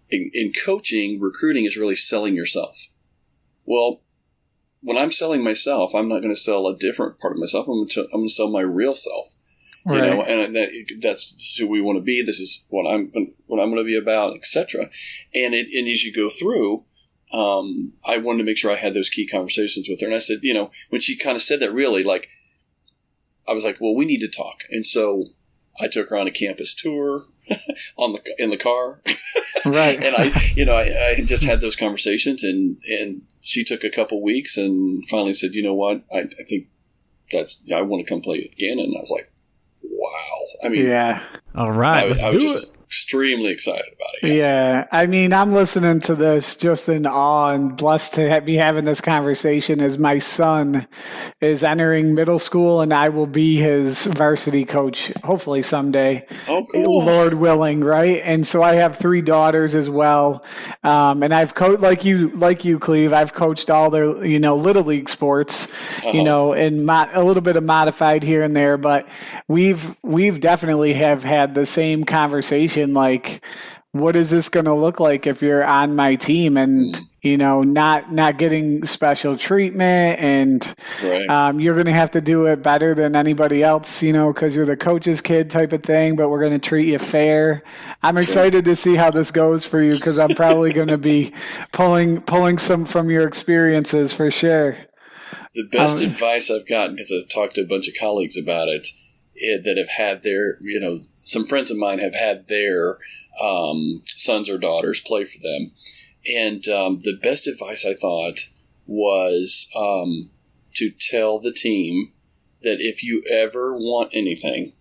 in, 0.10 0.30
in 0.34 0.54
coaching, 0.54 1.20
recruiting 1.20 1.66
is 1.66 1.78
really 1.78 1.96
selling 1.96 2.36
yourself. 2.36 2.88
Well, 3.66 4.02
when 4.82 4.98
I'm 4.98 5.12
selling 5.12 5.44
myself, 5.44 5.94
I'm 5.94 6.08
not 6.08 6.22
going 6.22 6.34
to 6.34 6.40
sell 6.40 6.68
a 6.68 6.78
different 6.78 7.20
part 7.20 7.34
of 7.34 7.40
myself. 7.40 7.68
I'm 7.68 7.74
going 7.74 7.88
to, 7.90 8.02
I'm 8.02 8.20
going 8.20 8.28
to 8.28 8.34
sell 8.34 8.50
my 8.50 8.62
real 8.62 8.96
self. 8.96 9.36
You 9.96 10.02
know, 10.02 10.22
and 10.22 10.56
that, 10.56 10.70
that's 11.02 11.58
who 11.58 11.68
we 11.68 11.82
want 11.82 11.98
to 11.98 12.04
be. 12.04 12.22
This 12.22 12.40
is 12.40 12.66
what 12.70 12.86
I'm 12.86 13.12
what 13.46 13.60
I'm 13.60 13.70
going 13.70 13.84
to 13.84 13.84
be 13.84 13.98
about, 13.98 14.36
etc. 14.36 14.82
And 15.34 15.54
it 15.54 15.68
and 15.74 15.88
as 15.88 16.04
you 16.04 16.14
go 16.14 16.30
through, 16.30 16.84
um, 17.34 17.94
I 18.06 18.18
wanted 18.18 18.40
to 18.40 18.44
make 18.44 18.58
sure 18.58 18.72
I 18.72 18.76
had 18.76 18.94
those 18.94 19.10
key 19.10 19.28
conversations 19.28 19.88
with 19.90 20.02
her. 20.02 20.08
And 20.08 20.16
I 20.16 20.20
said, 20.20 20.40
you 20.42 20.54
know, 20.54 20.72
when 20.90 21.02
she 21.02 21.18
kind 21.18 21.36
of 21.36 21.42
said 21.42 21.60
that, 21.62 21.72
really, 21.72 22.04
like, 22.04 22.30
I 23.48 23.54
was 23.54 23.64
like, 23.64 23.78
well, 23.80 23.96
we 23.96 24.06
need 24.06 24.20
to 24.20 24.28
talk. 24.28 24.64
And 24.70 24.86
so 24.86 25.26
I 25.80 25.88
took 25.88 26.10
her 26.10 26.18
on 26.18 26.28
a 26.28 26.32
campus 26.32 26.74
tour 26.74 27.26
on 27.98 28.14
the 28.14 28.36
in 28.40 28.50
the 28.50 28.58
car 28.58 29.02
right. 29.66 30.02
and 30.02 30.16
I, 30.16 30.52
you 30.56 30.66
know, 30.66 30.76
I, 30.76 31.10
I 31.10 31.22
just 31.24 31.44
had 31.44 31.62
those 31.62 31.76
conversations, 31.76 32.44
and 32.44 32.78
and 33.02 33.22
she 33.42 33.64
took 33.64 33.84
a 33.84 33.90
couple 33.90 34.22
weeks, 34.22 34.58
and 34.58 35.06
finally 35.08 35.34
said, 35.34 35.54
you 35.54 35.64
know 35.64 35.74
what, 35.74 36.04
I, 36.14 36.20
I 36.20 36.44
think 36.48 36.68
that's 37.32 37.64
I 37.74 37.82
want 37.82 38.06
to 38.06 38.12
come 38.12 38.22
play 38.22 38.40
again, 38.40 38.80
and 38.80 38.96
I 38.96 39.00
was 39.00 39.12
like, 39.12 39.32
wow. 39.92 40.46
I 40.64 40.70
mean, 40.70 40.86
yeah. 40.86 41.24
All 41.56 41.72
right, 41.72 42.06
I, 42.06 42.08
let's 42.10 42.24
I 42.24 42.30
was 42.30 42.44
do 42.44 42.50
just 42.50 42.74
it. 42.74 42.77
Extremely 42.88 43.52
excited 43.52 43.84
about 43.94 44.08
it. 44.32 44.36
Yeah, 44.38 44.86
I 44.94 45.08
mean, 45.08 45.34
I'm 45.34 45.52
listening 45.52 46.00
to 46.02 46.16
this 46.16 46.56
just 46.56 46.88
in 46.88 47.06
awe 47.06 47.50
and 47.50 47.76
blessed 47.76 48.14
to 48.14 48.42
be 48.46 48.56
having 48.56 48.86
this 48.86 49.02
conversation 49.02 49.82
as 49.82 49.98
my 49.98 50.20
son 50.20 50.88
is 51.42 51.66
entering 51.66 52.16
middle 52.16 52.40
school 52.40 52.80
and 52.80 52.94
I 52.94 53.10
will 53.10 53.28
be 53.28 53.58
his 53.58 54.06
varsity 54.06 54.64
coach, 54.64 55.12
hopefully 55.26 55.64
someday. 55.64 56.26
Oh, 56.48 56.66
cool. 56.74 57.04
Lord 57.04 57.34
willing, 57.34 57.84
right? 57.84 58.22
And 58.24 58.48
so 58.48 58.64
I 58.64 58.76
have 58.76 58.96
three 58.96 59.22
daughters 59.22 59.76
as 59.76 59.90
well, 59.90 60.46
um, 60.86 61.24
and 61.24 61.34
I've 61.34 61.56
coached 61.56 61.82
like 61.82 62.06
you, 62.06 62.30
like 62.30 62.64
you, 62.64 62.80
Cleve. 62.80 63.12
I've 63.12 63.34
coached 63.34 63.70
all 63.70 63.90
their, 63.90 64.26
you 64.26 64.40
know, 64.40 64.56
little 64.56 64.84
league 64.84 65.10
sports, 65.10 65.68
Uh-huh. 65.68 66.12
you 66.14 66.24
know, 66.24 66.54
and 66.54 66.86
mo- 66.86 67.10
a 67.14 67.24
little 67.24 67.42
bit 67.44 67.58
of 67.58 67.64
modified 67.66 68.24
here 68.24 68.44
and 68.44 68.56
there, 68.56 68.78
but 68.78 69.10
we've 69.50 69.94
we've 70.04 70.40
definitely 70.40 70.94
have 70.94 71.26
had 71.26 71.54
the 71.54 71.66
same 71.66 72.06
conversation 72.06 72.77
situation 72.78 72.94
like 72.94 73.44
what 73.94 74.16
is 74.16 74.30
this 74.30 74.50
going 74.50 74.66
to 74.66 74.74
look 74.76 75.00
like 75.00 75.26
if 75.26 75.42
you're 75.42 75.64
on 75.64 75.96
my 75.96 76.16
team 76.16 76.56
and 76.58 77.00
you 77.22 77.36
know 77.38 77.64
not 77.64 78.12
not 78.12 78.38
getting 78.38 78.86
special 78.86 79.36
treatment 79.38 80.20
and 80.20 80.76
Right. 81.04 81.28
um, 81.30 81.60
you're 81.60 81.74
going 81.74 81.88
to 81.88 81.94
have 81.94 82.12
to 82.12 82.22
do 82.22 82.46
it 82.46 82.62
better 82.62 82.94
than 82.94 83.16
anybody 83.16 83.64
else 83.64 84.04
you 84.04 84.14
know 84.14 84.32
because 84.34 84.56
you're 84.56 84.66
the 84.66 84.78
coach's 84.78 85.22
kid 85.22 85.50
type 85.50 85.74
of 85.74 85.82
thing 85.84 86.16
but 86.16 86.30
we're 86.30 86.40
going 86.42 86.60
to 86.60 86.70
treat 86.70 86.88
you 86.88 87.00
fair. 87.00 87.64
I'm 88.04 88.18
excited 88.18 88.66
to 88.66 88.76
see 88.76 88.96
how 88.96 89.10
this 89.10 89.32
goes 89.32 89.66
for 89.66 89.82
you 89.82 89.94
because 89.94 90.20
i'm 90.20 90.36
probably 90.36 90.74
going 90.74 90.90
to 90.90 90.98
be 90.98 91.34
pulling 91.72 92.22
pulling 92.22 92.58
some 92.60 92.86
from 92.86 93.10
your 93.10 93.28
experiences 93.28 94.14
for 94.14 94.30
sure. 94.30 94.78
The 95.56 95.64
best 95.72 95.98
Um, 96.00 96.04
advice 96.10 96.52
I've 96.52 96.68
gotten, 96.68 96.96
because 96.96 97.12
I've 97.12 97.30
talked 97.34 97.56
to 97.56 97.62
a 97.62 97.66
bunch 97.66 97.88
of 97.88 97.96
colleagues 98.00 98.38
about 98.38 98.68
it, 98.68 98.88
eh, 99.42 99.58
that 99.64 99.76
have 99.78 99.90
had 99.90 100.22
their, 100.22 100.60
you 100.62 100.80
know, 100.80 101.00
some 101.28 101.46
friends 101.46 101.70
of 101.70 101.78
mine 101.78 102.00
have 102.00 102.16
had 102.16 102.48
their 102.48 102.98
um, 103.42 104.02
sons 104.06 104.50
or 104.50 104.58
daughters 104.58 105.02
play 105.02 105.26
for 105.26 105.40
them. 105.44 105.72
And 106.36 106.68
um, 106.70 107.00
the 107.02 107.18
best 107.22 107.48
advice 107.48 107.86
I 107.86 107.94
thought 107.94 108.40
was 108.86 109.70
um, 109.76 110.32
to 110.76 110.90
tell 110.90 111.40
the 111.40 111.52
team 111.52 112.14
that 112.62 112.78
if 112.80 113.04
you 113.04 113.22
ever 113.32 113.74
want 113.76 114.12
anything, 114.14 114.72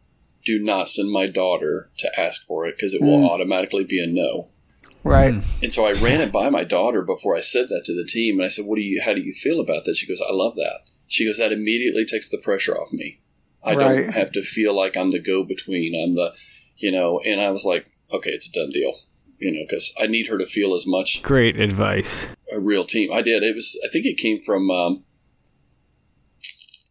do 0.44 0.62
not 0.62 0.88
send 0.88 1.10
my 1.10 1.26
daughter 1.26 1.90
to 1.98 2.20
ask 2.20 2.46
for 2.46 2.66
it 2.66 2.76
because 2.76 2.94
it 2.94 3.02
will 3.02 3.18
Mm. 3.18 3.28
automatically 3.28 3.84
be 3.84 4.00
a 4.02 4.06
no. 4.06 4.48
right 5.02 5.34
And 5.62 5.72
so 5.74 5.84
I 5.86 5.92
ran 5.92 6.20
it 6.20 6.30
by 6.32 6.48
my 6.50 6.62
daughter 6.62 7.02
before 7.02 7.36
I 7.36 7.40
said 7.40 7.68
that 7.68 7.84
to 7.86 7.94
the 7.94 8.08
team, 8.08 8.38
and 8.38 8.44
I 8.44 8.48
said, 8.48 8.66
"What 8.66 8.76
do 8.76 8.82
you? 8.82 9.02
How 9.04 9.14
do 9.14 9.20
you 9.20 9.32
feel 9.34 9.60
about 9.60 9.84
this?" 9.84 9.98
She 9.98 10.06
goes, 10.06 10.20
"I 10.20 10.32
love 10.32 10.54
that." 10.56 10.80
She 11.08 11.24
goes, 11.26 11.38
"That 11.38 11.52
immediately 11.52 12.04
takes 12.04 12.30
the 12.30 12.38
pressure 12.38 12.76
off 12.76 12.92
me. 12.92 13.18
I 13.64 13.74
Right. 13.74 13.78
don't 14.04 14.12
have 14.12 14.32
to 14.32 14.42
feel 14.42 14.74
like 14.76 14.96
I'm 14.96 15.10
the 15.10 15.18
go-between. 15.18 15.94
I'm 16.02 16.14
the, 16.14 16.32
you 16.76 16.90
know." 16.92 17.20
And 17.20 17.40
I 17.40 17.50
was 17.50 17.64
like, 17.64 17.90
"Okay, 18.12 18.30
it's 18.30 18.48
a 18.48 18.52
done 18.52 18.70
deal." 18.70 19.00
You 19.38 19.52
know, 19.52 19.62
because 19.68 19.92
I 20.00 20.06
need 20.06 20.28
her 20.28 20.38
to 20.38 20.46
feel 20.46 20.74
as 20.74 20.86
much 20.86 21.22
Great 21.22 21.60
advice. 21.60 22.26
a 22.56 22.60
real 22.60 22.84
team. 22.84 23.12
I 23.12 23.20
did. 23.22 23.42
It 23.42 23.54
was. 23.54 23.78
I 23.84 23.88
think 23.88 24.06
it 24.06 24.16
came 24.18 24.40
from. 24.42 24.70
Um, 24.70 25.04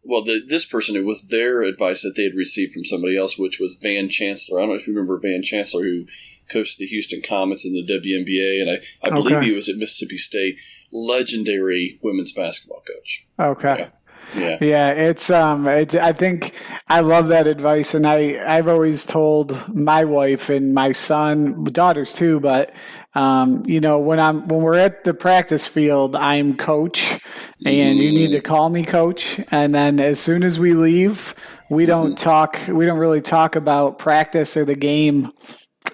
well, 0.08 0.22
the, 0.22 0.40
this 0.46 0.64
person, 0.64 0.94
it 0.94 1.04
was 1.04 1.26
their 1.28 1.62
advice 1.62 2.02
that 2.02 2.12
they 2.16 2.22
had 2.22 2.34
received 2.36 2.72
from 2.72 2.84
somebody 2.84 3.16
else, 3.18 3.36
which 3.36 3.58
was 3.58 3.74
Van 3.82 4.08
Chancellor. 4.08 4.58
I 4.58 4.62
don't 4.62 4.68
know 4.70 4.76
if 4.76 4.86
you 4.86 4.92
remember 4.94 5.18
Van 5.18 5.42
Chancellor, 5.42 5.82
who 5.82 6.06
coached 6.52 6.78
the 6.78 6.86
Houston 6.86 7.22
Comets 7.22 7.64
in 7.64 7.72
the 7.72 7.82
WNBA, 7.82 8.60
and 8.62 8.70
I, 8.70 8.76
I 9.04 9.10
believe 9.10 9.36
Okay. 9.38 9.46
he 9.46 9.52
was 9.52 9.68
at 9.68 9.76
Mississippi 9.76 10.16
State. 10.16 10.58
Legendary 10.92 11.98
women's 12.02 12.30
basketball 12.30 12.82
coach. 12.86 13.26
okay 13.40 13.76
Yeah. 13.80 13.88
Yeah, 14.34 14.92
it's 14.92 15.30
um, 15.30 15.66
it's, 15.66 15.94
I 15.94 16.12
think 16.12 16.54
I 16.88 17.00
love 17.00 17.28
that 17.28 17.46
advice, 17.46 17.94
and 17.94 18.06
I 18.06 18.36
I've 18.46 18.68
always 18.68 19.04
told 19.04 19.74
my 19.74 20.04
wife 20.04 20.50
and 20.50 20.74
my 20.74 20.92
son, 20.92 21.64
daughters 21.64 22.12
too, 22.12 22.40
but 22.40 22.72
um, 23.14 23.62
you 23.64 23.80
know 23.80 23.98
when 23.98 24.20
I'm 24.20 24.46
when 24.48 24.62
we're 24.62 24.78
at 24.78 25.04
the 25.04 25.14
practice 25.14 25.66
field, 25.66 26.16
I'm 26.16 26.56
coach, 26.56 27.20
and 27.64 27.98
you 27.98 28.10
need 28.10 28.32
to 28.32 28.40
call 28.40 28.68
me 28.68 28.84
coach, 28.84 29.40
and 29.50 29.74
then 29.74 30.00
as 30.00 30.18
soon 30.20 30.42
as 30.42 30.58
we 30.58 30.74
leave, 30.74 31.34
we 31.70 31.86
don't 31.86 32.16
talk, 32.18 32.58
we 32.68 32.84
don't 32.84 32.98
really 32.98 33.22
talk 33.22 33.56
about 33.56 33.98
practice 33.98 34.56
or 34.56 34.64
the 34.64 34.76
game 34.76 35.32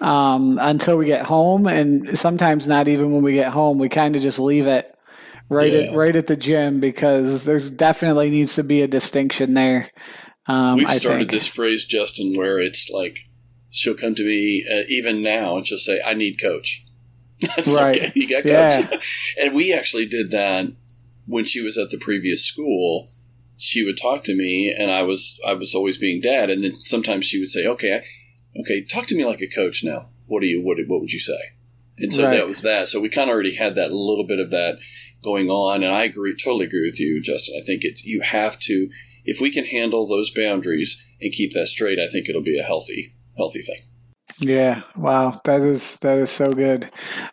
um, 0.01 0.59
until 0.61 0.97
we 0.97 1.05
get 1.05 1.25
home, 1.25 1.67
and 1.67 2.17
sometimes 2.17 2.67
not 2.67 2.87
even 2.87 3.11
when 3.11 3.23
we 3.23 3.33
get 3.33 3.51
home. 3.51 3.77
We 3.77 3.89
kind 3.89 4.15
of 4.15 4.21
just 4.21 4.39
leave 4.39 4.67
it 4.67 4.92
right 5.49 5.71
Yeah. 5.71 5.79
at 5.81 5.93
right 5.93 6.15
at 6.15 6.27
the 6.27 6.35
gym 6.35 6.79
because 6.79 7.45
there's 7.45 7.69
definitely 7.71 8.29
needs 8.29 8.55
to 8.55 8.63
be 8.63 8.81
a 8.81 8.87
distinction 8.87 9.53
there. 9.53 9.89
Um, 10.47 10.77
We've 10.77 10.87
I 10.89 10.95
started 10.95 11.19
think. 11.19 11.31
this 11.31 11.47
phrase, 11.47 11.85
Justin, 11.85 12.33
where 12.33 12.59
it's 12.59 12.89
like 12.89 13.17
she'll 13.69 13.95
come 13.95 14.15
to 14.15 14.23
me 14.25 14.65
uh, 14.71 14.83
even 14.89 15.21
now 15.23 15.57
and 15.57 15.65
she'll 15.65 15.77
say, 15.77 15.99
"I 16.05 16.13
need 16.13 16.39
coach." 16.41 16.85
That's 17.41 17.73
Right. 17.73 17.97
okay. 17.97 18.11
You 18.15 18.27
got 18.27 18.43
coach. 18.43 19.35
and 19.41 19.55
we 19.55 19.73
actually 19.73 20.05
did 20.05 20.31
that 20.31 20.67
when 21.25 21.45
she 21.45 21.61
was 21.61 21.77
at 21.77 21.89
the 21.89 21.97
previous 21.97 22.43
school. 22.45 23.09
She 23.55 23.85
would 23.85 23.97
talk 23.97 24.23
to 24.23 24.35
me, 24.35 24.73
and 24.77 24.91
I 24.91 25.03
was 25.03 25.39
I 25.47 25.53
was 25.53 25.75
always 25.75 25.97
being 25.97 26.19
dad, 26.21 26.49
and 26.49 26.63
then 26.63 26.73
sometimes 26.73 27.25
she 27.25 27.39
would 27.39 27.51
say, 27.51 27.65
"Okay, 27.67 27.93
I, 27.95 28.59
okay, 28.61 28.83
talk 28.83 29.05
to 29.07 29.15
me 29.15 29.23
like 29.25 29.41
a 29.41 29.47
coach 29.47 29.83
now. 29.83 30.09
What 30.25 30.41
do 30.41 30.47
you 30.47 30.61
what 30.61 30.77
what 30.87 30.99
would 31.01 31.13
you 31.13 31.19
say?" 31.19 31.37
And 31.99 32.11
so 32.11 32.23
Right. 32.25 32.31
that 32.37 32.47
was 32.47 32.63
that. 32.63 32.87
So 32.87 32.99
we 32.99 33.07
kind 33.09 33.29
of 33.29 33.33
already 33.33 33.53
had 33.55 33.75
that 33.75 33.93
little 33.93 34.25
bit 34.25 34.39
of 34.39 34.49
that 34.49 34.79
going 35.23 35.49
on, 35.49 35.83
and 35.83 35.93
I 35.93 36.03
agree, 36.03 36.35
totally 36.35 36.65
agree 36.65 36.85
with 36.85 36.99
you, 36.99 37.21
Justin. 37.21 37.59
I 37.61 37.65
think 37.65 37.83
it's 37.83 38.05
you 38.05 38.21
have 38.21 38.59
to 38.61 38.89
if 39.25 39.39
we 39.39 39.51
can 39.51 39.65
handle 39.65 40.07
those 40.07 40.33
boundaries 40.33 41.07
and 41.21 41.31
keep 41.31 41.53
that 41.53 41.67
straight. 41.67 41.99
I 41.99 42.07
think 42.07 42.29
it'll 42.29 42.41
be 42.41 42.59
a 42.59 42.63
healthy 42.63 43.15
healthy 43.37 43.61
thing. 43.61 43.79
Yeah, 44.43 44.81
wow, 44.97 45.39
that 45.45 45.61
is 45.61 45.97
that 45.97 46.17
is 46.17 46.29
so 46.29 46.51
good. 46.53 46.89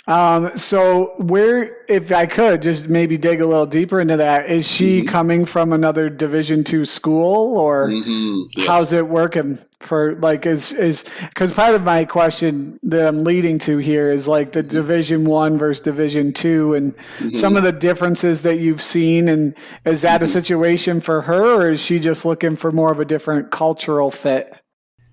Um, 0.06 0.56
so 0.56 1.14
where, 1.18 1.84
if 1.88 2.12
I 2.12 2.26
could, 2.26 2.62
just 2.62 2.88
maybe 2.88 3.18
dig 3.18 3.40
a 3.40 3.46
little 3.46 3.66
deeper 3.66 4.00
into 4.00 4.16
that. 4.18 4.48
Is 4.48 4.70
she 4.70 5.02
coming 5.02 5.44
from 5.44 5.72
another 5.72 6.08
Division 6.08 6.62
two 6.62 6.84
school, 6.84 7.58
or 7.58 7.90
hmm 7.90 8.42
Yes. 8.56 8.66
how's 8.66 8.92
it 8.92 9.08
working 9.08 9.58
for 9.80 10.14
like 10.16 10.44
is 10.44 10.72
is 10.72 11.04
because 11.28 11.52
part 11.52 11.74
of 11.74 11.82
my 11.82 12.04
question 12.04 12.78
that 12.82 13.06
I'm 13.08 13.24
leading 13.24 13.58
to 13.60 13.78
here 13.78 14.10
is 14.10 14.28
like 14.28 14.52
the 14.52 14.62
Division 14.62 15.24
one 15.24 15.58
versus 15.58 15.82
Division 15.82 16.32
two, 16.32 16.74
and 16.74 16.94
some 17.32 17.56
of 17.56 17.62
the 17.62 17.72
differences 17.72 18.42
that 18.42 18.56
you've 18.58 18.82
seen. 18.82 19.28
And 19.28 19.54
is 19.84 20.02
that 20.02 20.22
a 20.22 20.26
situation 20.26 21.00
for 21.00 21.22
her, 21.22 21.62
or 21.62 21.70
is 21.70 21.80
she 21.80 21.98
just 21.98 22.24
looking 22.24 22.56
for 22.56 22.70
more 22.72 22.92
of 22.92 23.00
a 23.00 23.04
different 23.04 23.50
cultural 23.50 24.10
fit? 24.10 24.60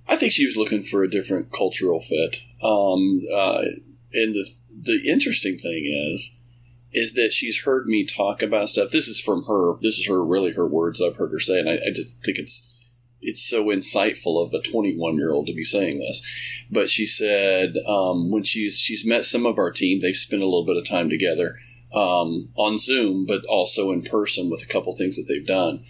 I 0.08 0.16
think 0.16 0.32
she 0.32 0.46
was 0.46 0.58
looking 0.58 0.84
for 0.84 1.04
a 1.04 1.10
different 1.10 1.52
cultural 1.52 2.02
fit. 2.02 2.38
Um, 2.64 3.24
uh, 3.34 3.62
and 4.14 4.34
the 4.34 4.46
the 4.80 5.10
interesting 5.10 5.58
thing 5.58 5.86
is, 5.86 6.40
is 6.94 7.14
that 7.14 7.32
she's 7.32 7.64
heard 7.64 7.88
me 7.88 8.06
talk 8.06 8.42
about 8.42 8.70
stuff. 8.70 8.92
This 8.92 9.08
is 9.08 9.20
from 9.20 9.44
her. 9.44 9.74
This 9.82 10.00
is 10.00 10.08
her 10.08 10.24
really 10.24 10.54
her 10.54 10.68
words. 10.68 11.02
I've 11.02 11.18
heard 11.18 11.32
her 11.32 11.40
say, 11.40 11.60
and 11.60 11.70
I, 11.70 11.74
I 11.74 11.92
just 11.94 12.24
think 12.24 12.38
it's 12.38 12.74
it's 13.22 13.44
so 13.44 13.66
insightful 13.66 14.46
of 14.46 14.54
a 14.54 14.62
21 14.62 15.16
year 15.16 15.32
old 15.32 15.48
to 15.48 15.54
be 15.54 15.64
saying 15.64 16.00
this. 16.00 16.66
But 16.72 16.90
she 16.90 17.06
said 17.06 17.76
um, 17.88 18.32
when 18.32 18.44
she's 18.44 18.80
she's 18.80 19.06
met 19.06 19.26
some 19.26 19.46
of 19.46 19.58
our 19.58 19.72
team, 19.72 20.00
they've 20.00 20.16
spent 20.16 20.42
a 20.42 20.46
little 20.46 20.66
bit 20.66 20.78
of 20.78 20.88
time 20.88 21.10
together 21.10 21.60
um, 21.94 22.50
on 22.56 22.78
Zoom, 22.78 23.26
but 23.26 23.44
also 23.46 23.92
in 23.92 24.04
person 24.04 24.50
with 24.50 24.64
a 24.64 24.72
couple 24.72 24.96
things 24.96 25.16
that 25.18 25.26
they've 25.28 25.46
done. 25.46 25.84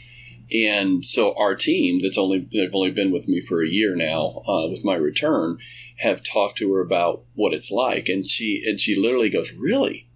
And 0.54 1.04
so 1.04 1.36
our 1.38 1.56
team 1.56 2.00
that's 2.02 2.18
only 2.18 2.48
they've 2.54 2.74
only 2.74 2.92
been 2.92 3.12
with 3.12 3.28
me 3.28 3.42
for 3.42 3.64
a 3.64 3.68
year 3.68 3.96
now 3.96 4.42
uh, 4.48 4.68
with 4.70 4.86
my 4.86 4.96
return 4.96 5.58
have 5.98 6.24
talked 6.24 6.58
to 6.60 6.72
her 6.74 6.82
about 6.82 7.24
what 7.34 7.54
it's 7.54 7.72
like, 7.72 8.08
and 8.08 8.26
she 8.26 8.64
and 8.66 8.80
she 8.80 8.96
literally 8.96 9.30
goes, 9.30 9.54
"Really, 9.54 10.08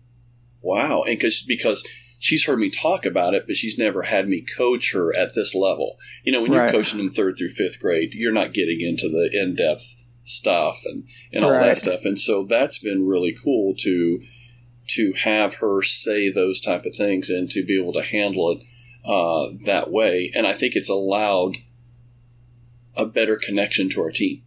wow!" 0.62 1.02
And 1.04 1.18
because 1.18 1.44
because 1.44 1.84
she's 2.20 2.46
heard 2.46 2.60
me 2.60 2.70
talk 2.70 3.06
about 3.06 3.34
it, 3.34 3.46
but 3.48 3.56
she's 3.56 3.78
never 3.78 4.04
had 4.04 4.30
me 4.30 4.42
coach 4.42 4.94
her 4.94 5.14
at 5.16 5.36
this 5.36 5.54
level. 5.54 5.98
You 6.24 6.32
know, 6.32 6.42
when 6.42 6.54
you're 6.54 6.70
coaching 6.70 7.00
them 7.00 7.10
third 7.10 7.38
through 7.38 7.50
fifth 7.50 7.82
grade, 7.82 8.14
you're 8.14 8.32
not 8.32 8.54
getting 8.54 8.80
into 8.80 9.10
the 9.10 9.30
in 9.34 9.56
depth 9.56 10.02
stuff 10.24 10.80
and 10.86 11.04
and 11.34 11.44
all 11.44 11.52
Right. 11.52 11.66
that 11.66 11.78
stuff, 11.78 12.06
and 12.06 12.18
so 12.18 12.44
that's 12.44 12.78
been 12.78 13.06
really 13.06 13.36
cool 13.44 13.74
to 13.80 14.22
to 14.88 15.14
have 15.24 15.56
her 15.56 15.82
say 15.82 16.30
those 16.30 16.60
type 16.62 16.86
of 16.86 16.96
things 16.96 17.30
and 17.30 17.50
to 17.50 17.64
be 17.64 17.80
able 17.80 17.94
to 17.94 18.04
handle 18.04 18.52
it 18.52 18.62
uh, 19.06 19.48
that 19.66 19.92
way. 19.92 20.32
And 20.36 20.46
I 20.48 20.54
think 20.54 20.76
it's 20.76 20.90
allowed 20.90 21.58
a 22.98 23.06
better 23.06 23.38
connection 23.38 23.90
to 23.90 24.02
our 24.02 24.12
team. 24.12 24.44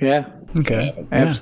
Yeah, 0.00 0.30
Okay. 0.58 0.86
happen. 0.86 1.08
Yeah. 1.12 1.18
Abs- 1.18 1.40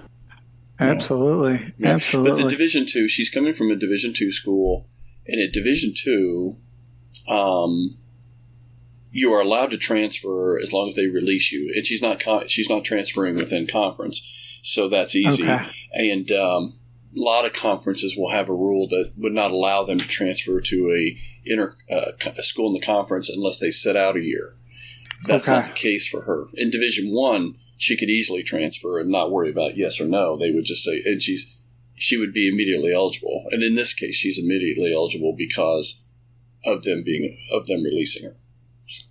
absolutely, 0.78 1.58
But 1.78 2.02
the. 2.02 2.48
Division 2.48 2.84
two, 2.86 3.08
she's 3.08 3.30
coming 3.30 3.54
from 3.54 3.70
a 3.70 3.76
Division 3.76 4.12
two 4.12 4.30
school, 4.30 4.86
and 5.26 5.40
at 5.40 5.52
Division 5.52 5.92
two, 5.96 6.56
um, 7.28 7.96
you 9.10 9.32
are 9.32 9.40
allowed 9.40 9.70
to 9.70 9.78
transfer 9.78 10.58
as 10.60 10.72
long 10.72 10.88
as 10.88 10.96
they 10.96 11.06
release 11.06 11.50
you. 11.50 11.72
And 11.74 11.86
she's 11.86 12.02
not 12.02 12.20
con- 12.20 12.48
she's 12.48 12.68
not 12.68 12.84
transferring 12.84 13.36
within 13.36 13.66
conference, 13.66 14.20
so 14.62 14.88
that's 14.90 15.16
easy. 15.16 15.44
Okay. 15.44 15.66
And 15.94 16.30
um, 16.32 16.74
a 16.74 16.85
lot 17.16 17.44
of 17.46 17.52
conferences 17.54 18.14
will 18.16 18.30
have 18.30 18.48
a 18.48 18.54
rule 18.54 18.86
that 18.88 19.12
would 19.16 19.32
not 19.32 19.50
allow 19.50 19.82
them 19.84 19.98
to 19.98 20.06
transfer 20.06 20.60
to 20.60 20.90
a 20.92 21.16
inter 21.44 21.74
uh, 21.90 22.12
a 22.38 22.42
school 22.42 22.68
in 22.68 22.74
the 22.74 22.86
conference 22.86 23.30
unless 23.30 23.58
they 23.58 23.70
sit 23.70 23.96
out 23.96 24.16
a 24.16 24.22
year. 24.22 24.54
That's 25.26 25.48
Okay. 25.48 25.56
not 25.58 25.66
the 25.66 25.72
case 25.72 26.06
for 26.06 26.22
her. 26.22 26.46
In 26.54 26.70
Division 26.70 27.06
One, 27.12 27.54
she 27.78 27.96
could 27.96 28.10
easily 28.10 28.42
transfer 28.42 28.98
and 29.00 29.10
not 29.10 29.30
worry 29.30 29.50
about 29.50 29.76
yes 29.76 30.00
or 30.00 30.06
no. 30.06 30.36
They 30.36 30.50
would 30.50 30.64
just 30.64 30.84
say, 30.84 31.02
and 31.04 31.22
she's 31.22 31.58
she 31.94 32.18
would 32.18 32.34
be 32.34 32.48
immediately 32.48 32.92
eligible. 32.92 33.44
And 33.50 33.62
in 33.62 33.74
this 33.74 33.94
case, 33.94 34.14
she's 34.16 34.38
immediately 34.38 34.92
eligible 34.94 35.34
because 35.36 36.04
of 36.66 36.82
them 36.82 37.02
being 37.04 37.36
of 37.52 37.66
them 37.66 37.82
releasing 37.82 38.24
her. 38.28 38.36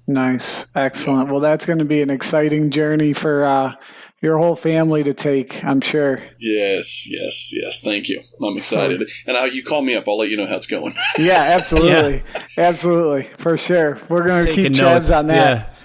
Nice, 0.07 0.71
excellent. 0.75 1.29
Well, 1.29 1.39
that's 1.41 1.65
going 1.65 1.79
to 1.79 1.85
be 1.85 2.01
an 2.01 2.09
exciting 2.09 2.69
journey 2.69 3.11
for 3.11 3.43
uh, 3.43 3.73
your 4.21 4.37
whole 4.37 4.55
family 4.55 5.03
to 5.03 5.13
take. 5.13 5.63
I'm 5.63 5.81
sure. 5.81 6.23
Yes, 6.39 7.07
yes, 7.09 7.51
yes. 7.53 7.81
Thank 7.81 8.09
you. 8.09 8.21
I'm 8.43 8.55
excited. 8.55 9.09
And 9.27 9.37
how 9.37 9.45
you 9.45 9.63
call 9.63 9.81
me 9.81 9.95
up, 9.95 10.07
I'll 10.07 10.17
let 10.17 10.29
you 10.29 10.37
know 10.37 10.45
how 10.47 10.55
it's 10.55 10.67
going. 10.67 10.93
Yeah, 11.17 11.41
absolutely, 11.55 12.23
absolutely, 12.57 13.23
for 13.37 13.57
sure. 13.57 13.99
We're 14.09 14.25
going 14.25 14.45
to 14.45 14.49
keep 14.51 14.57
Taking 14.57 14.73
tabs 14.73 15.09
notes. 15.09 15.17
on 15.17 15.27
that. 15.27 15.75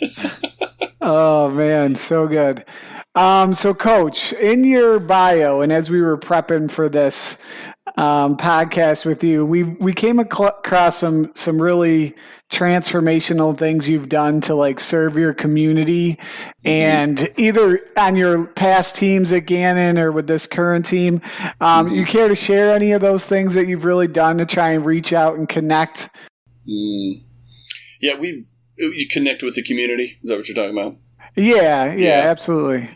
Oh 1.06 1.50
man, 1.50 1.94
so 1.96 2.26
good. 2.26 2.64
Um, 3.14 3.52
so, 3.52 3.74
Coach, 3.74 4.32
in 4.32 4.64
your 4.64 4.98
bio, 4.98 5.60
and 5.60 5.70
as 5.70 5.90
we 5.90 6.00
were 6.00 6.16
prepping 6.16 6.70
for 6.70 6.88
this 6.88 7.36
um, 7.98 8.38
podcast 8.38 9.04
with 9.04 9.22
you, 9.22 9.44
we 9.44 9.64
we 9.64 9.92
came 9.92 10.18
across 10.18 10.96
some 10.96 11.30
some 11.34 11.60
really 11.60 12.14
transformational 12.54 13.56
things 13.56 13.88
you've 13.88 14.08
done 14.08 14.40
to 14.42 14.54
like 14.54 14.78
serve 14.78 15.16
your 15.16 15.34
community, 15.34 16.18
and 16.64 17.18
mm-hmm. 17.18 17.40
either 17.40 17.80
on 17.96 18.16
your 18.16 18.46
past 18.46 18.96
teams 18.96 19.32
at 19.32 19.46
Gannon 19.46 19.98
or 19.98 20.12
with 20.12 20.26
this 20.26 20.46
current 20.46 20.84
team, 20.84 21.20
um, 21.60 21.86
mm-hmm. 21.86 21.94
you 21.96 22.06
care 22.06 22.28
to 22.28 22.36
share 22.36 22.70
any 22.70 22.92
of 22.92 23.00
those 23.00 23.26
things 23.26 23.54
that 23.54 23.66
you've 23.66 23.84
really 23.84 24.08
done 24.08 24.38
to 24.38 24.46
try 24.46 24.70
and 24.70 24.86
reach 24.86 25.12
out 25.12 25.36
and 25.36 25.48
connect? 25.48 26.08
Mm. 26.68 27.22
Yeah, 28.00 28.18
we've 28.18 28.44
you 28.76 29.06
connect 29.10 29.42
with 29.42 29.54
the 29.54 29.62
community. 29.62 30.04
Is 30.04 30.30
that 30.30 30.36
what 30.36 30.48
you're 30.48 30.54
talking 30.54 30.76
about? 30.78 30.96
Yeah, 31.36 31.92
yeah, 31.92 31.94
yeah. 31.94 32.30
absolutely. 32.30 32.90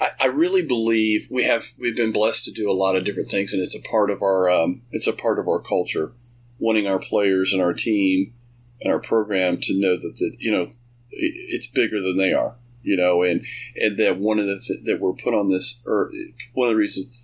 I, 0.00 0.08
I, 0.20 0.26
really 0.26 0.62
believe 0.62 1.28
we 1.30 1.44
have 1.44 1.66
we've 1.78 1.96
been 1.96 2.12
blessed 2.12 2.46
to 2.46 2.52
do 2.52 2.70
a 2.70 2.74
lot 2.74 2.96
of 2.96 3.04
different 3.04 3.28
things, 3.28 3.52
and 3.52 3.62
it's 3.62 3.76
a 3.76 3.88
part 3.88 4.10
of 4.10 4.22
our 4.22 4.50
um, 4.50 4.82
it's 4.90 5.06
a 5.06 5.12
part 5.12 5.38
of 5.38 5.46
our 5.46 5.60
culture. 5.60 6.12
Wanting 6.58 6.86
our 6.86 7.00
players 7.00 7.52
and 7.52 7.60
our 7.60 7.72
team 7.72 8.32
and 8.80 8.92
our 8.92 9.00
program 9.00 9.58
to 9.62 9.80
know 9.80 9.96
that 9.96 10.14
the, 10.16 10.36
you 10.38 10.52
know 10.52 10.70
it's 11.10 11.66
bigger 11.66 12.00
than 12.00 12.16
they 12.16 12.32
are, 12.32 12.56
you 12.82 12.96
know, 12.96 13.22
and 13.22 13.44
and 13.76 13.96
that 13.98 14.18
one 14.18 14.38
of 14.38 14.46
the 14.46 14.58
th- 14.58 14.84
that 14.84 15.00
we're 15.00 15.12
put 15.12 15.34
on 15.34 15.48
this 15.48 15.82
earth, 15.86 16.12
one 16.54 16.68
of 16.68 16.72
the 16.72 16.78
reasons, 16.78 17.16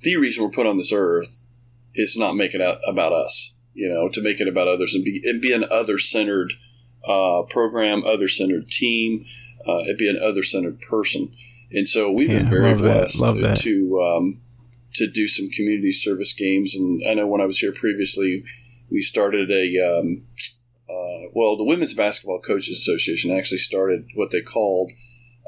the 0.00 0.16
reason 0.16 0.42
we're 0.42 0.50
put 0.50 0.66
on 0.66 0.78
this 0.78 0.92
earth 0.92 1.42
is 1.94 2.16
not 2.16 2.36
make 2.36 2.54
it 2.54 2.78
about 2.86 3.12
us, 3.12 3.54
you 3.74 3.88
know, 3.88 4.08
to 4.08 4.22
make 4.22 4.40
it 4.40 4.48
about 4.48 4.68
others 4.68 4.94
and 4.94 5.04
be 5.04 5.22
and 5.24 5.40
be 5.40 5.52
an 5.52 5.64
other 5.70 5.98
centered 5.98 6.52
uh, 7.06 7.42
program, 7.48 8.02
other 8.04 8.28
centered 8.28 8.68
team, 8.68 9.24
uh, 9.66 9.78
and 9.80 9.98
be 9.98 10.08
an 10.08 10.18
other 10.22 10.42
centered 10.42 10.80
person. 10.80 11.32
And 11.72 11.88
so 11.88 12.10
we've 12.10 12.30
yeah, 12.30 12.40
been 12.40 12.48
very 12.48 12.74
blessed 12.74 13.18
to 13.18 13.54
to, 13.54 14.00
um, 14.02 14.40
to, 14.94 15.06
do 15.08 15.26
some 15.26 15.48
community 15.50 15.92
service 15.92 16.32
games. 16.32 16.76
And 16.76 17.02
I 17.08 17.14
know 17.14 17.26
when 17.26 17.40
I 17.40 17.46
was 17.46 17.58
here 17.58 17.72
previously, 17.72 18.44
we 18.90 19.00
started 19.00 19.50
a 19.50 19.98
um, 20.00 20.24
uh, 20.88 21.28
well, 21.32 21.56
the 21.56 21.64
Women's 21.64 21.94
Basketball 21.94 22.40
Coaches 22.40 22.78
Association 22.78 23.30
actually 23.30 23.58
started 23.58 24.06
what 24.14 24.30
they 24.30 24.40
called 24.40 24.92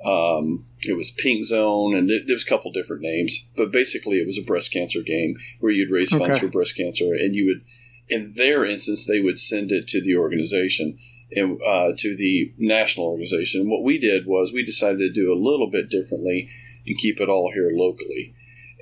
um, 0.05 0.66
it 0.82 0.97
was 0.97 1.11
Pink 1.11 1.45
Zone, 1.45 1.95
and 1.95 2.09
there, 2.09 2.20
was 2.28 2.45
a 2.45 2.49
couple 2.49 2.70
different 2.70 3.03
names, 3.03 3.49
but 3.57 3.72
basically 3.72 4.18
it 4.18 4.26
was 4.26 4.39
a 4.39 4.45
breast 4.45 4.72
cancer 4.72 5.03
game 5.03 5.36
where 5.61 5.72
you'd 5.72 5.91
raise 5.91 6.11
funds 6.11 6.39
okay. 6.39 6.47
for 6.47 6.53
breast 6.53 6.76
cancer, 6.76 7.12
and 7.14 7.34
you 7.34 7.47
would, 7.47 7.62
in 8.09 8.34
their 8.36 8.64
instance, 8.64 9.07
they 9.07 9.20
would 9.20 9.39
send 9.39 9.72
it 9.72 9.89
to 9.89 10.01
the 10.01 10.16
organization 10.16 10.97
and 11.32 11.61
uh, 11.66 11.93
to 11.97 12.16
the 12.16 12.53
national 12.59 13.07
organization. 13.07 13.62
And 13.62 13.70
what 13.70 13.82
we 13.82 13.99
did 13.99 14.26
was 14.26 14.53
we 14.53 14.64
decided 14.64 14.99
to 14.99 15.12
do 15.12 15.32
a 15.32 15.34
little 15.34 15.70
bit 15.70 15.91
differently 15.91 16.49
and 16.86 16.97
keep 16.97 17.20
it 17.20 17.28
all 17.28 17.51
here 17.53 17.70
locally. 17.74 18.34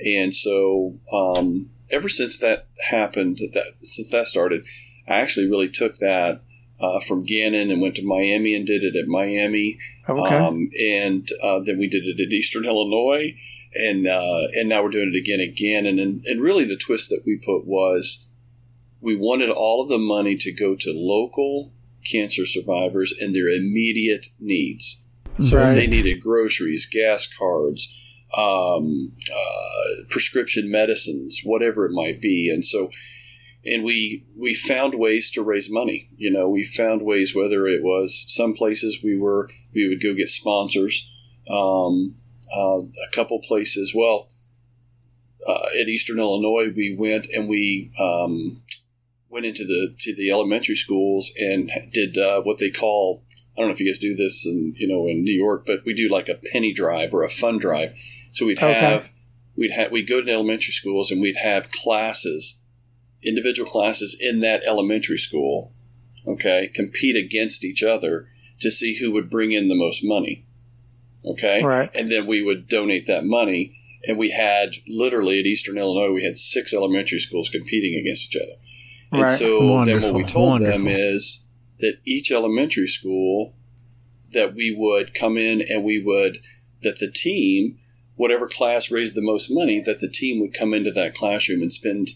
And 0.05 0.35
so, 0.35 0.99
um, 1.13 1.71
ever 1.91 2.11
since 2.11 2.39
that 2.39 2.67
happened, 2.91 3.39
that 3.39 3.73
since 3.81 4.11
that 4.11 4.27
started, 4.27 4.67
I 5.09 5.17
actually 5.17 5.49
really 5.49 5.69
took 5.69 5.97
that 5.99 6.43
uh, 6.81 7.01
from 7.01 7.25
Gannon 7.25 7.71
and 7.71 7.81
went 7.81 7.97
to 7.97 8.05
Miami 8.05 8.55
and 8.55 8.67
did 8.67 8.83
it 8.83 8.97
at 8.97 9.09
Miami. 9.09 9.79
Okay. 10.09 10.37
Um, 10.37 10.71
and 10.81 11.27
uh, 11.43 11.61
then 11.61 11.79
we 11.79 11.89
did 11.89 12.05
it 12.05 12.21
at 12.21 12.33
Eastern 12.33 12.65
Illinois, 12.65 13.37
and 13.75 14.07
uh, 14.07 14.43
and 14.55 14.69
now 14.69 14.83
we're 14.83 14.91
doing 14.91 15.13
it 15.15 15.19
again 15.19 15.41
at 15.41 15.57
Gannon. 15.57 15.99
And, 15.99 16.25
and 16.27 16.41
really, 16.41 16.65
the 16.65 16.77
twist 16.77 17.11
that 17.11 17.23
we 17.27 17.41
put 17.45 17.67
was 17.67 18.27
we 19.01 19.17
wanted 19.17 19.51
all 19.51 19.83
of 19.83 19.89
the 19.89 19.99
money 19.99 20.37
to 20.37 20.53
go 20.53 20.77
to 20.77 20.93
local 20.93 21.73
cancer 22.11 22.47
survivors 22.47 23.13
and 23.21 23.35
their 23.35 23.49
immediate 23.49 24.27
needs. 24.39 25.03
So 25.39 25.59
right. 25.59 25.69
if 25.69 25.75
they 25.75 25.87
needed 25.87 26.23
groceries, 26.23 26.87
gas 26.87 27.27
cards, 27.27 28.03
um, 28.37 29.13
uh, 29.31 30.05
prescription 30.09 30.71
medicines, 30.71 31.41
whatever 31.45 31.85
it 31.85 31.93
might 31.93 32.21
be, 32.21 32.51
and 32.53 32.65
so 32.65 32.91
and 33.67 33.85
we 33.85 34.25
we 34.37 34.55
found 34.55 34.95
ways 34.95 35.31
to 35.33 35.43
raise 35.43 35.71
money. 35.71 36.09
You 36.17 36.31
know, 36.31 36.49
we 36.49 36.65
found 36.65 37.05
ways 37.05 37.35
whether 37.35 37.67
it 37.67 37.83
was 37.83 38.25
some 38.29 38.55
places 38.55 39.01
we 39.03 39.19
were 39.19 39.49
we 39.75 39.89
would 39.89 40.03
go 40.03 40.15
get 40.15 40.29
sponsors, 40.29 41.13
um, 41.51 42.17
uh, 42.57 42.79
a 42.79 43.11
couple 43.13 43.41
places. 43.41 43.93
Well, 43.95 44.29
uh, 45.47 45.67
at 45.81 45.89
Eastern 45.89 46.19
Illinois, 46.19 46.73
we 46.75 46.97
went 46.99 47.27
and 47.35 47.49
we 47.49 47.91
um, 48.01 48.63
went 49.29 49.47
into 49.47 49.65
the 49.65 49.95
to 49.99 50.15
the 50.15 50.31
elementary 50.31 50.77
schools 50.77 51.33
and 51.39 51.71
did 51.93 52.17
uh, 52.17 52.43
what 52.43 52.59
they 52.59 52.71
call 52.71 53.25
I 53.57 53.61
don't 53.61 53.69
know 53.69 53.75
if 53.75 53.81
you 53.81 53.87
guys 53.87 53.99
do 53.99 54.15
this 54.15 54.47
in 54.47 54.75
you 54.77 54.87
know 54.87 55.07
in 55.09 55.25
New 55.25 55.35
York, 55.35 55.65
but 55.67 55.81
we 55.85 55.95
do 55.95 56.09
like 56.09 56.29
a 56.29 56.39
penny 56.53 56.73
drive 56.73 57.15
or 57.15 57.25
a 57.25 57.31
fun 57.31 57.59
drive. 57.59 57.95
So 58.31 58.47
we'd 58.47 58.59
have 58.59 59.01
okay. 59.01 59.09
we'd 59.57 59.71
have 59.71 59.91
we'd 59.91 60.09
go 60.09 60.23
to 60.23 60.31
elementary 60.31 60.73
schools 60.73 61.11
and 61.11 61.21
we'd 61.21 61.37
have 61.37 61.71
classes, 61.73 62.63
individual 63.27 63.69
classes 63.69 64.17
in 64.19 64.41
that 64.41 64.63
elementary 64.67 65.19
school, 65.19 65.73
okay, 66.27 66.71
compete 66.75 67.17
against 67.17 67.65
each 67.65 67.83
other 67.83 68.29
to 68.61 68.71
see 68.71 68.99
who 68.99 69.13
would 69.13 69.31
bring 69.31 69.53
in 69.53 69.69
the 69.69 69.75
most 69.75 70.03
money. 70.05 70.45
Okay, 71.25 71.63
right. 71.65 71.91
and 71.95 72.11
then 72.11 72.27
we 72.27 72.43
would 72.43 72.69
donate 72.69 73.07
that 73.07 73.25
money. 73.25 73.73
And 74.09 74.17
we 74.17 74.31
had 74.31 74.71
literally 74.87 75.41
at 75.41 75.47
Eastern 75.47 75.77
Illinois, 75.77 76.13
we 76.13 76.23
had 76.23 76.39
six 76.39 76.73
elementary 76.73 77.19
schools 77.19 77.49
competing 77.49 77.99
against 77.99 78.29
each 78.29 78.41
other. 78.41 78.61
And 79.13 79.23
right. 79.23 79.31
so 79.31 79.73
Wonderful. 79.73 80.01
then 80.01 80.13
what 80.13 80.17
we 80.17 80.25
told 80.25 80.51
Wonderful. 80.51 80.79
them 80.79 80.87
is 80.89 81.47
that 81.79 81.99
each 82.05 82.31
elementary 82.31 82.87
school 82.87 83.55
that 84.33 84.55
we 84.55 84.75
would 84.77 85.15
come 85.15 85.37
in 85.37 85.63
and 85.63 85.85
we 85.85 86.03
would 86.03 86.39
that 86.83 86.99
the 87.01 87.11
team 87.11 87.79
whatever 88.17 88.49
class 88.49 88.91
raised 88.91 89.15
the 89.15 89.23
most 89.23 89.51
money 89.51 89.81
that 89.81 90.01
the 90.01 90.09
team 90.09 90.41
would 90.41 90.55
come 90.55 90.75
into 90.75 90.91
that 90.91 91.15
classroom 91.15 91.63
and 91.63 91.73
spend 91.73 92.09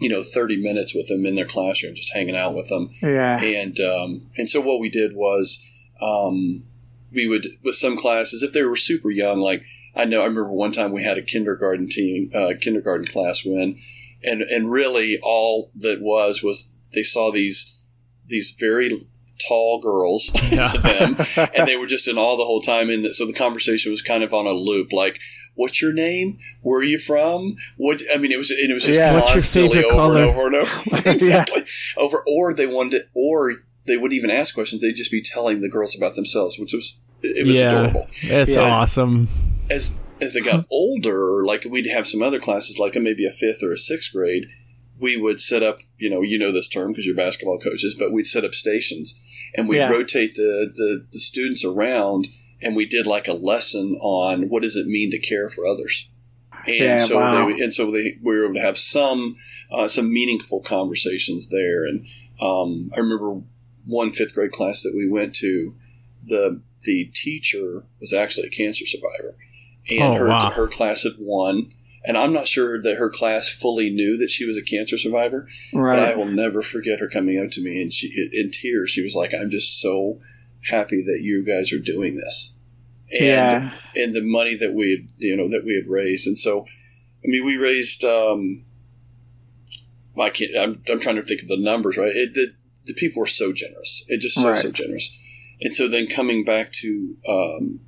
you 0.00 0.08
know 0.08 0.22
30 0.22 0.62
minutes 0.62 0.94
with 0.94 1.08
them 1.08 1.26
in 1.26 1.34
their 1.34 1.44
classroom 1.44 1.94
just 1.94 2.12
hanging 2.14 2.36
out 2.36 2.54
with 2.54 2.68
them 2.68 2.90
yeah 3.02 3.40
and 3.40 3.78
um, 3.80 4.26
and 4.36 4.48
so 4.48 4.60
what 4.60 4.80
we 4.80 4.88
did 4.88 5.12
was 5.14 5.66
um, 6.00 6.64
we 7.12 7.28
would 7.28 7.46
with 7.62 7.74
some 7.74 7.96
classes 7.96 8.42
if 8.42 8.52
they 8.52 8.62
were 8.62 8.76
super 8.76 9.10
young 9.10 9.40
like 9.40 9.62
i 9.94 10.04
know 10.04 10.22
i 10.22 10.24
remember 10.24 10.52
one 10.52 10.72
time 10.72 10.92
we 10.92 11.04
had 11.04 11.18
a 11.18 11.22
kindergarten 11.22 11.88
team 11.88 12.30
uh, 12.34 12.52
kindergarten 12.60 13.06
class 13.06 13.44
win 13.44 13.78
and 14.24 14.42
and 14.42 14.70
really 14.70 15.18
all 15.22 15.70
that 15.76 16.00
was 16.00 16.42
was 16.42 16.78
they 16.92 17.02
saw 17.02 17.30
these 17.30 17.80
these 18.26 18.54
very 18.58 18.90
tall 19.48 19.80
girls 19.80 20.26
to 20.32 20.78
them, 20.78 21.16
and 21.54 21.66
they 21.66 21.76
were 21.76 21.86
just 21.86 22.08
in 22.08 22.18
awe 22.18 22.36
the 22.36 22.44
whole 22.44 22.60
time. 22.60 22.90
And 22.90 23.06
so 23.06 23.26
the 23.26 23.32
conversation 23.32 23.90
was 23.90 24.02
kind 24.02 24.22
of 24.22 24.32
on 24.32 24.46
a 24.46 24.52
loop, 24.52 24.92
like. 24.92 25.18
What's 25.60 25.82
your 25.82 25.92
name? 25.92 26.38
Where 26.62 26.80
are 26.80 26.84
you 26.84 26.98
from? 26.98 27.56
What 27.76 28.00
I 28.14 28.16
mean, 28.16 28.32
it 28.32 28.38
was 28.38 28.50
and 28.50 28.70
it 28.70 28.72
was 28.72 28.86
just 28.86 28.98
yeah, 28.98 29.20
constantly 29.20 29.84
over 29.84 29.94
color? 29.94 30.16
and 30.16 30.24
over 30.24 30.46
and 30.46 30.56
over, 30.56 30.82
exactly 31.10 31.60
yeah. 31.60 32.02
over. 32.02 32.24
Or 32.26 32.54
they 32.54 32.66
wanted, 32.66 33.02
or 33.14 33.56
they 33.86 33.98
wouldn't 33.98 34.14
even 34.14 34.30
ask 34.30 34.54
questions; 34.54 34.80
they'd 34.80 34.96
just 34.96 35.10
be 35.10 35.20
telling 35.20 35.60
the 35.60 35.68
girls 35.68 35.94
about 35.94 36.14
themselves, 36.14 36.58
which 36.58 36.72
was 36.72 37.02
it 37.20 37.46
was 37.46 37.60
yeah, 37.60 37.72
adorable. 37.72 38.06
It's 38.22 38.56
awesome. 38.56 39.28
As 39.68 40.02
as 40.22 40.32
they 40.32 40.40
got 40.40 40.64
older, 40.70 41.44
like 41.44 41.66
we'd 41.68 41.90
have 41.90 42.06
some 42.06 42.22
other 42.22 42.40
classes, 42.40 42.78
like 42.78 42.94
maybe 42.94 43.26
a 43.26 43.30
fifth 43.30 43.62
or 43.62 43.74
a 43.74 43.76
sixth 43.76 44.14
grade, 44.14 44.46
we 44.98 45.18
would 45.18 45.40
set 45.40 45.62
up, 45.62 45.80
you 45.98 46.08
know, 46.08 46.22
you 46.22 46.38
know 46.38 46.52
this 46.52 46.68
term 46.68 46.92
because 46.92 47.06
you're 47.06 47.14
basketball 47.14 47.58
coaches, 47.58 47.94
but 47.98 48.12
we'd 48.12 48.26
set 48.26 48.44
up 48.44 48.54
stations 48.54 49.22
and 49.54 49.68
we'd 49.68 49.76
yeah. 49.76 49.90
rotate 49.90 50.36
the, 50.36 50.72
the, 50.74 51.06
the 51.12 51.18
students 51.18 51.66
around 51.66 52.28
and 52.62 52.76
we 52.76 52.86
did 52.86 53.06
like 53.06 53.28
a 53.28 53.32
lesson 53.32 53.96
on 54.00 54.48
what 54.48 54.62
does 54.62 54.76
it 54.76 54.86
mean 54.86 55.10
to 55.10 55.18
care 55.18 55.48
for 55.48 55.66
others. 55.66 56.10
And 56.66 56.76
yeah, 56.76 56.98
so 56.98 57.18
wow. 57.18 57.46
they, 57.46 57.62
and 57.62 57.72
so 57.72 57.90
they, 57.90 58.18
we 58.22 58.36
were 58.36 58.44
able 58.44 58.54
to 58.54 58.60
have 58.60 58.76
some 58.76 59.36
uh, 59.72 59.88
some 59.88 60.12
meaningful 60.12 60.60
conversations 60.60 61.48
there. 61.48 61.86
And 61.86 62.06
um, 62.40 62.90
I 62.94 63.00
remember 63.00 63.40
one 63.86 64.12
fifth 64.12 64.34
grade 64.34 64.52
class 64.52 64.82
that 64.82 64.94
we 64.94 65.08
went 65.08 65.34
to. 65.36 65.74
The 66.22 66.60
the 66.82 67.06
teacher 67.14 67.84
was 67.98 68.12
actually 68.12 68.48
a 68.48 68.50
cancer 68.50 68.84
survivor, 68.84 69.36
and 69.90 70.14
oh, 70.14 70.18
her 70.18 70.28
wow. 70.28 70.50
her 70.50 70.68
class 70.68 71.04
had 71.04 71.14
won. 71.18 71.72
And 72.02 72.16
I'm 72.16 72.32
not 72.32 72.48
sure 72.48 72.80
that 72.80 72.96
her 72.96 73.10
class 73.10 73.50
fully 73.50 73.90
knew 73.90 74.16
that 74.18 74.30
she 74.30 74.46
was 74.46 74.56
a 74.56 74.62
cancer 74.62 74.96
survivor, 74.96 75.46
right. 75.74 75.96
but 75.96 75.98
I 75.98 76.14
will 76.14 76.26
never 76.26 76.62
forget 76.62 76.98
her 76.98 77.08
coming 77.08 77.38
up 77.38 77.50
to 77.52 77.62
me 77.62 77.82
and 77.82 77.92
she 77.92 78.28
in 78.32 78.50
tears. 78.50 78.90
She 78.90 79.02
was 79.02 79.14
like, 79.14 79.34
"I'm 79.34 79.50
just 79.50 79.80
so 79.80 80.18
happy 80.68 81.02
that 81.02 81.20
you 81.22 81.44
guys 81.44 81.72
are 81.72 81.78
doing 81.78 82.16
this." 82.16 82.56
And 83.12 83.26
yeah. 83.26 83.70
and 83.96 84.14
the 84.14 84.22
money 84.22 84.54
that 84.56 84.72
we 84.72 84.90
had, 84.92 85.12
you 85.18 85.36
know, 85.36 85.48
that 85.48 85.64
we 85.64 85.74
had 85.74 85.90
raised, 85.90 86.26
and 86.26 86.38
so, 86.38 86.62
I 86.62 87.26
mean, 87.26 87.44
we 87.44 87.56
raised. 87.56 88.04
Um, 88.04 88.64
I 90.18 90.30
can't. 90.30 90.56
I'm, 90.56 90.82
I'm 90.90 91.00
trying 91.00 91.16
to 91.16 91.22
think 91.22 91.42
of 91.42 91.48
the 91.48 91.58
numbers. 91.58 91.96
Right, 91.96 92.12
it, 92.14 92.34
the 92.34 92.54
the 92.86 92.94
people 92.94 93.20
were 93.20 93.26
so 93.26 93.52
generous. 93.52 94.04
It 94.08 94.20
just 94.20 94.36
so 94.40 94.48
right. 94.48 94.58
so 94.58 94.70
generous. 94.70 95.16
And 95.60 95.74
so 95.74 95.88
then 95.88 96.06
coming 96.06 96.44
back 96.44 96.72
to 96.72 97.16
um, 97.28 97.80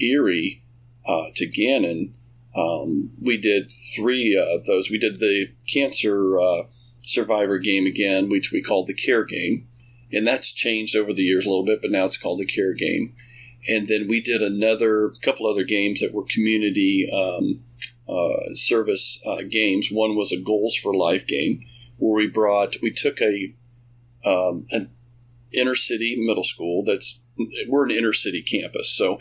Erie, 0.00 0.62
uh, 1.06 1.26
to 1.34 1.46
Gannon, 1.46 2.14
um, 2.56 3.10
we 3.20 3.36
did 3.36 3.70
three 3.94 4.36
of 4.36 4.64
those. 4.66 4.90
We 4.90 4.98
did 4.98 5.18
the 5.18 5.48
cancer 5.66 6.38
uh, 6.38 6.62
survivor 6.98 7.58
game 7.58 7.86
again, 7.86 8.28
which 8.28 8.52
we 8.52 8.62
called 8.62 8.86
the 8.86 8.94
care 8.94 9.24
game, 9.24 9.66
and 10.12 10.26
that's 10.26 10.52
changed 10.52 10.96
over 10.96 11.12
the 11.12 11.22
years 11.22 11.46
a 11.46 11.48
little 11.48 11.64
bit, 11.64 11.80
but 11.82 11.90
now 11.90 12.04
it's 12.04 12.18
called 12.18 12.40
the 12.40 12.46
care 12.46 12.74
game. 12.74 13.14
and 13.68 13.86
then 13.86 14.08
we 14.08 14.20
did 14.20 14.42
another 14.42 15.12
couple 15.22 15.46
other 15.46 15.64
games 15.64 16.00
that 16.00 16.12
were 16.12 16.24
community 16.24 17.08
um, 17.12 17.62
uh, 18.08 18.54
service 18.54 19.22
uh, 19.26 19.42
games. 19.48 19.88
One 19.90 20.16
was 20.16 20.32
a 20.32 20.40
Goals 20.40 20.76
for 20.76 20.94
Life 20.94 21.26
game 21.26 21.64
where 21.98 22.14
we 22.14 22.26
brought 22.26 22.76
we 22.82 22.90
took 22.90 23.20
a 23.20 23.54
um, 24.24 24.66
an 24.70 24.90
inner 25.52 25.74
city 25.74 26.16
middle 26.18 26.44
school 26.44 26.82
that's 26.84 27.22
we're 27.68 27.84
an 27.84 27.90
inner 27.90 28.12
city 28.12 28.42
campus, 28.42 28.90
so 28.90 29.18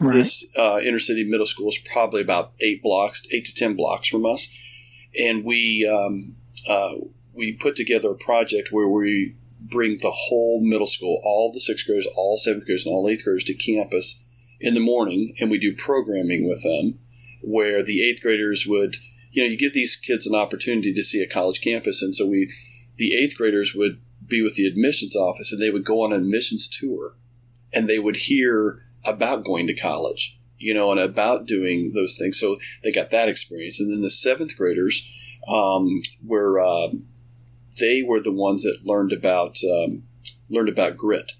right. 0.00 0.14
this 0.14 0.48
uh, 0.58 0.78
inner 0.80 0.98
city 0.98 1.24
middle 1.24 1.46
school 1.46 1.68
is 1.68 1.78
probably 1.92 2.22
about 2.22 2.52
eight 2.60 2.82
blocks, 2.82 3.22
eight 3.32 3.44
to 3.46 3.54
ten 3.54 3.76
blocks 3.76 4.08
from 4.08 4.26
us, 4.26 4.48
and 5.18 5.44
we 5.44 5.88
um, 5.88 6.34
uh, 6.68 6.94
we 7.34 7.52
put 7.52 7.76
together 7.76 8.10
a 8.10 8.16
project 8.16 8.68
where 8.72 8.88
we 8.88 9.36
bring 9.70 9.98
the 9.98 10.10
whole 10.10 10.60
middle 10.62 10.86
school, 10.86 11.20
all 11.24 11.52
the 11.52 11.60
sixth 11.60 11.86
graders, 11.86 12.08
all 12.16 12.36
seventh 12.36 12.66
graders, 12.66 12.86
and 12.86 12.94
all 12.94 13.08
eighth 13.08 13.24
graders 13.24 13.44
to 13.44 13.54
campus 13.54 14.24
in 14.60 14.74
the 14.74 14.80
morning, 14.80 15.34
and 15.40 15.50
we 15.50 15.58
do 15.58 15.74
programming 15.74 16.46
with 16.46 16.62
them 16.62 16.98
where 17.42 17.82
the 17.82 18.08
eighth 18.08 18.22
graders 18.22 18.64
would, 18.66 18.96
you 19.30 19.42
know, 19.42 19.48
you 19.48 19.56
give 19.56 19.74
these 19.74 19.96
kids 19.96 20.26
an 20.26 20.34
opportunity 20.34 20.92
to 20.92 21.02
see 21.02 21.22
a 21.22 21.28
college 21.28 21.60
campus, 21.60 22.02
and 22.02 22.14
so 22.14 22.26
we, 22.26 22.52
the 22.96 23.14
eighth 23.14 23.36
graders 23.36 23.74
would 23.74 24.00
be 24.26 24.42
with 24.42 24.54
the 24.54 24.66
admissions 24.66 25.16
office, 25.16 25.52
and 25.52 25.60
they 25.60 25.70
would 25.70 25.84
go 25.84 26.02
on 26.02 26.12
an 26.12 26.20
admissions 26.20 26.68
tour, 26.68 27.16
and 27.72 27.88
they 27.88 27.98
would 27.98 28.16
hear 28.16 28.84
about 29.04 29.44
going 29.44 29.66
to 29.66 29.74
college, 29.74 30.38
you 30.58 30.72
know, 30.72 30.92
and 30.92 31.00
about 31.00 31.46
doing 31.46 31.90
those 31.92 32.16
things. 32.16 32.38
So 32.38 32.56
they 32.84 32.92
got 32.92 33.10
that 33.10 33.28
experience, 33.28 33.80
and 33.80 33.90
then 33.90 34.00
the 34.00 34.10
seventh 34.10 34.56
graders 34.56 35.08
um, 35.48 35.98
were 36.24 36.60
uh, 36.60 36.88
they 37.78 38.02
were 38.02 38.20
the 38.20 38.32
ones 38.32 38.62
that 38.64 38.80
learned 38.84 39.12
about 39.12 39.56
um, 39.64 40.04
learned 40.48 40.68
about 40.68 40.96
grit. 40.96 41.32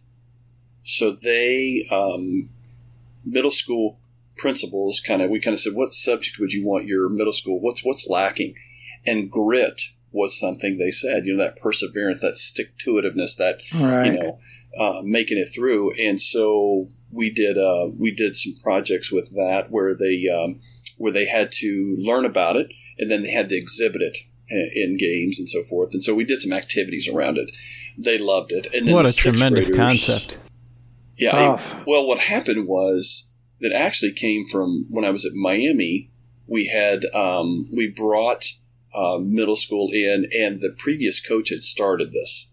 So 0.83 1.13
they 1.13 1.87
um, 1.91 2.49
middle 3.25 3.51
school 3.51 3.99
principals 4.37 5.01
kind 5.01 5.23
of 5.23 5.31
we 5.31 5.41
kind 5.41 5.55
of 5.55 5.61
said 5.61 5.75
what 5.75 5.93
subject 5.93 6.39
would 6.39 6.53
you 6.53 6.67
want 6.67 6.87
your 6.87 7.09
middle 7.09 7.33
school 7.33 7.61
what's 7.61 7.85
what's 7.85 8.09
lacking 8.09 8.55
and 9.07 9.31
grit 9.31 9.83
was 10.11 10.39
something 10.39 10.79
they 10.79 10.91
said 10.91 11.27
you 11.27 11.35
know 11.35 11.43
that 11.43 11.57
perseverance 11.57 12.21
that 12.23 12.35
stick 12.35 12.77
to 12.79 12.95
itiveness 12.95 13.37
that 13.37 13.61
right. 13.75 14.07
you 14.07 14.13
know 14.19 14.39
uh, 14.81 15.01
making 15.05 15.39
it 15.39 15.47
through 15.55 15.93
and 16.01 16.21
so 16.21 16.89
we 17.11 17.31
did 17.31 17.59
uh, 17.59 17.89
we 17.97 18.11
did 18.11 18.35
some 18.35 18.55
projects 18.65 19.13
with 19.13 19.31
that 19.37 19.67
where 19.71 19.95
they 19.97 20.27
um, 20.29 20.61
where 20.97 21.13
they 21.13 21.27
had 21.27 21.53
to 21.53 21.97
learn 21.99 22.25
about 22.25 22.57
it 22.57 22.73
and 22.99 23.11
then 23.11 23.23
they 23.23 23.31
had 23.31 23.51
to 23.51 23.57
exhibit 23.57 24.01
it 24.01 24.17
in 24.75 24.97
games 24.97 25.39
and 25.39 25.49
so 25.49 25.63
forth 25.65 25.91
and 25.95 26.05
so 26.05 26.15
we 26.15 26.25
did 26.25 26.39
some 26.39 26.53
activities 26.53 27.09
around 27.09 27.39
it 27.39 27.51
they 27.99 28.19
loved 28.19 28.53
it 28.53 28.67
and 28.75 28.93
what 28.93 29.09
a 29.09 29.15
tremendous 29.15 29.69
graders, 29.69 29.77
concept 29.77 30.39
yeah 31.17 31.37
I, 31.37 31.83
well 31.87 32.07
what 32.07 32.19
happened 32.19 32.67
was 32.67 33.33
that 33.63 33.73
actually 33.73 34.13
came 34.13 34.45
from 34.47 34.87
when 34.91 35.05
I 35.05 35.11
was 35.11 35.25
at 35.25 35.33
Miami. 35.35 36.11
We 36.47 36.67
had 36.67 37.05
um, 37.15 37.63
we 37.75 37.89
brought 37.89 38.45
uh, 38.95 39.19
middle 39.19 39.57
school 39.57 39.91
in, 39.93 40.27
and 40.39 40.61
the 40.61 40.75
previous 40.77 41.27
coach 41.27 41.49
had 41.49 41.63
started 41.63 42.13
this, 42.13 42.51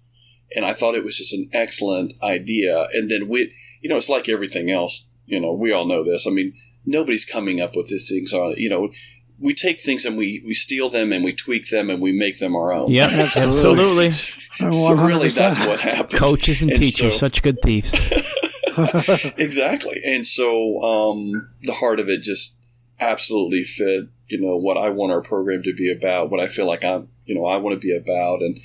and 0.56 0.64
I 0.64 0.74
thought 0.74 0.96
it 0.96 1.04
was 1.04 1.18
just 1.18 1.34
an 1.34 1.50
excellent 1.52 2.14
idea. 2.24 2.88
And 2.94 3.10
then 3.10 3.28
we, 3.28 3.52
you 3.82 3.90
know, 3.90 3.98
it's 3.98 4.08
like 4.08 4.30
everything 4.30 4.70
else. 4.72 5.10
You 5.26 5.40
know, 5.40 5.52
we 5.54 5.74
all 5.74 5.86
know 5.86 6.04
this. 6.04 6.28
I 6.28 6.32
mean, 6.32 6.54
nobody's 6.86 7.26
coming 7.26 7.60
up 7.60 7.76
with 7.76 7.90
these 7.90 8.08
things 8.08 8.32
on. 8.32 8.54
You 8.58 8.70
know, 8.70 8.92
we 9.40 9.54
take 9.54 9.80
things 9.80 10.06
and 10.06 10.18
we 10.18 10.42
we 10.46 10.54
steal 10.54 10.90
them 10.90 11.12
and 11.12 11.24
we 11.24 11.34
tweak 11.34 11.70
them 11.70 11.90
and 11.90 12.02
we 12.02 12.12
make 12.12 12.40
them 12.40 12.56
our 12.56 12.74
own. 12.74 12.92
Yeah, 12.92 13.10
absolutely. 13.36 14.10
so 14.10 14.94
really, 14.94 15.30
that's 15.30 15.60
what 15.60 15.80
happened. 15.80 16.20
Coaches 16.20 16.62
and, 16.62 16.72
and 16.72 16.80
teachers, 16.80 17.14
so, 17.14 17.20
such 17.20 17.42
good 17.42 17.62
thieves. 17.62 17.94
exactly. 19.38 20.02
And 20.06 20.26
so 20.26 20.82
um, 20.84 21.50
the 21.62 21.74
heart 21.74 22.00
of 22.00 22.08
it 22.10 22.22
just 22.22 22.60
absolutely 23.00 23.64
fit, 23.64 24.06
you 24.28 24.40
know, 24.40 24.58
what 24.58 24.78
I 24.78 24.90
want 24.90 25.12
our 25.12 25.22
program 25.22 25.64
to 25.64 25.74
be 25.74 25.92
about, 25.92 26.30
what 26.30 26.40
I 26.40 26.48
feel 26.48 26.68
like 26.68 26.84
I'm, 26.84 27.10
you 27.26 27.36
know, 27.36 27.46
I 27.46 27.58
want 27.58 27.74
to 27.74 27.80
be 27.80 27.96
about. 27.96 28.42
And, 28.42 28.60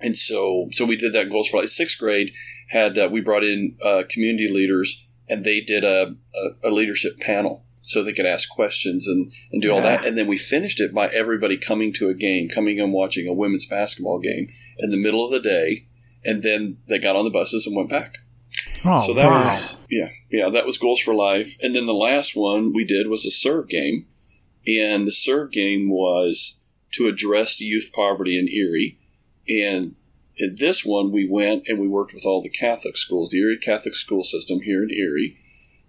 and 0.00 0.16
so, 0.16 0.68
so 0.72 0.84
we 0.84 0.96
did 0.96 1.12
that 1.14 1.30
goals 1.30 1.48
for 1.48 1.58
like 1.58 1.68
sixth 1.68 1.98
grade 1.98 2.32
had, 2.68 2.98
uh, 2.98 3.08
we 3.10 3.20
brought 3.20 3.44
in 3.44 3.76
uh, 3.84 4.02
community 4.08 4.48
leaders 4.52 5.08
and 5.28 5.44
they 5.44 5.60
did 5.60 5.84
a, 5.84 6.14
a, 6.34 6.68
a, 6.68 6.70
leadership 6.70 7.18
panel 7.18 7.64
so 7.86 8.02
they 8.02 8.12
could 8.12 8.26
ask 8.26 8.48
questions 8.50 9.06
and, 9.06 9.32
and 9.52 9.62
do 9.62 9.72
all 9.72 9.80
that. 9.80 10.04
And 10.04 10.18
then 10.18 10.26
we 10.26 10.36
finished 10.36 10.80
it 10.80 10.92
by 10.92 11.06
everybody 11.06 11.56
coming 11.56 11.92
to 11.94 12.08
a 12.08 12.14
game, 12.14 12.48
coming 12.48 12.80
and 12.80 12.92
watching 12.92 13.28
a 13.28 13.32
women's 13.32 13.64
basketball 13.64 14.18
game 14.18 14.48
in 14.78 14.90
the 14.90 14.96
middle 14.96 15.24
of 15.24 15.30
the 15.30 15.40
day. 15.40 15.86
And 16.24 16.42
then 16.42 16.78
they 16.88 16.98
got 16.98 17.14
on 17.14 17.24
the 17.24 17.30
buses 17.30 17.64
and 17.64 17.76
went 17.76 17.88
back. 17.88 18.18
Oh, 18.84 18.96
so 18.96 19.14
that 19.14 19.28
wow. 19.28 19.38
was 19.38 19.80
yeah, 19.88 20.08
yeah, 20.30 20.48
that 20.48 20.66
was 20.66 20.78
goals 20.78 21.00
for 21.00 21.14
life. 21.14 21.56
And 21.62 21.76
then 21.76 21.86
the 21.86 21.94
last 21.94 22.32
one 22.34 22.72
we 22.72 22.84
did 22.84 23.06
was 23.06 23.24
a 23.24 23.30
serve 23.30 23.68
game, 23.68 24.06
and 24.66 25.06
the 25.06 25.12
serve 25.12 25.52
game 25.52 25.88
was 25.88 26.60
to 26.94 27.06
address 27.06 27.60
youth 27.60 27.90
poverty 27.94 28.36
in 28.36 28.48
Erie. 28.48 28.98
And 29.48 29.94
in 30.38 30.56
this 30.58 30.84
one, 30.84 31.12
we 31.12 31.28
went 31.28 31.68
and 31.68 31.78
we 31.78 31.86
worked 31.86 32.14
with 32.14 32.24
all 32.26 32.42
the 32.42 32.48
Catholic 32.48 32.96
schools, 32.96 33.30
the 33.30 33.38
Erie 33.38 33.58
Catholic 33.58 33.94
school 33.94 34.24
system 34.24 34.60
here 34.60 34.82
in 34.82 34.90
Erie. 34.90 35.38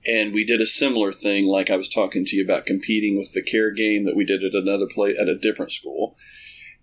And 0.08 0.34
we 0.34 0.46
did 0.46 0.62
a 0.62 0.66
similar 0.66 1.12
thing, 1.12 1.48
like 1.48 1.70
I 1.70 1.76
was 1.76 1.90
talking 1.90 2.24
to 2.26 2.36
you 2.36 2.44
about 2.44 2.66
competing 2.66 3.18
with 3.18 3.34
the 3.34 3.42
care 3.42 3.72
game 3.72 4.06
that 4.06 4.16
we 4.16 4.24
did 4.24 4.44
at 4.44 4.54
another 4.54 4.88
place 4.88 5.18
at 5.20 5.28
a 5.28 5.38
different 5.38 5.72
school. 5.72 6.16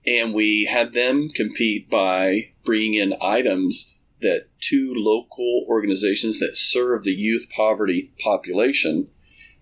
And 0.06 0.34
we 0.34 0.66
had 0.66 0.92
them 0.92 1.30
compete 1.30 1.88
by 1.88 2.52
bringing 2.64 2.94
in 2.94 3.14
items 3.22 3.96
that 4.20 4.48
two 4.60 4.92
local 4.94 5.64
organizations 5.68 6.38
that 6.40 6.56
serve 6.56 7.04
the 7.04 7.12
youth 7.12 7.46
poverty 7.56 8.12
population, 8.22 9.10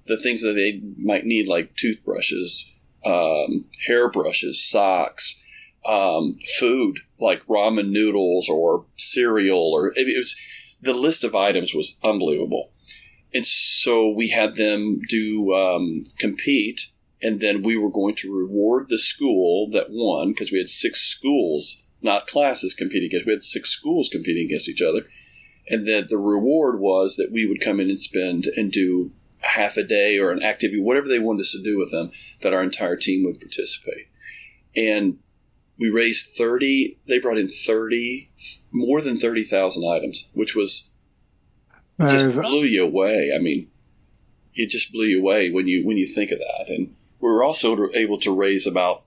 the 0.06 0.16
things 0.16 0.42
that 0.42 0.54
they 0.54 0.82
might 0.98 1.24
need, 1.24 1.46
like 1.46 1.76
toothbrushes, 1.76 2.76
um, 3.06 3.66
hairbrushes, 3.86 4.68
socks, 4.68 5.38
um, 5.86 6.38
food 6.58 6.98
like 7.20 7.44
ramen 7.46 7.90
noodles 7.90 8.48
or 8.48 8.86
cereal, 8.96 9.72
or 9.72 9.92
it 9.94 10.18
was 10.18 10.36
the 10.80 10.94
list 10.94 11.22
of 11.22 11.36
items 11.36 11.74
was 11.74 11.98
unbelievable. 12.02 12.71
And 13.34 13.46
so 13.46 14.08
we 14.08 14.28
had 14.28 14.56
them 14.56 15.00
do 15.08 15.54
um, 15.54 16.02
compete, 16.18 16.88
and 17.22 17.40
then 17.40 17.62
we 17.62 17.76
were 17.76 17.90
going 17.90 18.14
to 18.16 18.36
reward 18.36 18.88
the 18.88 18.98
school 18.98 19.70
that 19.70 19.86
won 19.90 20.30
because 20.30 20.52
we 20.52 20.58
had 20.58 20.68
six 20.68 21.00
schools 21.00 21.84
not 22.02 22.26
classes 22.26 22.74
competing 22.74 23.06
against. 23.06 23.26
We 23.26 23.32
had 23.32 23.42
six 23.42 23.70
schools 23.70 24.08
competing 24.08 24.46
against 24.46 24.68
each 24.68 24.82
other, 24.82 25.06
and 25.68 25.86
that 25.86 26.08
the 26.08 26.18
reward 26.18 26.80
was 26.80 27.16
that 27.16 27.30
we 27.32 27.46
would 27.46 27.60
come 27.60 27.80
in 27.80 27.88
and 27.88 27.98
spend 27.98 28.46
and 28.56 28.70
do 28.70 29.12
half 29.40 29.76
a 29.76 29.82
day 29.82 30.18
or 30.18 30.30
an 30.30 30.42
activity, 30.42 30.80
whatever 30.80 31.08
they 31.08 31.18
wanted 31.18 31.42
us 31.42 31.52
to 31.52 31.62
do 31.62 31.78
with 31.78 31.90
them, 31.90 32.10
that 32.40 32.52
our 32.52 32.62
entire 32.62 32.96
team 32.96 33.24
would 33.24 33.40
participate. 33.40 34.08
And 34.76 35.18
we 35.78 35.90
raised 35.90 36.36
30, 36.36 36.98
they 37.06 37.18
brought 37.18 37.38
in 37.38 37.48
30, 37.48 38.30
more 38.70 39.00
than 39.00 39.16
30,000 39.16 39.84
items, 39.88 40.28
which 40.32 40.54
was 40.54 40.91
just 42.08 42.40
blew 42.40 42.64
you 42.64 42.84
away. 42.84 43.32
I 43.34 43.38
mean, 43.38 43.70
it 44.54 44.68
just 44.68 44.92
blew 44.92 45.06
you 45.06 45.20
away 45.20 45.50
when 45.50 45.66
you, 45.66 45.86
when 45.86 45.96
you 45.96 46.06
think 46.06 46.30
of 46.30 46.38
that. 46.38 46.68
And 46.68 46.94
we 47.20 47.28
were 47.28 47.42
also 47.42 47.90
able 47.94 48.18
to 48.20 48.34
raise 48.34 48.66
about 48.66 49.02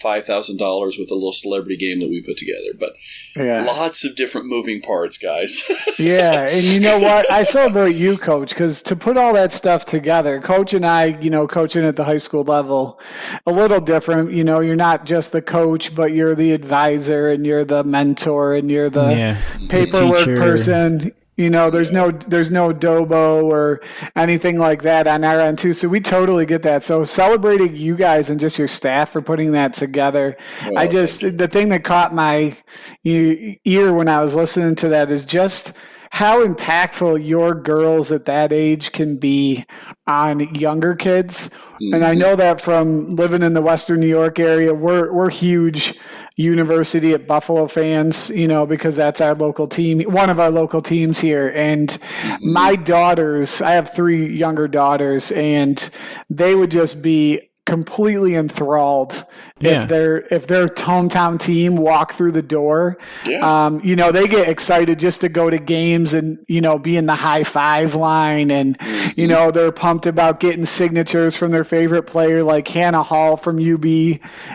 five 0.00 0.24
thousand 0.24 0.58
dollars 0.58 0.98
with 0.98 1.10
a 1.10 1.14
little 1.14 1.32
celebrity 1.32 1.76
game 1.76 2.00
that 2.00 2.08
we 2.08 2.22
put 2.22 2.36
together. 2.36 2.76
But 2.78 2.96
yeah. 3.34 3.64
lots 3.64 4.04
of 4.04 4.16
different 4.16 4.46
moving 4.48 4.80
parts, 4.80 5.18
guys. 5.18 5.64
yeah, 5.98 6.48
and 6.48 6.62
you 6.62 6.80
know 6.80 6.98
what? 6.98 7.30
I 7.30 7.42
celebrate 7.42 7.96
you, 7.96 8.16
Coach, 8.16 8.50
because 8.50 8.82
to 8.82 8.96
put 8.96 9.16
all 9.16 9.32
that 9.34 9.52
stuff 9.52 9.86
together, 9.86 10.40
Coach 10.40 10.74
and 10.74 10.84
I, 10.84 11.18
you 11.20 11.30
know, 11.30 11.46
coaching 11.46 11.84
at 11.84 11.96
the 11.96 12.04
high 12.04 12.18
school 12.18 12.44
level, 12.44 13.00
a 13.46 13.52
little 13.52 13.80
different. 13.80 14.32
You 14.32 14.44
know, 14.44 14.60
you're 14.60 14.76
not 14.76 15.06
just 15.06 15.32
the 15.32 15.42
coach, 15.42 15.94
but 15.94 16.12
you're 16.12 16.34
the 16.34 16.52
advisor 16.52 17.30
and 17.30 17.46
you're 17.46 17.64
the 17.64 17.84
mentor 17.84 18.54
and 18.54 18.70
you're 18.70 18.90
the 18.90 19.10
yeah. 19.10 19.40
paperwork 19.68 20.26
the 20.26 20.36
person 20.36 21.12
you 21.36 21.50
know, 21.50 21.68
there's 21.68 21.92
no 21.92 22.10
there's 22.10 22.50
no 22.50 22.72
DOBO 22.72 23.44
or 23.44 23.80
anything 24.14 24.58
like 24.58 24.82
that 24.82 25.06
on 25.06 25.22
our 25.22 25.38
end 25.38 25.58
too. 25.58 25.74
So 25.74 25.86
we 25.86 26.00
totally 26.00 26.46
get 26.46 26.62
that. 26.62 26.82
So 26.82 27.04
celebrating 27.04 27.76
you 27.76 27.94
guys 27.94 28.30
and 28.30 28.40
just 28.40 28.58
your 28.58 28.68
staff 28.68 29.10
for 29.10 29.20
putting 29.20 29.52
that 29.52 29.74
together. 29.74 30.36
Well, 30.66 30.78
I 30.78 30.88
just 30.88 31.36
the 31.36 31.48
thing 31.48 31.68
that 31.68 31.84
caught 31.84 32.14
my 32.14 32.56
ear 33.04 33.92
when 33.92 34.08
I 34.08 34.20
was 34.22 34.34
listening 34.34 34.76
to 34.76 34.88
that 34.88 35.10
is 35.10 35.26
just 35.26 35.72
how 36.10 36.42
impactful 36.42 37.26
your 37.26 37.54
girls 37.54 38.10
at 38.10 38.24
that 38.24 38.50
age 38.50 38.92
can 38.92 39.18
be 39.18 39.66
on 40.06 40.40
younger 40.54 40.94
kids. 40.94 41.48
Mm-hmm. 41.48 41.94
And 41.94 42.04
I 42.04 42.12
mm-hmm. 42.12 42.20
know 42.20 42.36
that 42.36 42.62
from 42.62 43.14
living 43.16 43.42
in 43.42 43.52
the 43.52 43.60
Western 43.60 44.00
New 44.00 44.06
York 44.06 44.38
area, 44.38 44.72
we're 44.72 45.12
we're 45.12 45.28
huge 45.28 45.98
University 46.36 47.14
at 47.14 47.26
Buffalo 47.26 47.66
fans, 47.66 48.28
you 48.28 48.46
know, 48.46 48.66
because 48.66 48.94
that's 48.94 49.22
our 49.22 49.34
local 49.34 49.66
team, 49.66 50.02
one 50.02 50.28
of 50.28 50.38
our 50.38 50.50
local 50.50 50.82
teams 50.82 51.18
here. 51.18 51.50
And 51.54 51.88
mm-hmm. 51.88 52.52
my 52.52 52.76
daughters, 52.76 53.62
I 53.62 53.72
have 53.72 53.94
three 53.94 54.26
younger 54.26 54.68
daughters, 54.68 55.32
and 55.32 55.88
they 56.28 56.54
would 56.54 56.70
just 56.70 57.00
be 57.00 57.48
completely 57.66 58.34
enthralled 58.34 59.24
Yeah. 59.58 59.82
if 59.82 59.88
their 59.88 60.16
if 60.30 60.46
their 60.46 60.68
hometown 60.68 61.38
team 61.38 61.76
walk 61.76 62.12
through 62.14 62.32
the 62.32 62.42
door. 62.42 62.96
Yeah. 63.26 63.66
Um, 63.66 63.80
you 63.84 63.96
know, 63.96 64.12
they 64.12 64.26
get 64.28 64.48
excited 64.48 64.98
just 64.98 65.20
to 65.22 65.28
go 65.28 65.50
to 65.50 65.58
games 65.58 66.14
and 66.14 66.38
you 66.48 66.60
know 66.60 66.78
be 66.78 66.96
in 66.96 67.06
the 67.06 67.14
high 67.16 67.44
five 67.44 67.94
line, 67.94 68.50
and 68.50 68.76
you 69.16 69.26
know 69.26 69.50
they're 69.50 69.72
pumped 69.72 70.06
about 70.06 70.40
getting 70.40 70.64
signatures 70.64 71.36
from 71.36 71.50
their 71.50 71.64
favorite 71.64 72.04
player, 72.04 72.42
like 72.42 72.68
Hannah 72.68 73.02
Hall 73.02 73.36
from 73.36 73.58
UB 73.58 73.84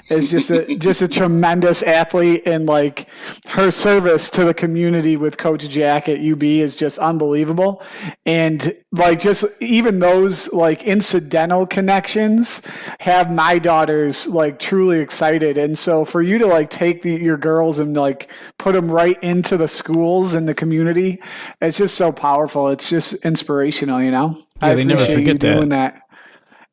is 0.09 0.31
just 0.31 0.49
a 0.49 0.75
just 0.79 1.01
a 1.01 1.07
tremendous 1.07 1.83
athlete, 1.83 2.43
and 2.45 2.65
like 2.65 3.07
her 3.49 3.71
service 3.71 4.29
to 4.31 4.45
the 4.45 4.53
community 4.53 5.17
with 5.17 5.37
Coach 5.37 5.67
Jack 5.67 6.07
at 6.07 6.19
UB 6.19 6.43
is 6.43 6.75
just 6.77 6.97
unbelievable, 6.97 7.83
and 8.25 8.73
like 8.93 9.19
just 9.19 9.43
even 9.61 9.99
those 9.99 10.51
like 10.53 10.83
incidental 10.83 11.67
connections 11.67 12.61
have 13.01 13.31
my 13.31 13.57
daughters 13.57 14.27
like 14.27 14.59
truly 14.59 14.99
excited 14.99 15.57
and 15.57 15.77
so 15.77 16.05
for 16.05 16.21
you 16.21 16.37
to 16.37 16.45
like 16.45 16.69
take 16.69 17.01
the, 17.01 17.15
your 17.15 17.37
girls 17.37 17.79
and 17.79 17.95
like 17.97 18.31
put 18.59 18.73
them 18.73 18.89
right 18.91 19.21
into 19.23 19.57
the 19.57 19.67
schools 19.67 20.35
and 20.35 20.47
the 20.47 20.53
community 20.53 21.19
it's 21.61 21.77
just 21.79 21.95
so 21.95 22.11
powerful 22.11 22.67
it's 22.69 22.89
just 22.89 23.13
inspirational 23.25 24.01
you 24.01 24.11
know 24.11 24.37
Yeah, 24.61 24.75
they 24.75 24.83
never 24.83 25.01
appreciate 25.01 25.19
you 25.19 25.25
forget 25.25 25.39
that. 25.41 25.55
doing 25.55 25.69
that 25.69 26.01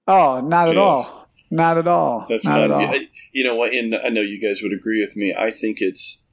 oh 0.07 0.41
not 0.41 0.69
at 0.69 0.77
all 0.77 1.29
not 1.51 1.79
at 1.79 1.89
all 1.89 2.27
That's 2.29 2.47
not 2.47 2.59
kind 2.59 2.65
at 2.65 2.71
of 2.71 2.77
all 2.95 3.01
you 3.33 3.45
know 3.45 3.57
what, 3.57 3.73
and 3.73 3.95
I 3.95 4.09
know 4.11 4.21
you 4.21 4.41
guys 4.41 4.61
would 4.63 4.73
agree 4.73 5.01
with 5.01 5.17
me. 5.17 5.35
I 5.35 5.51
think 5.51 5.79
it's 5.81 6.25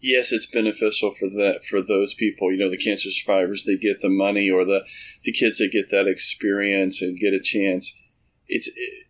yes, 0.00 0.32
it's 0.32 0.46
beneficial 0.50 1.10
for 1.10 1.28
that 1.28 1.62
for 1.68 1.82
those 1.82 2.14
people. 2.14 2.52
You 2.52 2.58
know, 2.58 2.70
the 2.70 2.78
cancer 2.78 3.10
survivors 3.10 3.64
they 3.64 3.76
get 3.76 4.00
the 4.00 4.08
money, 4.08 4.50
or 4.50 4.64
the 4.64 4.86
the 5.24 5.32
kids 5.32 5.58
that 5.58 5.72
get 5.72 5.90
that 5.90 6.06
experience 6.06 7.02
and 7.02 7.18
get 7.18 7.34
a 7.34 7.40
chance. 7.42 8.00
It's 8.46 8.68
it, 8.68 9.03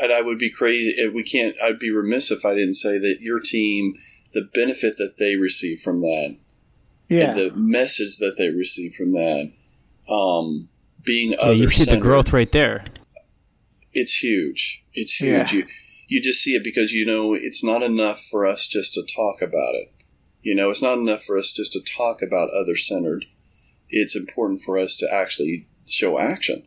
and 0.00 0.12
I 0.12 0.22
would 0.22 0.38
be 0.38 0.50
crazy. 0.50 0.90
if 0.96 1.12
We 1.12 1.22
can't. 1.22 1.54
I'd 1.62 1.78
be 1.78 1.90
remiss 1.90 2.30
if 2.30 2.44
I 2.44 2.54
didn't 2.54 2.74
say 2.74 2.98
that 2.98 3.18
your 3.20 3.40
team, 3.40 3.94
the 4.32 4.48
benefit 4.54 4.96
that 4.98 5.14
they 5.18 5.36
receive 5.36 5.80
from 5.80 6.00
that, 6.00 6.36
yeah 7.08 7.30
and 7.30 7.38
the 7.38 7.50
message 7.56 8.18
that 8.18 8.34
they 8.38 8.48
receive 8.50 8.94
from 8.94 9.12
that, 9.12 9.52
um, 10.08 10.68
being 11.04 11.32
Yeah, 11.32 11.38
other 11.42 11.54
you 11.54 11.68
see 11.68 11.90
the 11.90 11.96
growth 11.98 12.32
right 12.32 12.50
there. 12.52 12.84
it's 13.92 14.22
huge. 14.22 14.84
It's 14.94 15.20
Yeah. 15.20 15.38
huge. 15.46 15.52
You 15.52 15.64
you 16.08 16.20
just 16.20 16.42
see 16.42 16.54
it 16.56 16.64
because 16.64 16.92
you 16.92 17.06
know 17.06 17.34
it's 17.34 17.62
not 17.62 17.82
enough 17.84 18.20
for 18.30 18.44
us 18.44 18.66
just 18.66 18.94
to 18.94 19.02
talk 19.02 19.40
about 19.42 19.74
it. 19.76 19.92
You 20.42 20.54
know, 20.56 20.70
it's 20.70 20.82
not 20.82 20.98
enough 20.98 21.22
for 21.22 21.38
us 21.38 21.52
just 21.52 21.72
to 21.74 21.80
talk 21.80 22.20
about 22.22 22.48
other 22.50 22.74
centered. 22.76 23.26
It's 23.90 24.16
important 24.16 24.60
for 24.62 24.78
us 24.78 24.96
to 24.96 25.12
actually 25.12 25.66
show 25.86 26.18
action. 26.18 26.64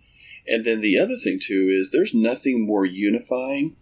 And 0.48 0.66
then 0.66 0.82
the 0.82 0.98
other 0.98 1.16
thing 1.16 1.40
too 1.42 1.70
is 1.72 1.92
there's 1.92 2.14
nothing 2.14 2.66
more 2.66 2.86
unifying 2.86 3.76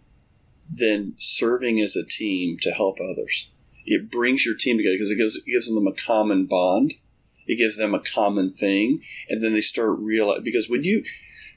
than 0.70 1.14
serving 1.16 1.80
as 1.80 1.96
a 1.96 2.06
team 2.06 2.56
to 2.62 2.70
help 2.70 2.98
others. 3.00 3.50
It 3.84 4.10
brings 4.10 4.46
your 4.46 4.56
team 4.56 4.76
together 4.76 4.94
because 4.94 5.10
it 5.10 5.16
gives, 5.16 5.36
it 5.36 5.50
gives 5.50 5.72
them 5.72 5.86
a 5.86 5.92
common 5.92 6.46
bond. 6.46 6.94
It 7.46 7.56
gives 7.56 7.76
them 7.76 7.92
a 7.92 8.00
common 8.00 8.52
thing, 8.52 9.02
and 9.28 9.42
then 9.42 9.52
they 9.52 9.60
start 9.60 9.98
realizing 9.98 10.44
because 10.44 10.70
when 10.70 10.84
you 10.84 11.02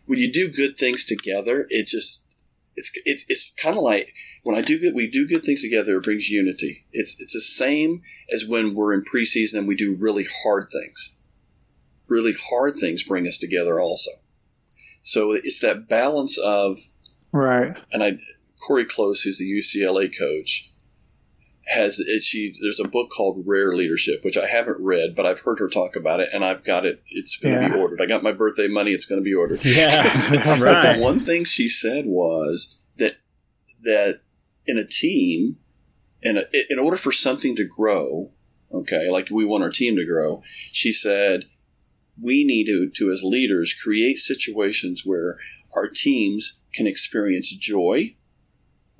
when 0.07 0.19
you 0.19 0.31
do 0.31 0.51
good 0.51 0.77
things 0.77 1.05
together, 1.05 1.67
it 1.69 1.85
just 1.87 2.35
it's 2.75 2.91
it's, 3.05 3.25
it's 3.29 3.53
kind 3.53 3.77
of 3.77 3.83
like 3.83 4.13
when 4.43 4.55
I 4.55 4.61
do 4.61 4.79
good 4.79 4.95
we 4.95 5.09
do 5.09 5.27
good 5.27 5.43
things 5.43 5.61
together. 5.61 5.97
It 5.97 6.03
brings 6.03 6.29
unity. 6.29 6.85
It's 6.91 7.19
it's 7.21 7.33
the 7.33 7.39
same 7.39 8.01
as 8.33 8.47
when 8.47 8.73
we're 8.73 8.93
in 8.93 9.03
preseason 9.03 9.59
and 9.59 9.67
we 9.67 9.75
do 9.75 9.95
really 9.95 10.25
hard 10.43 10.69
things. 10.71 11.17
Really 12.07 12.33
hard 12.49 12.77
things 12.77 13.03
bring 13.03 13.27
us 13.27 13.37
together 13.37 13.79
also. 13.79 14.11
So 15.07 15.31
it's 15.33 15.59
that 15.59 15.87
balance 15.87 16.37
of 16.39 16.79
right 17.31 17.75
and 17.91 18.03
I 18.03 18.17
Cori 18.65 18.85
Close, 18.85 19.21
who's 19.21 19.37
the 19.37 19.45
UCLA 19.45 20.07
coach, 20.17 20.71
has 21.67 21.99
it, 21.99 22.23
she. 22.23 22.53
There's 22.61 22.79
a 22.79 22.87
book 22.87 23.09
called 23.15 23.43
Rare 23.45 23.75
Leadership, 23.75 24.23
which 24.23 24.37
I 24.37 24.47
haven't 24.47 24.79
read, 24.79 25.15
but 25.15 25.25
I've 25.27 25.39
heard 25.41 25.59
her 25.59 25.67
talk 25.67 25.95
about 25.95 26.19
it, 26.21 26.29
and 26.33 26.43
I've 26.43 26.63
got 26.63 26.85
it. 26.85 27.03
It's 27.07 27.37
going 27.37 27.55
to 27.55 27.61
Yeah. 27.61 27.73
be 27.73 27.79
ordered. 27.79 28.01
I 28.01 28.07
got 28.07 28.23
my 28.23 28.31
birthday 28.31 28.67
money. 28.67 28.91
It's 28.91 29.05
going 29.05 29.19
to 29.21 29.23
be 29.23 29.33
ordered. 29.35 29.63
Yeah, 29.63 30.03
But 30.45 30.59
right. 30.59 30.95
the 30.95 31.01
one 31.01 31.23
thing 31.25 31.43
she 31.43 31.67
said 31.67 32.05
was 32.07 32.79
that 32.97 33.17
that 33.83 34.21
in 34.65 34.77
a 34.79 34.85
team, 34.85 35.57
in 36.23 36.37
a, 36.37 36.43
in 36.71 36.79
order 36.79 36.97
for 36.97 37.11
something 37.11 37.55
to 37.57 37.65
grow, 37.65 38.31
okay, 38.71 39.09
like 39.11 39.29
we 39.29 39.45
want 39.45 39.63
our 39.63 39.69
team 39.69 39.95
to 39.97 40.05
grow, 40.05 40.41
she 40.71 40.91
said 40.91 41.43
we 42.21 42.43
need 42.43 42.65
to, 42.67 42.89
to 42.89 43.11
as 43.11 43.23
leaders 43.23 43.73
create 43.73 44.17
situations 44.17 45.03
where 45.05 45.37
our 45.75 45.87
teams 45.89 46.61
can 46.73 46.87
experience 46.87 47.53
joy. 47.53 48.15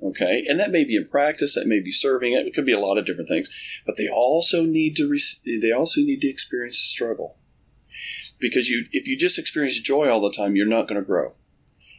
Okay, 0.02 0.44
and 0.46 0.60
that 0.60 0.70
may 0.70 0.84
be 0.84 0.94
in 0.94 1.08
practice, 1.08 1.54
that 1.54 1.66
may 1.66 1.80
be 1.80 1.90
serving. 1.90 2.34
It 2.34 2.52
could 2.54 2.66
be 2.66 2.72
a 2.72 2.78
lot 2.78 2.98
of 2.98 3.06
different 3.06 3.30
things, 3.30 3.82
but 3.86 3.96
they 3.96 4.08
also 4.08 4.64
need 4.66 4.94
to 4.96 5.08
re- 5.08 5.58
they 5.60 5.72
also 5.72 6.02
need 6.02 6.20
to 6.20 6.28
experience 6.28 6.76
struggle 6.76 7.38
because 8.38 8.68
you 8.68 8.84
if 8.92 9.08
you 9.08 9.16
just 9.16 9.38
experience 9.38 9.80
joy 9.80 10.10
all 10.10 10.20
the 10.20 10.36
time, 10.36 10.54
you're 10.54 10.66
not 10.66 10.86
going 10.86 11.00
to 11.00 11.06
grow. 11.06 11.30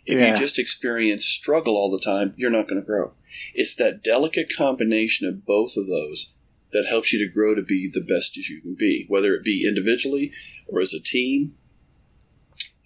If 0.06 0.22
Yeah. 0.22 0.30
you 0.30 0.36
just 0.38 0.60
experience 0.60 1.26
struggle 1.26 1.76
all 1.76 1.92
the 1.92 2.00
time, 2.00 2.34
you're 2.38 2.52
not 2.52 2.68
going 2.68 2.80
to 2.80 2.86
grow. 2.86 3.14
It's 3.56 3.76
that 3.76 4.04
delicate 4.04 4.52
combination 4.56 5.28
of 5.28 5.46
both 5.46 5.76
of 5.76 5.88
those 5.90 6.34
that 6.72 6.86
helps 6.90 7.14
you 7.14 7.26
to 7.26 7.34
grow 7.34 7.56
to 7.56 7.62
be 7.62 7.90
the 7.92 8.02
best 8.04 8.38
as 8.38 8.50
you 8.50 8.62
can 8.62 8.76
be, 8.76 9.06
whether 9.08 9.34
it 9.34 9.44
be 9.44 9.66
individually 9.68 10.32
or 10.68 10.82
as 10.82 10.94
a 10.94 11.02
team. 11.02 11.56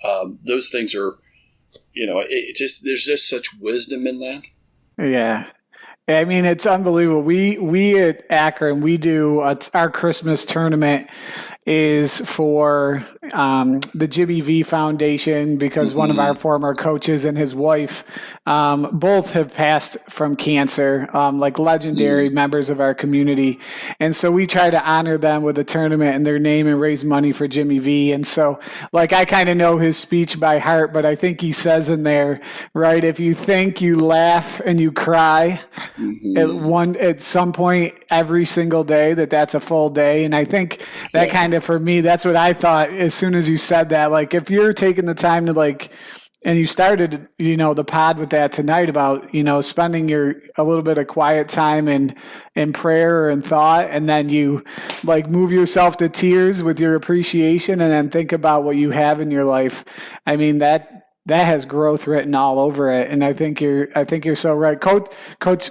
Um, 0.04 0.40
those 0.46 0.70
things 0.70 0.96
are, 0.96 1.14
you 1.94 2.08
know, 2.08 2.20
it, 2.20 2.28
it 2.30 2.56
just 2.56 2.84
there's 2.84 3.04
just 3.04 3.30
such 3.30 3.50
wisdom 3.60 4.08
in 4.08 4.20
that. 4.20 4.44
Yeah. 4.98 5.48
I 6.08 6.26
mean, 6.26 6.46
it's 6.46 6.66
unbelievable. 6.66 7.22
We 7.22 7.58
we 7.58 8.00
at 8.00 8.26
Akron 8.30 8.82
we 8.82 8.98
do 8.98 9.42
a, 9.42 9.58
our 9.74 9.90
Christmas 9.90 10.46
tournament 10.46 11.10
is 11.66 12.22
for 12.22 13.06
um, 13.34 13.80
the 13.94 14.08
Jimmy 14.08 14.42
V 14.42 14.64
Foundation 14.64 15.58
because 15.58 15.94
one 15.94 16.10
of 16.10 16.18
our 16.18 16.36
former 16.36 16.74
coaches 16.74 17.24
and 17.24 17.38
his 17.38 17.54
wife 17.54 18.04
um, 18.48 18.90
both 18.92 19.34
have 19.34 19.54
passed 19.54 19.98
from 20.10 20.36
cancer, 20.36 21.08
um, 21.14 21.40
like 21.40 21.60
legendary 21.60 22.30
members 22.30 22.72
of 22.72 22.82
our 22.82 22.96
community, 22.96 23.60
and 24.00 24.16
so 24.16 24.32
we 24.32 24.48
try 24.48 24.72
to 24.72 24.90
honor 24.90 25.20
them 25.20 25.44
with 25.44 25.58
a 25.60 25.64
tournament 25.64 26.16
in 26.16 26.24
their 26.24 26.40
name 26.40 26.66
and 26.66 26.82
raise 26.82 27.06
money 27.06 27.32
for 27.32 27.48
Jimmy 27.48 27.78
V. 27.78 28.12
And 28.12 28.26
so, 28.26 28.60
like, 28.92 29.14
I 29.14 29.26
kind 29.26 29.48
of 29.48 29.56
know 29.56 29.78
his 29.78 29.98
speech 29.98 30.40
by 30.40 30.58
heart, 30.58 30.94
but 30.94 31.06
I 31.06 31.14
think 31.14 31.42
he 31.42 31.52
says 31.52 31.92
in 31.92 32.04
there, 32.04 32.42
right, 32.74 33.04
if 33.04 33.20
you 33.20 33.36
think 33.36 33.82
you 33.82 34.04
laugh 34.04 34.60
and 34.66 34.80
you 34.80 34.92
cry 34.92 35.62
at 36.36 36.50
one 36.54 36.96
at 36.96 37.22
some 37.22 37.54
point 37.54 37.94
every 38.10 38.46
single 38.46 38.84
day 38.84 39.14
that 39.14 39.30
that's 39.30 39.54
a 39.54 39.60
full 39.60 39.90
day. 39.90 40.26
And 40.26 40.36
i 40.36 40.46
think 40.46 40.80
that 41.14 41.30
Exactly. 41.32 41.32
Kind 41.52 41.58
of 41.58 41.64
for 41.66 41.80
me 41.80 42.00
that's 42.00 42.24
what 42.24 42.38
i 42.38 42.54
thought 42.54 42.88
as 42.92 43.14
soon 43.14 43.36
as 43.36 43.50
you 43.50 43.58
said 43.58 43.90
that. 43.90 44.10
Like 44.10 44.34
if 44.34 44.50
you're 44.50 44.72
taking 44.72 45.04
the 45.04 45.14
time 45.14 45.48
to 45.48 45.54
like 45.54 45.92
and 46.46 46.58
you 46.58 46.66
started 46.66 47.28
you 47.38 47.58
know 47.58 47.74
the 47.74 47.84
pod 47.84 48.18
with 48.18 48.30
that 48.30 48.54
tonight 48.54 48.90
about 48.90 49.34
you 49.34 49.44
know 49.44 49.60
spending 49.60 50.08
your 50.08 50.36
a 50.58 50.64
little 50.64 50.82
bit 50.82 50.98
of 50.98 51.08
quiet 51.08 51.50
time 51.50 51.90
in 51.90 52.16
in 52.56 52.72
prayer 52.72 53.28
and 53.28 53.44
thought 53.44 53.88
and 53.90 54.08
then 54.08 54.30
you 54.30 54.64
like 55.04 55.28
move 55.30 55.52
yourself 55.52 55.98
to 55.98 56.08
tears 56.08 56.64
with 56.64 56.80
your 56.80 56.96
appreciation 56.96 57.82
and 57.82 57.92
then 57.92 58.10
think 58.10 58.32
about 58.32 58.64
what 58.64 58.78
you 58.78 58.92
have 58.92 59.20
in 59.20 59.30
your 59.30 59.44
life 59.44 59.84
i 60.26 60.38
mean 60.38 60.60
that 60.60 61.08
that 61.26 61.44
has 61.46 61.66
growth 61.66 62.08
written 62.08 62.34
all 62.34 62.60
over 62.62 62.90
it. 62.90 63.10
And 63.10 63.26
i 63.26 63.34
think 63.34 63.60
you're 63.60 63.90
i 63.94 64.06
think 64.06 64.24
you're 64.24 64.38
so 64.38 64.56
right. 64.56 64.80
Coach 64.80 65.10
coach 65.42 65.70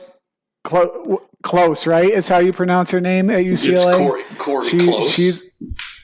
Clo- 0.62 1.22
close 1.42 1.86
right? 1.86 2.10
Is 2.10 2.28
how 2.28 2.36
you 2.36 2.52
pronounce 2.52 2.90
her 2.90 3.00
name 3.00 3.30
at 3.30 3.40
It's 3.40 3.66
ucla 3.66 3.96
Cori, 3.96 4.22
Cori 4.36 4.66
She- 4.68 4.78
Close. 4.78 5.10
she's 5.10 5.49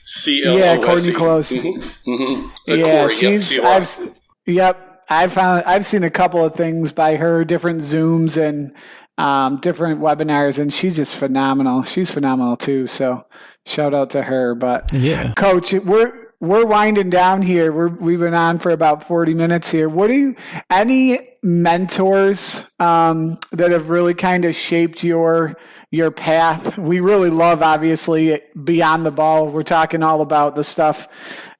C 0.03 0.43
L 0.45 0.53
O 0.53 0.57
S 0.57 0.59
E. 0.59 0.59
Yeah, 0.59 0.77
Courtney 0.85 1.11
Close. 1.13 1.51
Mhm, 1.51 2.03
mhm. 2.07 2.45
Uh, 2.67 2.73
yeah, 2.73 2.83
Cori, 2.83 3.01
yep, 3.01 3.11
she's. 3.11 3.47
C-O-R. 3.47 3.71
I've, 3.71 4.15
yep, 4.45 4.87
I 5.09 5.27
found. 5.27 5.63
I've 5.65 5.85
seen 5.85 6.03
a 6.03 6.09
couple 6.09 6.43
of 6.45 6.55
things 6.55 6.91
by 6.91 7.15
her, 7.17 7.43
different 7.43 7.81
zooms 7.81 8.41
and 8.41 8.75
um, 9.17 9.57
different 9.57 9.99
webinars, 9.99 10.59
and 10.59 10.71
she's 10.71 10.95
just 10.95 11.15
phenomenal. 11.15 11.83
She's 11.83 12.09
phenomenal 12.09 12.55
too. 12.55 12.87
So 12.87 13.25
shout 13.65 13.93
out 13.93 14.09
to 14.11 14.23
her. 14.23 14.53
But 14.55 14.93
Yeah. 14.93 15.33
Coach, 15.35 15.73
we're 15.73 16.27
we're 16.39 16.65
winding 16.65 17.09
down 17.09 17.41
here. 17.41 17.71
We're 17.71 17.87
we've 17.87 18.19
been 18.19 18.35
on 18.35 18.59
for 18.59 18.69
about 18.69 19.03
forty 19.03 19.33
minutes 19.33 19.71
here. 19.71 19.89
What 19.89 20.07
do 20.07 20.13
you 20.13 20.35
any 20.69 21.19
mentors 21.43 22.63
um, 22.79 23.37
that 23.51 23.71
have 23.71 23.89
really 23.89 24.13
kind 24.13 24.45
of 24.45 24.53
shaped 24.55 25.03
your 25.03 25.57
your 25.91 26.11
path? 26.11 26.77
We 26.77 26.99
really 26.99 27.29
love 27.29 27.61
obviously 27.61 28.41
beyond 28.63 29.05
the 29.05 29.11
ball. 29.11 29.47
We're 29.49 29.63
talking 29.63 30.03
all 30.03 30.21
about 30.21 30.55
the 30.55 30.63
stuff 30.63 31.07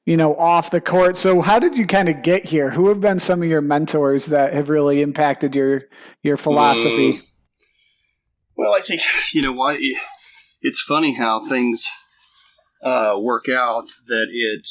you 0.04 0.16
know 0.16 0.34
off 0.36 0.70
the 0.70 0.80
court. 0.80 1.16
So 1.16 1.42
how 1.42 1.58
did 1.58 1.76
you 1.76 1.86
kind 1.86 2.08
of 2.08 2.22
get 2.22 2.46
here? 2.46 2.70
Who 2.70 2.88
have 2.88 3.00
been 3.00 3.18
some 3.18 3.42
of 3.42 3.48
your 3.48 3.60
mentors 3.60 4.26
that 4.26 4.52
have 4.54 4.68
really 4.68 5.02
impacted 5.02 5.54
your 5.54 5.82
your 6.22 6.36
philosophy? 6.36 7.22
Well, 8.56 8.74
I 8.74 8.80
think 8.80 9.02
you 9.32 9.42
know 9.42 9.52
why. 9.52 9.78
It's 10.60 10.80
funny 10.80 11.14
how 11.14 11.44
things 11.44 11.90
uh, 12.82 13.16
work 13.20 13.48
out. 13.48 13.88
That 14.06 14.28
it 14.30 14.66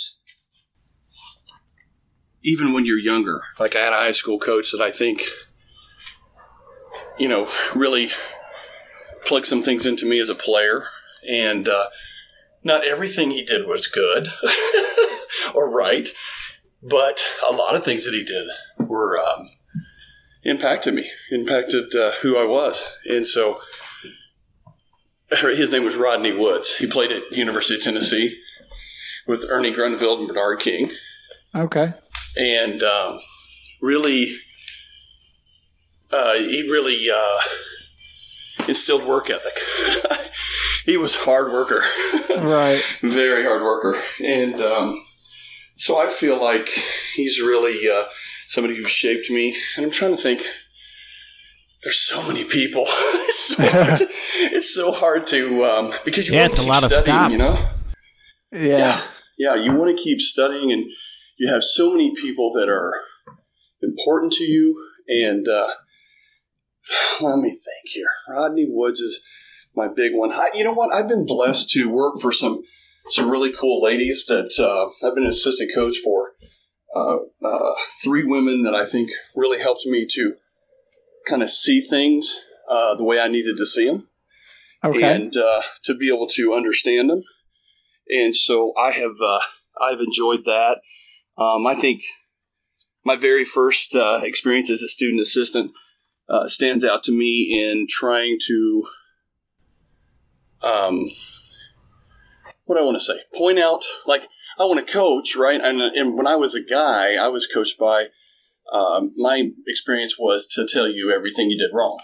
even 2.43 2.73
when 2.73 2.85
you're 2.85 2.99
younger, 2.99 3.41
like 3.59 3.75
I 3.75 3.79
had 3.79 3.93
a 3.93 3.97
high 3.97 4.11
school 4.11 4.39
coach 4.39 4.71
that 4.71 4.81
I 4.81 4.91
think 4.91 5.23
you 7.17 7.27
know, 7.27 7.47
really 7.75 8.09
plug 9.27 9.45
some 9.45 9.61
things 9.61 9.85
into 9.85 10.05
me 10.05 10.19
as 10.19 10.29
a 10.29 10.35
player. 10.35 10.83
And 11.29 11.67
uh, 11.67 11.87
not 12.63 12.85
everything 12.85 13.31
he 13.31 13.43
did 13.43 13.67
was 13.67 13.87
good 13.87 14.27
or 15.55 15.69
right, 15.69 16.09
but 16.81 17.23
a 17.47 17.53
lot 17.53 17.75
of 17.75 17.83
things 17.83 18.05
that 18.05 18.13
he 18.13 18.23
did 18.23 18.47
were 18.87 19.19
um, 19.19 19.49
impacted 20.43 20.93
me, 20.93 21.09
impacted 21.31 21.95
uh, 21.95 22.11
who 22.21 22.37
I 22.37 22.45
was. 22.45 22.99
And 23.09 23.27
so 23.27 23.59
his 25.29 25.71
name 25.71 25.83
was 25.83 25.97
Rodney 25.97 26.33
Woods. 26.33 26.77
He 26.77 26.87
played 26.87 27.11
at 27.11 27.31
University 27.31 27.75
of 27.75 27.83
Tennessee 27.83 28.39
with 29.27 29.45
Ernie 29.49 29.73
Grunfeld 29.73 30.19
and 30.19 30.27
Bernard 30.27 30.59
King. 30.59 30.91
Okay. 31.53 31.93
And 32.37 32.83
um, 32.83 33.19
really, 33.81 34.37
uh, 36.11 36.33
he 36.35 36.69
really 36.69 37.09
uh, 37.13 37.39
instilled 38.67 39.05
work 39.05 39.29
ethic. 39.29 39.57
he 40.85 40.97
was 40.97 41.15
a 41.15 41.19
hard 41.19 41.51
worker, 41.51 41.81
Right. 42.37 42.81
very 43.01 43.43
hard 43.43 43.61
worker, 43.61 44.01
and 44.23 44.59
um, 44.61 45.03
so 45.75 45.99
I 46.01 46.07
feel 46.09 46.41
like 46.41 46.67
he's 47.15 47.39
really 47.41 47.89
uh, 47.89 48.03
somebody 48.47 48.75
who 48.75 48.85
shaped 48.85 49.29
me. 49.29 49.55
And 49.75 49.85
I'm 49.85 49.91
trying 49.91 50.15
to 50.15 50.21
think. 50.21 50.41
There's 51.83 51.99
so 51.99 52.27
many 52.27 52.43
people. 52.43 52.85
it's, 52.87 53.55
so 53.55 53.63
hard 53.69 53.97
to, 53.97 54.07
it's 54.09 54.73
so 54.73 54.91
hard 54.91 55.27
to 55.27 55.63
um, 55.63 55.93
because 56.03 56.27
you 56.27 56.33
Yeah, 56.35 56.41
want 56.41 56.53
it's 56.53 56.55
to 56.57 56.61
a 56.61 56.65
keep 56.65 56.73
lot 56.73 56.83
of 56.83 56.91
studying, 56.91 57.31
you 57.31 57.37
know. 57.37 57.51
stops. 57.51 57.73
Yeah. 58.51 59.01
yeah, 59.37 59.55
you 59.55 59.73
want 59.75 59.95
to 59.95 60.03
keep 60.03 60.19
studying, 60.19 60.71
and 60.71 60.85
you 61.37 61.47
have 61.49 61.63
so 61.63 61.91
many 61.91 62.13
people 62.15 62.51
that 62.53 62.67
are 62.67 62.93
important 63.83 64.33
to 64.33 64.43
you. 64.43 64.75
And 65.07 65.47
uh, 65.47 65.67
let 67.21 67.37
me 67.37 67.49
think 67.49 67.85
here. 67.85 68.09
Rodney 68.29 68.65
Woods 68.69 68.99
is 68.99 69.27
my 69.75 69.87
big 69.87 70.13
one. 70.13 70.31
I, 70.31 70.49
you 70.53 70.63
know 70.63 70.73
what? 70.73 70.93
I've 70.93 71.07
been 71.09 71.25
blessed 71.25 71.69
to 71.71 71.89
work 71.89 72.19
for 72.21 72.31
some 72.31 72.61
some 73.09 73.29
really 73.29 73.53
cool 73.53 73.81
ladies 73.81 74.25
that 74.27 74.51
uh, 74.59 74.89
I've 75.07 75.15
been 75.15 75.23
an 75.23 75.29
assistant 75.29 75.71
coach 75.73 75.97
for. 76.03 76.31
Uh, 76.95 77.17
uh, 77.45 77.73
three 78.03 78.23
women 78.25 78.63
that 78.63 78.73
I 78.73 78.85
think 78.85 79.11
really 79.35 79.59
helped 79.59 79.85
me 79.85 80.05
to 80.11 80.35
kind 81.27 81.43
of 81.43 81.49
see 81.49 81.79
things 81.81 82.43
uh, 82.69 82.95
the 82.95 83.03
way 83.03 83.19
I 83.19 83.27
needed 83.27 83.57
to 83.57 83.65
see 83.65 83.85
them 83.87 84.07
Okay. 84.83 85.03
and 85.15 85.35
uh, 85.37 85.61
to 85.83 85.95
be 85.95 86.07
able 86.13 86.27
to 86.27 86.53
understand 86.53 87.09
them. 87.09 87.23
And 88.09 88.35
so 88.35 88.73
I 88.77 88.91
have 88.91 89.15
uh, 89.23 89.39
I've 89.81 89.99
enjoyed 89.99 90.45
that. 90.45 90.79
Um, 91.37 91.67
I 91.67 91.75
think 91.75 92.01
my 93.05 93.15
very 93.15 93.45
first 93.45 93.95
uh, 93.95 94.19
experience 94.23 94.69
as 94.69 94.81
a 94.81 94.87
student 94.87 95.21
assistant 95.21 95.71
uh, 96.29 96.47
stands 96.47 96.83
out 96.83 97.03
to 97.03 97.11
me 97.11 97.57
in 97.71 97.87
trying 97.89 98.37
to 98.47 98.87
um, 100.61 101.09
what 102.65 102.77
I 102.77 102.83
want 102.83 102.95
to 102.95 103.03
say 103.03 103.19
point 103.35 103.59
out 103.59 103.83
like 104.05 104.23
I 104.59 104.63
want 104.63 104.85
to 104.85 104.91
coach 104.93 105.35
right 105.35 105.59
and, 105.61 105.79
and 105.81 106.17
when 106.17 106.27
I 106.27 106.35
was 106.35 106.55
a 106.55 106.63
guy 106.63 107.15
I 107.15 107.27
was 107.29 107.47
coached 107.47 107.79
by 107.79 108.07
um, 108.71 109.13
my 109.15 109.51
experience 109.67 110.17
was 110.19 110.45
to 110.47 110.67
tell 110.67 110.87
you 110.87 111.11
everything 111.11 111.49
you 111.49 111.57
did 111.57 111.73
wrong 111.73 111.99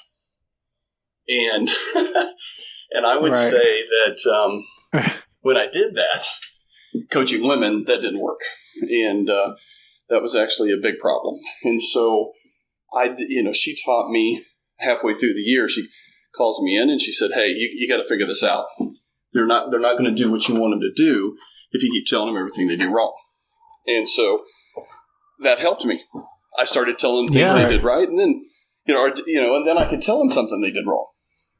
and 1.27 1.67
and 2.91 3.05
I 3.05 3.17
would 3.17 3.31
Right. 3.31 3.35
say 3.35 3.83
that 3.83 4.63
um, 4.93 5.03
when 5.41 5.57
I 5.57 5.67
did 5.67 5.95
that, 5.95 6.25
coaching 7.11 7.47
women, 7.47 7.85
that 7.85 8.01
didn't 8.01 8.21
work, 8.21 8.41
and 8.81 9.29
uh, 9.29 9.55
that 10.09 10.21
was 10.21 10.35
actually 10.35 10.71
a 10.71 10.77
big 10.81 10.99
problem. 10.99 11.39
And 11.63 11.81
so 11.81 12.33
I, 12.95 13.15
you 13.17 13.43
know, 13.43 13.53
she 13.53 13.75
taught 13.85 14.11
me 14.11 14.43
halfway 14.79 15.13
through 15.13 15.33
the 15.33 15.41
year. 15.41 15.67
She 15.67 15.87
calls 16.35 16.61
me 16.63 16.77
in 16.77 16.89
and 16.89 17.01
she 17.01 17.11
said, 17.11 17.31
"Hey, 17.33 17.47
you, 17.47 17.69
you 17.73 17.87
got 17.89 18.01
to 18.01 18.07
figure 18.07 18.27
this 18.27 18.43
out. 18.43 18.65
They're 19.33 19.47
not 19.47 19.71
they're 19.71 19.79
not 19.79 19.97
going 19.97 20.13
to 20.13 20.23
do 20.23 20.31
what 20.31 20.47
you 20.47 20.55
want 20.55 20.73
them 20.73 20.81
to 20.81 20.93
do 20.95 21.37
if 21.71 21.81
you 21.83 21.91
keep 21.91 22.05
telling 22.05 22.27
them 22.33 22.37
everything 22.37 22.67
they 22.67 22.77
do 22.77 22.91
wrong." 22.93 23.13
And 23.87 24.07
so 24.07 24.43
that 25.39 25.59
helped 25.59 25.85
me. 25.85 26.03
I 26.57 26.65
started 26.65 26.97
telling 26.97 27.25
them 27.25 27.33
things 27.33 27.53
Yeah. 27.55 27.63
they 27.63 27.69
did 27.75 27.83
right, 27.83 28.07
and 28.07 28.17
then 28.17 28.43
you 28.85 28.93
know, 28.93 29.01
or, 29.07 29.13
you 29.25 29.41
know, 29.41 29.55
and 29.55 29.65
then 29.67 29.77
I 29.77 29.87
could 29.89 30.01
tell 30.01 30.19
them 30.19 30.31
something 30.31 30.61
they 30.61 30.71
did 30.71 30.85
wrong. 30.85 31.09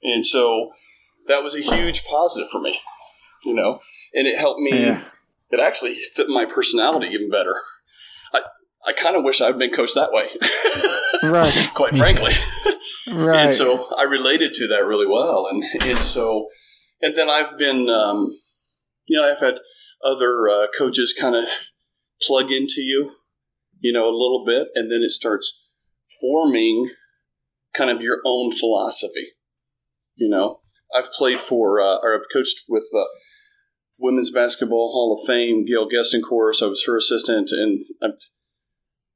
And 0.04 0.26
so 0.26 0.72
that 1.28 1.44
was 1.44 1.56
a 1.56 1.62
huge 1.62 2.04
positive 2.06 2.50
for 2.52 2.60
me, 2.60 2.78
you 3.46 3.54
know, 3.56 3.80
and 4.14 4.28
it 4.28 4.38
helped 4.38 4.60
me. 4.60 4.72
Yeah. 4.86 5.04
It 5.52 5.60
actually 5.60 5.94
fit 6.16 6.28
my 6.28 6.46
personality 6.46 7.08
even 7.14 7.30
better. 7.30 7.54
I, 8.34 8.42
I 8.86 8.94
kind 8.94 9.16
of 9.16 9.24
wish 9.24 9.42
I'd 9.42 9.58
been 9.58 9.72
coached 9.72 9.96
that 9.96 10.12
way, 10.12 10.28
Right. 11.24 11.70
quite 11.74 11.96
frankly. 11.96 12.34
Right. 13.12 13.46
And 13.46 13.54
so 13.54 13.88
I 13.98 14.04
related 14.04 14.54
to 14.56 14.68
that 14.70 14.86
really 14.86 15.08
well. 15.08 15.48
And, 15.48 15.64
and 15.86 15.98
so, 15.98 16.50
and 17.02 17.16
then 17.16 17.30
I've 17.30 17.58
been, 17.58 17.90
um, 17.90 18.30
you 19.06 19.20
know, 19.20 19.30
I've 19.30 19.40
had 19.40 19.60
other 20.04 20.50
uh, 20.50 20.68
coaches 20.78 21.16
kind 21.20 21.36
of 21.36 21.46
plug 22.22 22.52
into 22.52 22.82
you, 22.82 23.12
you 23.80 23.94
know, 23.94 24.06
a 24.06 24.12
little 24.12 24.44
bit, 24.46 24.68
and 24.76 24.92
then 24.92 25.02
it 25.02 25.12
starts 25.12 25.70
forming 26.22 26.90
kind 27.74 27.90
of 27.90 28.02
your 28.02 28.20
own 28.26 28.52
philosophy. 28.52 29.28
You 30.18 30.30
know, 30.30 30.60
I've 30.96 31.12
played 31.12 31.40
for, 31.40 31.82
uh, 31.82 31.98
or 32.02 32.16
I've 32.16 32.32
coached 32.32 32.64
with 32.70 32.88
uh, 32.96 33.06
Women's 34.00 34.32
Basketball 34.32 34.92
Hall 34.92 35.18
of 35.18 35.28
Fame, 35.28 35.66
Gail 35.66 35.90
Goestenkors. 35.90 36.62
I 36.62 36.68
was 36.68 36.86
her 36.86 36.98
assistant, 36.98 37.50
and 37.52 37.80
i 38.02 38.08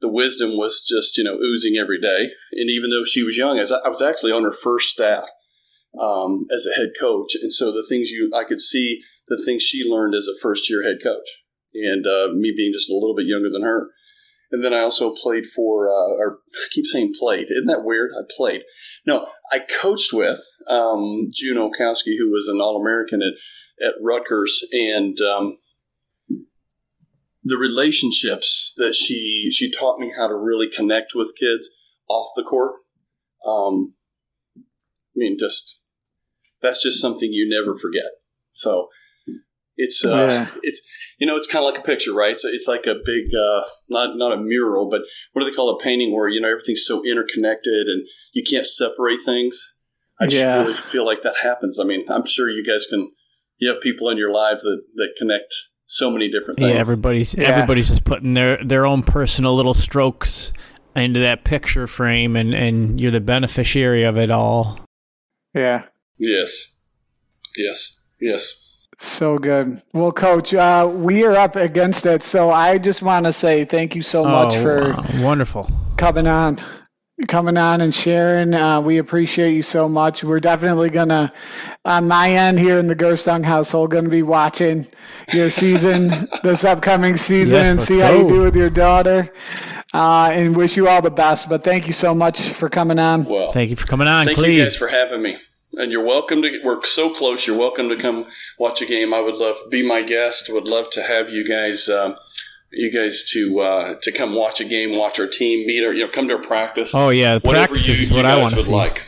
the 0.02 0.08
wisdom 0.08 0.58
was 0.58 0.86
just, 0.88 1.18
you 1.18 1.24
know, 1.24 1.38
oozing 1.38 1.78
every 1.78 2.00
day. 2.00 2.30
And 2.54 2.70
even 2.70 2.90
though 2.90 3.04
she 3.04 3.24
was 3.24 3.38
young, 3.38 3.60
as 3.60 3.72
I, 3.72 3.88
was 3.88 4.02
actually 4.02 4.32
on 4.32 4.44
her 4.44 4.54
first 4.54 4.90
staff 4.90 5.30
um, 6.00 6.46
as 6.54 6.66
a 6.66 6.80
head 6.80 6.90
coach. 7.00 7.34
And 7.42 7.52
so 7.52 7.72
the 7.72 7.86
things 7.88 8.12
you, 8.12 8.32
I 8.36 8.44
could 8.44 8.62
see 8.62 9.02
the 9.28 9.42
things 9.44 9.64
she 9.64 9.90
learned 9.90 10.16
as 10.16 10.28
a 10.28 10.40
first 10.42 10.70
year 10.70 10.84
head 10.84 10.98
coach, 11.04 11.28
and 11.74 12.06
uh, 12.06 12.30
me 12.34 12.54
being 12.56 12.74
just 12.74 12.90
a 12.90 12.94
little 12.94 13.16
bit 13.16 13.28
younger 13.28 13.50
than 13.50 13.64
her. 13.64 13.90
And 14.52 14.64
then 14.64 14.74
I 14.74 14.80
also 14.80 15.14
played 15.14 15.46
for, 15.46 15.90
uh, 15.90 16.16
or 16.18 16.40
I 16.56 16.68
keep 16.72 16.86
saying 16.86 17.14
played. 17.20 17.48
Isn't 17.50 17.68
that 17.68 17.84
weird? 17.84 18.12
I 18.18 18.24
played. 18.36 18.64
No, 19.06 19.28
I 19.52 19.60
coached 19.60 20.14
with 20.14 20.40
um, 20.70 21.26
June 21.32 21.58
Olkowski, 21.58 22.18
who 22.18 22.32
was 22.32 22.48
an 22.48 22.62
All 22.62 22.80
American 22.80 23.22
at, 23.22 23.86
at 23.86 23.96
Rutgers, 24.02 24.64
and 24.72 25.20
um, 25.22 25.58
the 27.48 27.58
relationships 27.58 28.74
that 28.78 28.94
she 28.94 29.50
she 29.52 29.72
taught 29.72 30.00
me 30.00 30.12
how 30.18 30.28
to 30.28 30.36
really 30.36 30.70
connect 30.70 31.14
with 31.16 31.34
kids 31.40 31.70
off 32.10 32.28
the 32.36 32.44
court. 32.44 32.74
Um, 33.46 33.96
I 34.58 35.16
mean, 35.16 35.38
just 35.40 35.82
that's 36.62 36.84
just 36.84 37.02
something 37.02 37.32
you 37.32 37.48
never 37.50 37.78
forget. 37.78 38.12
So 38.54 38.90
it's 39.76 40.04
uh, 40.04 40.16
Yeah. 40.18 40.48
it's 40.64 40.82
you 41.20 41.28
know 41.28 41.36
it's 41.38 41.48
kind 41.48 41.64
of 41.66 41.72
like 41.72 41.80
a 41.80 41.86
picture, 41.86 42.14
right? 42.14 42.32
It's, 42.32 42.44
it's 42.46 42.68
like 42.68 42.86
a 42.88 42.96
big 43.06 43.26
uh, 43.36 43.64
not 43.90 44.18
not 44.18 44.34
a 44.34 44.38
mural, 44.38 44.90
but 44.90 45.02
what 45.34 45.44
do 45.44 45.50
they 45.50 45.56
call 45.56 45.70
a 45.76 45.80
painting 45.84 46.16
where 46.16 46.28
you 46.30 46.42
know 46.42 46.50
everything's 46.50 46.86
so 46.86 47.04
interconnected 47.06 47.88
and 47.88 48.06
you 48.34 48.44
can't 48.50 48.66
separate 48.68 49.20
things. 49.24 49.76
I 50.20 50.26
just 50.26 50.44
Yeah. 50.44 50.62
really 50.62 50.74
feel 50.74 51.06
like 51.06 51.22
that 51.22 51.36
happens. 51.44 51.80
I 51.80 51.84
mean, 51.84 52.06
I'm 52.10 52.26
sure 52.26 52.50
you 52.50 52.66
guys 52.66 52.88
can. 52.90 53.12
You 53.60 53.72
have 53.72 53.82
people 53.82 54.10
in 54.10 54.18
your 54.18 54.32
lives 54.32 54.64
that 54.64 54.82
that 54.96 55.16
connect 55.18 55.54
so 55.88 56.12
many 56.12 56.30
different 56.30 56.60
things. 56.60 56.72
Yeah, 56.74 56.80
everybody's 56.80 57.34
Yeah. 57.36 57.46
everybody's 57.50 57.88
just 57.90 58.04
putting 58.04 58.34
their 58.36 58.64
their 58.64 58.86
own 58.86 59.02
personal 59.02 59.56
little 59.56 59.74
strokes 59.74 60.54
into 60.96 61.20
that 61.22 61.44
picture 61.44 61.88
frame, 61.88 62.36
and 62.36 62.54
and 62.54 63.02
you're 63.02 63.12
the 63.12 63.22
beneficiary 63.22 64.04
of 64.04 64.18
it 64.18 64.30
all. 64.30 64.80
yeah. 65.56 65.84
Yes. 66.20 66.78
Yes. 67.58 68.02
Yes. 68.20 68.76
So 69.00 69.38
good. 69.38 69.84
Well, 69.94 70.12
Coach, 70.12 70.54
uh, 70.56 70.92
we 70.92 71.24
are 71.24 71.36
up 71.36 71.56
against 71.56 72.08
it. 72.08 72.24
So 72.24 72.50
I 72.50 72.80
just 72.80 73.04
want 73.04 73.28
to 73.28 73.32
say 73.32 73.64
thank 73.66 73.96
you 73.96 74.02
so 74.02 74.24
much 74.24 74.56
Oh, 74.58 74.62
for 74.64 74.90
wow. 74.94 75.06
wonderful. 75.20 75.70
coming 75.98 76.26
on 76.26 76.58
coming 77.28 77.58
on 77.58 77.82
and 77.82 77.94
sharing 77.96 78.54
uh, 78.54 78.80
we 78.80 79.00
appreciate 79.00 79.52
you 79.54 79.64
so 79.64 79.90
much 79.90 80.24
we're 80.24 80.40
definitely 80.40 80.90
gonna 80.90 81.34
on 81.84 82.08
my 82.08 82.30
end 82.30 82.60
here 82.60 82.78
in 82.78 82.86
the 82.86 82.96
Gerstung 82.96 83.44
household 83.44 83.90
gonna 83.90 84.08
be 84.08 84.22
watching 84.22 84.86
your 85.34 85.50
season 85.50 86.28
this 86.44 86.64
upcoming 86.64 87.18
season 87.18 87.58
Yes, 87.58 87.70
and 87.70 87.78
let's 87.80 87.88
see 87.88 88.00
how 88.00 88.12
you 88.12 88.28
do 88.28 88.42
with 88.42 88.56
your 88.56 88.70
daughter 88.70 89.34
uh, 89.96 90.30
and 90.32 90.56
wish 90.56 90.78
you 90.78 90.88
all 90.88 91.02
the 91.02 91.10
best 91.10 91.50
but 91.50 91.64
thank 91.64 91.88
you 91.88 91.94
so 91.94 92.14
much 92.14 92.40
for 92.50 92.70
coming 92.70 93.00
on 93.00 93.26
Well, 93.26 93.52
Thank 93.52 93.72
you 93.72 93.76
for 93.76 93.88
coming 93.88 94.08
on, 94.08 94.26
thank 94.26 94.38
Cleve. 94.38 94.54
you 94.54 94.64
guys 94.64 94.76
for 94.76 94.88
having 94.88 95.22
me. 95.24 95.38
And 95.74 95.92
you're 95.92 96.04
welcome 96.04 96.42
to. 96.42 96.60
We're 96.64 96.84
so 96.86 97.14
close. 97.14 97.46
You're 97.46 97.58
welcome 97.60 97.90
to 97.90 97.98
come 97.98 98.26
watch 98.58 98.82
a 98.82 98.86
game. 98.88 99.14
I 99.14 99.20
would 99.20 99.36
love 99.36 99.58
be 99.70 99.86
my 99.88 100.02
guest. 100.02 100.52
Would 100.52 100.64
love 100.64 100.90
to 100.92 101.04
have 101.04 101.30
you 101.30 101.48
guys. 101.48 101.88
Um, 101.88 102.16
you 102.72 102.92
guys 102.92 103.26
to 103.32 103.60
uh, 103.60 103.96
to 104.02 104.12
come 104.12 104.36
watch 104.36 104.60
a 104.60 104.66
game, 104.66 104.98
watch 104.98 105.20
our 105.20 105.28
team, 105.28 105.66
meet 105.68 105.84
our, 105.86 105.94
you 105.94 106.06
know, 106.06 106.12
come 106.12 106.28
to 106.28 106.36
our 106.36 106.42
practice. 106.42 106.94
oh 106.94 107.10
yeah, 107.10 107.36
the 107.36 107.42
practice 107.42 107.88
you, 107.88 107.94
is 107.94 108.10
you 108.10 108.16
what 108.16 108.26
I 108.26 108.38
want 108.38 108.52
to 108.52 108.58
would 108.58 108.66
see. 108.66 108.72
like. 108.72 109.04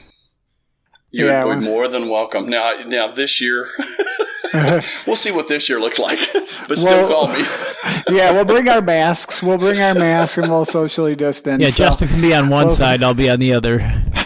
You're 1.11 1.29
Yeah, 1.29 1.45
you're 1.45 1.59
more 1.59 1.87
than 1.87 2.07
welcome. 2.07 2.49
Now, 2.49 2.73
now 2.85 3.11
this 3.11 3.41
year, 3.41 3.67
we'll 5.07 5.15
see 5.15 5.31
what 5.31 5.47
this 5.47 5.69
year 5.69 5.79
looks 5.79 5.99
like, 5.99 6.19
but 6.67 6.77
still 6.77 7.07
Well- 7.07 7.27
call 7.27 7.27
me. 7.33 7.43
yeah, 8.17 8.31
we'll 8.31 8.45
bring 8.45 8.67
our 8.69 8.81
masks. 8.81 9.41
We'll 9.43 9.57
bring 9.57 9.79
our 9.81 9.93
masks 9.93 10.37
and 10.37 10.49
we'll 10.51 10.65
socially 10.65 11.15
distance. 11.15 11.61
Yeah, 11.61 11.69
so- 11.69 11.83
Justin 11.85 12.07
can 12.09 12.21
be 12.21 12.33
on 12.33 12.49
one 12.49 12.67
Well- 12.67 12.75
side, 12.75 13.03
I'll 13.03 13.13
be 13.13 13.29
on 13.29 13.39
the 13.39 13.53
other. 13.53 13.75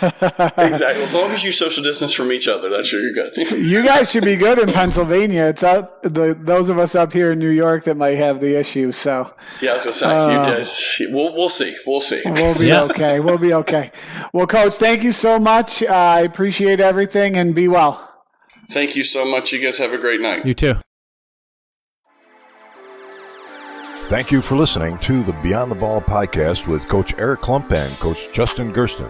exactly. 0.01 1.03
As 1.03 1.13
long 1.13 1.31
as 1.31 1.43
you 1.43 1.51
social 1.51 1.83
distance 1.83 2.13
from 2.13 2.31
each 2.31 2.47
other, 2.47 2.69
that's 2.69 2.87
sure 2.87 2.99
you're 3.01 3.13
good. 3.13 3.35
You 3.51 3.83
guys 3.83 4.11
should 4.11 4.25
be 4.25 4.35
good 4.35 4.59
in 4.59 4.67
Pennsylvania. 4.69 5.43
It's 5.45 5.63
up 5.63 6.01
the 6.03 6.37
those 6.39 6.69
of 6.69 6.77
us 6.77 6.95
up 6.95 7.13
here 7.13 7.31
in 7.31 7.39
New 7.39 7.49
York 7.49 7.85
that 7.85 7.95
might 7.95 8.15
have 8.17 8.41
the 8.41 8.59
issue. 8.59 8.91
So 8.91 9.33
yeah, 9.61 9.71
I 9.71 9.73
was 9.75 9.83
gonna 9.83 9.95
say, 9.95 10.31
you 10.33 10.43
guys. 10.43 11.01
We'll 11.11 11.33
we'll 11.35 11.49
see. 11.49 11.75
We'll 11.87 12.01
see. 12.01 12.21
we'll 12.25 12.57
be 12.57 12.67
Yeah. 12.67 12.83
okay. 12.83 13.19
We'll 13.19 13.37
be 13.37 13.53
okay. 13.53 13.91
Well, 14.33 14.47
Coach, 14.47 14.75
thank 14.75 15.03
you 15.03 15.11
so 15.11 15.39
much. 15.39 15.81
Uh, 15.83 15.93
I 15.93 16.21
appreciate 16.21 16.79
everything 16.79 17.35
and 17.37 17.53
be 17.55 17.67
well. 17.67 18.12
Thank 18.69 18.95
you 18.95 19.03
so 19.03 19.25
much. 19.25 19.51
You 19.51 19.61
guys 19.61 19.77
have 19.77 19.93
a 19.93 19.97
great 19.97 20.21
night. 20.21 20.45
You 20.45 20.53
too. 20.53 20.75
Thank 24.07 24.31
you 24.31 24.41
for 24.41 24.55
listening 24.55 24.97
to 24.99 25.23
the 25.23 25.33
Beyond 25.41 25.71
the 25.71 25.75
Ball 25.75 26.01
podcast 26.01 26.67
with 26.67 26.87
Coach 26.87 27.13
Eric 27.17 27.41
Klump 27.41 27.71
and 27.71 27.97
Coach 27.99 28.31
Justin 28.33 28.73
Gersten. 28.73 29.09